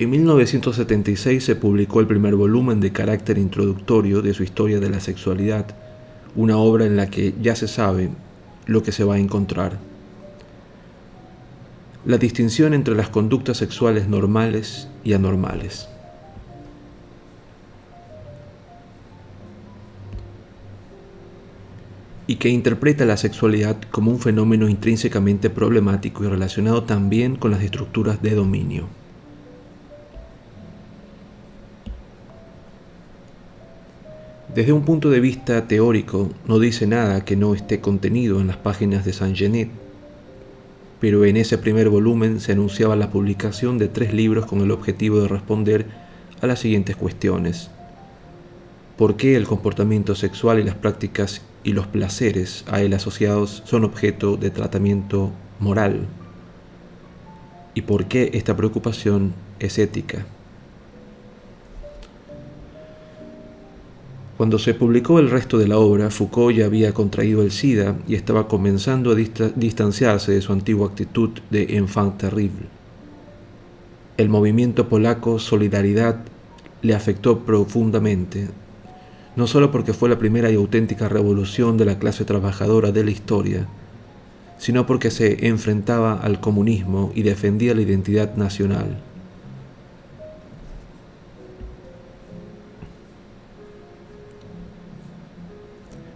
En 0.01 0.09
1976 0.09 1.43
se 1.43 1.55
publicó 1.55 1.99
el 1.99 2.07
primer 2.07 2.35
volumen 2.35 2.79
de 2.79 2.91
carácter 2.91 3.37
introductorio 3.37 4.23
de 4.23 4.33
su 4.33 4.41
historia 4.41 4.79
de 4.79 4.89
la 4.89 4.99
sexualidad, 4.99 5.75
una 6.35 6.57
obra 6.57 6.87
en 6.87 6.97
la 6.97 7.11
que 7.11 7.35
ya 7.39 7.55
se 7.55 7.67
sabe 7.67 8.09
lo 8.65 8.81
que 8.81 8.91
se 8.91 9.03
va 9.03 9.13
a 9.13 9.19
encontrar. 9.19 9.77
La 12.03 12.17
distinción 12.17 12.73
entre 12.73 12.95
las 12.95 13.09
conductas 13.09 13.57
sexuales 13.57 14.07
normales 14.07 14.87
y 15.03 15.13
anormales. 15.13 15.87
y 22.25 22.37
que 22.37 22.49
interpreta 22.49 23.03
la 23.05 23.17
sexualidad 23.17 23.77
como 23.91 24.09
un 24.09 24.19
fenómeno 24.19 24.69
intrínsecamente 24.69 25.49
problemático 25.49 26.23
y 26.23 26.27
relacionado 26.27 26.83
también 26.83 27.35
con 27.35 27.51
las 27.51 27.61
estructuras 27.61 28.21
de 28.21 28.35
dominio. 28.35 29.00
Desde 34.53 34.73
un 34.73 34.83
punto 34.83 35.09
de 35.09 35.21
vista 35.21 35.65
teórico, 35.65 36.29
no 36.45 36.59
dice 36.59 36.85
nada 36.85 37.23
que 37.23 37.37
no 37.37 37.55
esté 37.55 37.79
contenido 37.79 38.41
en 38.41 38.47
las 38.47 38.57
páginas 38.57 39.05
de 39.05 39.13
Saint 39.13 39.37
Genet, 39.37 39.69
pero 40.99 41.23
en 41.23 41.37
ese 41.37 41.57
primer 41.57 41.87
volumen 41.87 42.41
se 42.41 42.51
anunciaba 42.51 42.97
la 42.97 43.11
publicación 43.11 43.77
de 43.77 43.87
tres 43.87 44.13
libros 44.13 44.45
con 44.45 44.59
el 44.59 44.71
objetivo 44.71 45.21
de 45.21 45.29
responder 45.29 45.85
a 46.41 46.47
las 46.47 46.59
siguientes 46.59 46.97
cuestiones. 46.97 47.71
¿Por 48.97 49.15
qué 49.15 49.37
el 49.37 49.47
comportamiento 49.47 50.15
sexual 50.15 50.59
y 50.59 50.63
las 50.63 50.75
prácticas 50.75 51.43
y 51.63 51.71
los 51.71 51.87
placeres 51.87 52.65
a 52.67 52.81
él 52.81 52.93
asociados 52.93 53.63
son 53.65 53.85
objeto 53.85 54.35
de 54.35 54.49
tratamiento 54.49 55.31
moral? 55.61 56.07
¿Y 57.73 57.83
por 57.83 58.07
qué 58.07 58.31
esta 58.33 58.57
preocupación 58.57 59.33
es 59.59 59.79
ética? 59.79 60.25
Cuando 64.41 64.57
se 64.57 64.73
publicó 64.73 65.19
el 65.19 65.29
resto 65.29 65.59
de 65.59 65.67
la 65.67 65.77
obra, 65.77 66.09
Foucault 66.09 66.57
ya 66.57 66.65
había 66.65 66.95
contraído 66.95 67.43
el 67.43 67.51
SIDA 67.51 67.97
y 68.07 68.15
estaba 68.15 68.47
comenzando 68.47 69.11
a 69.11 69.15
distanciarse 69.15 70.31
de 70.31 70.41
su 70.41 70.51
antigua 70.51 70.87
actitud 70.87 71.29
de 71.51 71.77
enfant 71.77 72.17
terrible. 72.17 72.65
El 74.17 74.29
movimiento 74.29 74.89
polaco 74.89 75.37
Solidaridad 75.37 76.23
le 76.81 76.95
afectó 76.95 77.41
profundamente, 77.41 78.47
no 79.35 79.45
solo 79.45 79.69
porque 79.69 79.93
fue 79.93 80.09
la 80.09 80.17
primera 80.17 80.49
y 80.49 80.55
auténtica 80.55 81.07
revolución 81.07 81.77
de 81.77 81.85
la 81.85 81.99
clase 81.99 82.25
trabajadora 82.25 82.91
de 82.91 83.03
la 83.03 83.11
historia, 83.11 83.67
sino 84.57 84.87
porque 84.87 85.11
se 85.11 85.45
enfrentaba 85.49 86.15
al 86.15 86.39
comunismo 86.39 87.11
y 87.13 87.21
defendía 87.21 87.75
la 87.75 87.83
identidad 87.83 88.35
nacional. 88.37 89.03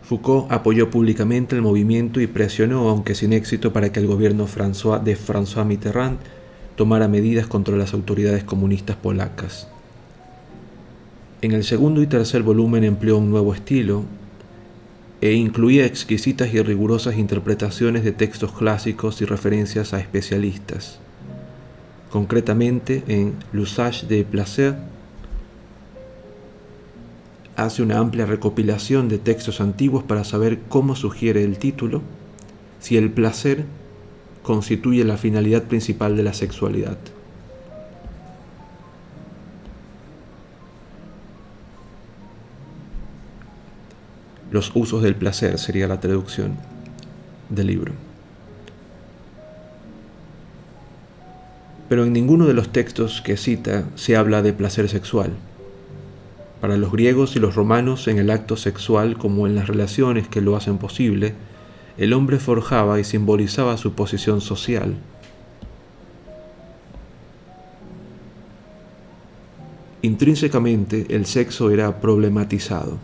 Foucault 0.07 0.51
apoyó 0.51 0.91
públicamente 0.91 1.55
el 1.55 1.63
movimiento 1.63 2.21
y 2.21 2.27
presionó, 2.27 2.89
aunque 2.89 3.15
sin 3.15 3.33
éxito, 3.33 3.73
para 3.73 3.91
que 3.91 3.99
el 3.99 4.05
gobierno 4.05 4.45
de 4.45 5.17
François 5.17 5.65
Mitterrand 5.65 6.19
tomara 6.75 7.07
medidas 7.07 7.47
contra 7.47 7.75
las 7.75 7.93
autoridades 7.95 8.43
comunistas 8.43 8.97
polacas. 8.97 9.67
En 11.41 11.53
el 11.53 11.63
segundo 11.63 12.03
y 12.03 12.07
tercer 12.07 12.43
volumen 12.43 12.83
empleó 12.83 13.17
un 13.17 13.31
nuevo 13.31 13.53
estilo 13.55 14.03
e 15.21 15.33
incluía 15.33 15.87
exquisitas 15.87 16.53
y 16.53 16.61
rigurosas 16.61 17.17
interpretaciones 17.17 18.03
de 18.03 18.11
textos 18.11 18.51
clásicos 18.51 19.21
y 19.21 19.25
referencias 19.25 19.93
a 19.93 19.99
especialistas. 19.99 20.99
Concretamente 22.11 23.03
en 23.07 23.33
L'usage 23.51 24.05
des 24.05 24.23
plaisirs 24.23 24.75
hace 27.55 27.81
una 27.81 27.99
amplia 27.99 28.25
recopilación 28.25 29.07
de 29.07 29.17
textos 29.17 29.61
antiguos 29.61 30.03
para 30.03 30.23
saber 30.23 30.59
cómo 30.67 30.95
sugiere 30.95 31.43
el 31.43 31.57
título 31.57 32.01
si 32.79 32.97
el 32.97 33.11
placer 33.11 33.65
constituye 34.43 35.03
la 35.03 35.17
finalidad 35.17 35.63
principal 35.63 36.15
de 36.15 36.23
la 36.23 36.33
sexualidad. 36.33 36.97
Los 44.51 44.71
usos 44.75 45.01
del 45.01 45.15
placer 45.15 45.57
sería 45.57 45.87
la 45.87 45.99
traducción 45.99 46.55
del 47.49 47.67
libro. 47.67 47.93
Pero 51.89 52.05
en 52.05 52.13
ninguno 52.13 52.45
de 52.45 52.53
los 52.53 52.71
textos 52.71 53.21
que 53.21 53.37
cita 53.37 53.85
se 53.95 54.15
habla 54.15 54.41
de 54.41 54.53
placer 54.53 54.89
sexual. 54.89 55.31
Para 56.65 56.77
los 56.77 56.91
griegos 56.91 57.35
y 57.35 57.39
los 57.39 57.53
romanos, 57.53 58.07
en 58.07 58.17
el 58.17 58.31
acto 58.31 58.57
sexual 58.57 59.19
como 59.19 59.45
en 59.45 59.53
las 59.53 59.67
relaciones 59.67 60.27
que 60.27 60.41
lo 60.41 60.55
hacen 60.55 60.79
posible, 60.79 61.35
el 61.95 62.11
hombre 62.11 62.39
forjaba 62.39 62.99
y 62.99 63.03
simbolizaba 63.03 63.77
su 63.77 63.93
posición 63.93 64.41
social. 64.41 64.95
Intrínsecamente, 70.01 71.05
el 71.09 71.27
sexo 71.27 71.69
era 71.69 72.01
problematizado. 72.01 72.97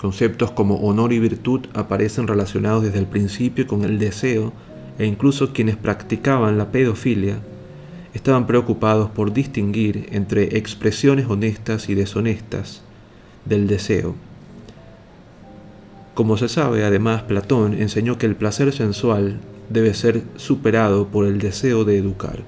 Conceptos 0.00 0.50
como 0.50 0.80
honor 0.80 1.12
y 1.12 1.20
virtud 1.20 1.66
aparecen 1.74 2.26
relacionados 2.26 2.82
desde 2.82 2.98
el 2.98 3.06
principio 3.06 3.64
con 3.68 3.84
el 3.84 4.00
deseo 4.00 4.52
e 4.98 5.06
incluso 5.06 5.52
quienes 5.52 5.76
practicaban 5.76 6.58
la 6.58 6.72
pedofilia 6.72 7.38
estaban 8.14 8.46
preocupados 8.46 9.10
por 9.10 9.32
distinguir 9.32 10.08
entre 10.12 10.58
expresiones 10.58 11.26
honestas 11.26 11.88
y 11.88 11.94
deshonestas 11.94 12.82
del 13.44 13.66
deseo. 13.66 14.14
Como 16.14 16.36
se 16.36 16.48
sabe, 16.48 16.84
además, 16.84 17.22
Platón 17.22 17.72
enseñó 17.74 18.18
que 18.18 18.26
el 18.26 18.36
placer 18.36 18.72
sensual 18.72 19.40
debe 19.70 19.94
ser 19.94 20.22
superado 20.36 21.08
por 21.08 21.24
el 21.24 21.38
deseo 21.38 21.84
de 21.84 21.96
educar. 21.96 22.40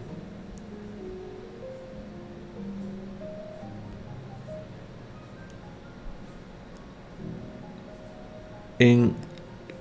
En 8.78 9.12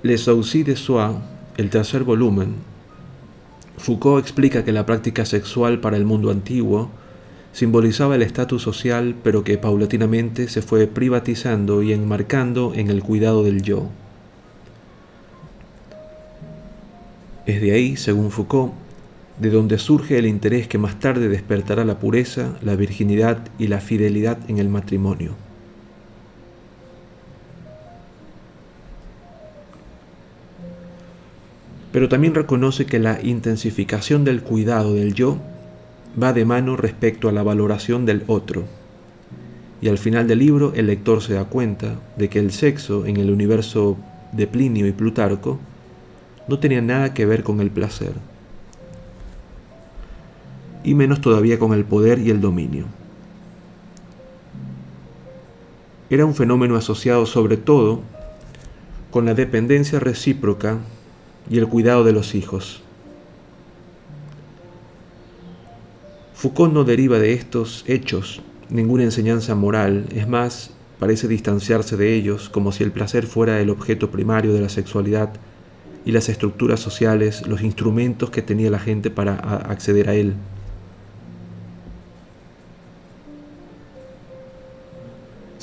Les 0.02 0.22
Soucis 0.22 0.64
de 0.64 0.76
Soie, 0.76 1.16
el 1.58 1.68
tercer 1.68 2.04
volumen, 2.04 2.54
Foucault 3.76 4.22
explica 4.22 4.64
que 4.64 4.72
la 4.72 4.86
práctica 4.86 5.24
sexual 5.24 5.80
para 5.80 5.96
el 5.96 6.04
mundo 6.04 6.30
antiguo 6.30 6.90
simbolizaba 7.52 8.16
el 8.16 8.22
estatus 8.22 8.62
social, 8.62 9.14
pero 9.22 9.44
que 9.44 9.58
paulatinamente 9.58 10.48
se 10.48 10.62
fue 10.62 10.86
privatizando 10.86 11.82
y 11.82 11.92
enmarcando 11.92 12.72
en 12.74 12.90
el 12.90 13.02
cuidado 13.02 13.44
del 13.44 13.62
yo. 13.62 13.88
Es 17.46 17.60
de 17.60 17.72
ahí, 17.72 17.96
según 17.96 18.30
Foucault, 18.30 18.72
de 19.38 19.50
donde 19.50 19.78
surge 19.78 20.18
el 20.18 20.26
interés 20.26 20.68
que 20.68 20.78
más 20.78 20.98
tarde 20.98 21.28
despertará 21.28 21.84
la 21.84 21.98
pureza, 21.98 22.56
la 22.62 22.76
virginidad 22.76 23.38
y 23.58 23.66
la 23.66 23.80
fidelidad 23.80 24.38
en 24.48 24.58
el 24.58 24.68
matrimonio. 24.68 25.43
Pero 31.94 32.08
también 32.08 32.34
reconoce 32.34 32.86
que 32.86 32.98
la 32.98 33.22
intensificación 33.22 34.24
del 34.24 34.42
cuidado 34.42 34.94
del 34.94 35.14
yo 35.14 35.38
va 36.20 36.32
de 36.32 36.44
mano 36.44 36.76
respecto 36.76 37.28
a 37.28 37.32
la 37.32 37.44
valoración 37.44 38.04
del 38.04 38.24
otro. 38.26 38.64
Y 39.80 39.86
al 39.86 39.98
final 39.98 40.26
del 40.26 40.40
libro 40.40 40.72
el 40.74 40.88
lector 40.88 41.22
se 41.22 41.34
da 41.34 41.44
cuenta 41.44 42.00
de 42.16 42.28
que 42.28 42.40
el 42.40 42.50
sexo 42.50 43.06
en 43.06 43.18
el 43.18 43.30
universo 43.30 43.96
de 44.32 44.48
Plinio 44.48 44.88
y 44.88 44.90
Plutarco 44.90 45.60
no 46.48 46.58
tenía 46.58 46.82
nada 46.82 47.14
que 47.14 47.26
ver 47.26 47.44
con 47.44 47.60
el 47.60 47.70
placer, 47.70 48.14
y 50.82 50.94
menos 50.94 51.20
todavía 51.20 51.60
con 51.60 51.74
el 51.74 51.84
poder 51.84 52.18
y 52.18 52.30
el 52.30 52.40
dominio. 52.40 52.86
Era 56.10 56.26
un 56.26 56.34
fenómeno 56.34 56.74
asociado 56.74 57.24
sobre 57.24 57.56
todo 57.56 58.00
con 59.12 59.26
la 59.26 59.34
dependencia 59.34 60.00
recíproca 60.00 60.78
y 61.48 61.58
el 61.58 61.68
cuidado 61.68 62.04
de 62.04 62.12
los 62.12 62.34
hijos. 62.34 62.82
Foucault 66.34 66.72
no 66.72 66.84
deriva 66.84 67.18
de 67.18 67.32
estos 67.32 67.84
hechos 67.86 68.42
ninguna 68.68 69.04
enseñanza 69.04 69.54
moral, 69.54 70.06
es 70.14 70.28
más, 70.28 70.70
parece 70.98 71.28
distanciarse 71.28 71.96
de 71.96 72.14
ellos 72.14 72.48
como 72.48 72.72
si 72.72 72.82
el 72.82 72.92
placer 72.92 73.26
fuera 73.26 73.60
el 73.60 73.70
objeto 73.70 74.10
primario 74.10 74.52
de 74.52 74.60
la 74.60 74.68
sexualidad 74.68 75.30
y 76.04 76.12
las 76.12 76.28
estructuras 76.28 76.80
sociales 76.80 77.46
los 77.46 77.62
instrumentos 77.62 78.30
que 78.30 78.42
tenía 78.42 78.70
la 78.70 78.78
gente 78.78 79.10
para 79.10 79.34
acceder 79.34 80.08
a 80.08 80.14
él. 80.14 80.34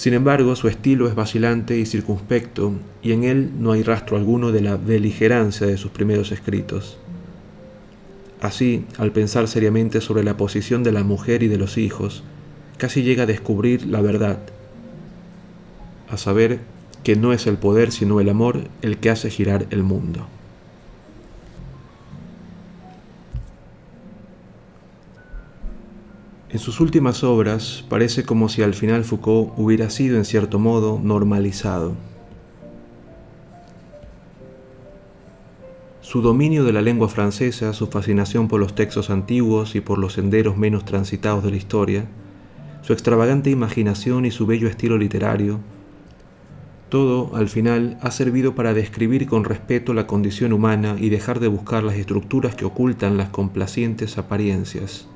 Sin 0.01 0.15
embargo, 0.15 0.55
su 0.55 0.67
estilo 0.67 1.07
es 1.07 1.13
vacilante 1.13 1.77
y 1.77 1.85
circunspecto, 1.85 2.73
y 3.03 3.11
en 3.11 3.23
él 3.23 3.51
no 3.59 3.71
hay 3.71 3.83
rastro 3.83 4.17
alguno 4.17 4.51
de 4.51 4.59
la 4.59 4.75
beligerancia 4.75 5.67
de 5.67 5.77
sus 5.77 5.91
primeros 5.91 6.31
escritos. 6.31 6.97
Así, 8.41 8.83
al 8.97 9.11
pensar 9.11 9.47
seriamente 9.47 10.01
sobre 10.01 10.23
la 10.23 10.37
posición 10.37 10.81
de 10.81 10.91
la 10.91 11.03
mujer 11.03 11.43
y 11.43 11.49
de 11.49 11.59
los 11.59 11.77
hijos, 11.77 12.23
casi 12.79 13.03
llega 13.03 13.23
a 13.23 13.27
descubrir 13.27 13.85
la 13.85 14.01
verdad, 14.01 14.39
a 16.09 16.17
saber 16.17 16.61
que 17.03 17.15
no 17.15 17.31
es 17.31 17.45
el 17.45 17.57
poder 17.57 17.91
sino 17.91 18.19
el 18.19 18.29
amor 18.29 18.61
el 18.81 18.97
que 18.97 19.11
hace 19.11 19.29
girar 19.29 19.67
el 19.69 19.83
mundo. 19.83 20.25
En 26.51 26.59
sus 26.59 26.81
últimas 26.81 27.23
obras 27.23 27.85
parece 27.87 28.25
como 28.25 28.49
si 28.49 28.61
al 28.61 28.73
final 28.73 29.05
Foucault 29.05 29.53
hubiera 29.55 29.89
sido 29.89 30.17
en 30.17 30.25
cierto 30.25 30.59
modo 30.59 30.99
normalizado. 31.01 31.93
Su 36.01 36.21
dominio 36.21 36.65
de 36.65 36.73
la 36.73 36.81
lengua 36.81 37.07
francesa, 37.07 37.71
su 37.71 37.87
fascinación 37.87 38.49
por 38.49 38.59
los 38.59 38.75
textos 38.75 39.09
antiguos 39.09 39.75
y 39.75 39.79
por 39.79 39.97
los 39.97 40.13
senderos 40.13 40.57
menos 40.57 40.83
transitados 40.83 41.41
de 41.41 41.51
la 41.51 41.55
historia, 41.55 42.05
su 42.81 42.91
extravagante 42.91 43.49
imaginación 43.49 44.25
y 44.25 44.31
su 44.31 44.45
bello 44.45 44.67
estilo 44.67 44.97
literario, 44.97 45.61
todo, 46.89 47.33
al 47.37 47.47
final, 47.47 47.97
ha 48.01 48.11
servido 48.11 48.55
para 48.55 48.73
describir 48.73 49.25
con 49.25 49.45
respeto 49.45 49.93
la 49.93 50.05
condición 50.05 50.51
humana 50.51 50.97
y 50.99 51.07
dejar 51.07 51.39
de 51.39 51.47
buscar 51.47 51.85
las 51.85 51.95
estructuras 51.95 52.55
que 52.55 52.65
ocultan 52.65 53.15
las 53.15 53.29
complacientes 53.29 54.17
apariencias. 54.17 55.07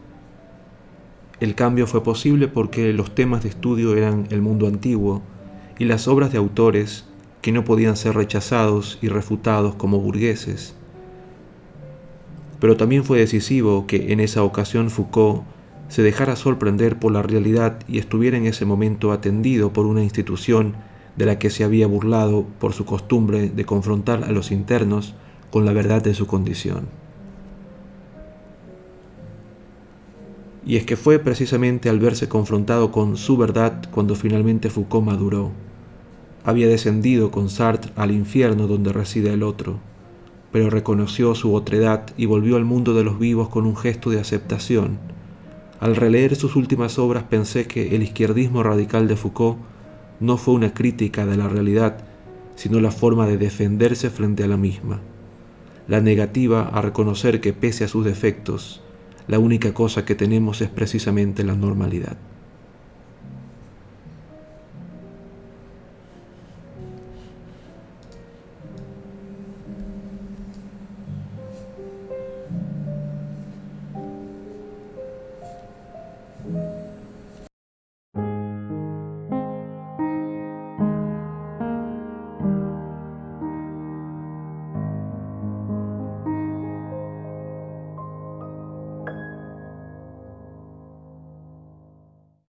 El 1.40 1.54
cambio 1.54 1.86
fue 1.86 2.02
posible 2.02 2.48
porque 2.48 2.94
los 2.94 3.14
temas 3.14 3.44
de 3.44 3.50
estudio 3.50 3.96
eran 3.96 4.28
el 4.30 4.42
mundo 4.42 4.68
antiguo 4.68 5.22
y 5.78 5.86
las 5.86 6.08
obras 6.08 6.32
de 6.32 6.38
autores 6.38 7.06
que 7.42 7.52
no 7.52 7.66
podían 7.66 7.98
ser 7.98 8.16
rechazados 8.16 8.98
y 9.02 9.10
refutados 9.10 9.76
como 9.76 10.00
burgueses. 10.00 10.76
Pero 12.60 12.78
también 12.78 13.04
fue 13.04 13.20
decisivo 13.20 13.86
que 13.86 14.14
en 14.14 14.22
esa 14.22 14.44
ocasión 14.44 14.90
Foucault 14.90 15.44
se 15.90 16.02
dejara 16.02 16.36
sorprender 16.36 16.98
por 16.98 17.12
la 17.12 17.22
realidad 17.22 17.80
y 17.88 18.00
estuviera 18.00 18.38
en 18.38 18.46
ese 18.46 18.66
momento 18.66 19.12
atendido 19.12 19.74
por 19.74 19.86
una 19.86 20.04
institución 20.04 20.74
de 21.18 21.26
la 21.26 21.38
que 21.38 21.50
se 21.50 21.64
había 21.64 21.86
burlado 21.86 22.46
por 22.60 22.74
su 22.74 22.86
costumbre 22.86 23.50
de 23.50 23.66
confrontar 23.66 24.24
a 24.24 24.32
los 24.32 24.52
internos 24.52 25.16
con 25.52 25.66
la 25.66 25.74
verdad 25.74 26.02
de 26.02 26.14
su 26.14 26.28
condición. 26.28 26.88
Y 30.66 30.78
es 30.78 30.86
que 30.86 30.96
fue 30.96 31.20
precisamente 31.20 31.90
al 31.90 32.00
verse 32.00 32.28
confrontado 32.28 32.92
con 32.92 33.18
su 33.18 33.38
verdad 33.38 33.84
cuando 33.92 34.16
finalmente 34.16 34.70
Foucault 34.70 35.06
maduró. 35.06 35.52
Había 36.44 36.68
descendido 36.68 37.32
con 37.32 37.50
Sartre 37.50 37.92
al 37.96 38.12
infierno 38.12 38.68
donde 38.68 38.92
reside 38.92 39.32
el 39.32 39.44
otro, 39.44 39.80
pero 40.52 40.70
reconoció 40.70 41.36
su 41.36 41.54
otredad 41.54 42.06
y 42.18 42.26
volvió 42.26 42.56
al 42.56 42.66
mundo 42.66 42.94
de 42.94 43.04
los 43.04 43.20
vivos 43.20 43.50
con 43.50 43.66
un 43.66 43.76
gesto 43.76 44.10
de 44.10 44.20
aceptación. 44.20 44.98
Al 45.80 45.96
releer 45.96 46.36
sus 46.36 46.56
últimas 46.56 46.98
obras 46.98 47.24
pensé 47.24 47.68
que 47.68 47.96
el 47.96 48.02
izquierdismo 48.02 48.64
radical 48.64 49.08
de 49.08 49.18
Foucault 49.18 49.58
no 50.20 50.38
fue 50.38 50.54
una 50.54 50.74
crítica 50.74 51.26
de 51.26 51.38
la 51.38 51.48
realidad, 51.48 51.98
sino 52.56 52.80
la 52.80 52.92
forma 52.92 53.28
de 53.28 53.38
defenderse 53.38 54.10
frente 54.10 54.44
a 54.44 54.48
la 54.48 54.58
misma, 54.58 55.02
la 55.88 56.00
negativa 56.00 56.70
a 56.70 56.82
reconocer 56.82 57.42
que 57.42 57.54
pese 57.54 57.84
a 57.84 57.88
sus 57.88 58.06
defectos, 58.06 58.82
la 59.28 59.40
única 59.40 59.74
cosa 59.74 60.06
que 60.06 60.16
tenemos 60.16 60.62
es 60.62 60.70
precisamente 60.70 61.44
la 61.44 61.56
normalidad. 61.56 62.18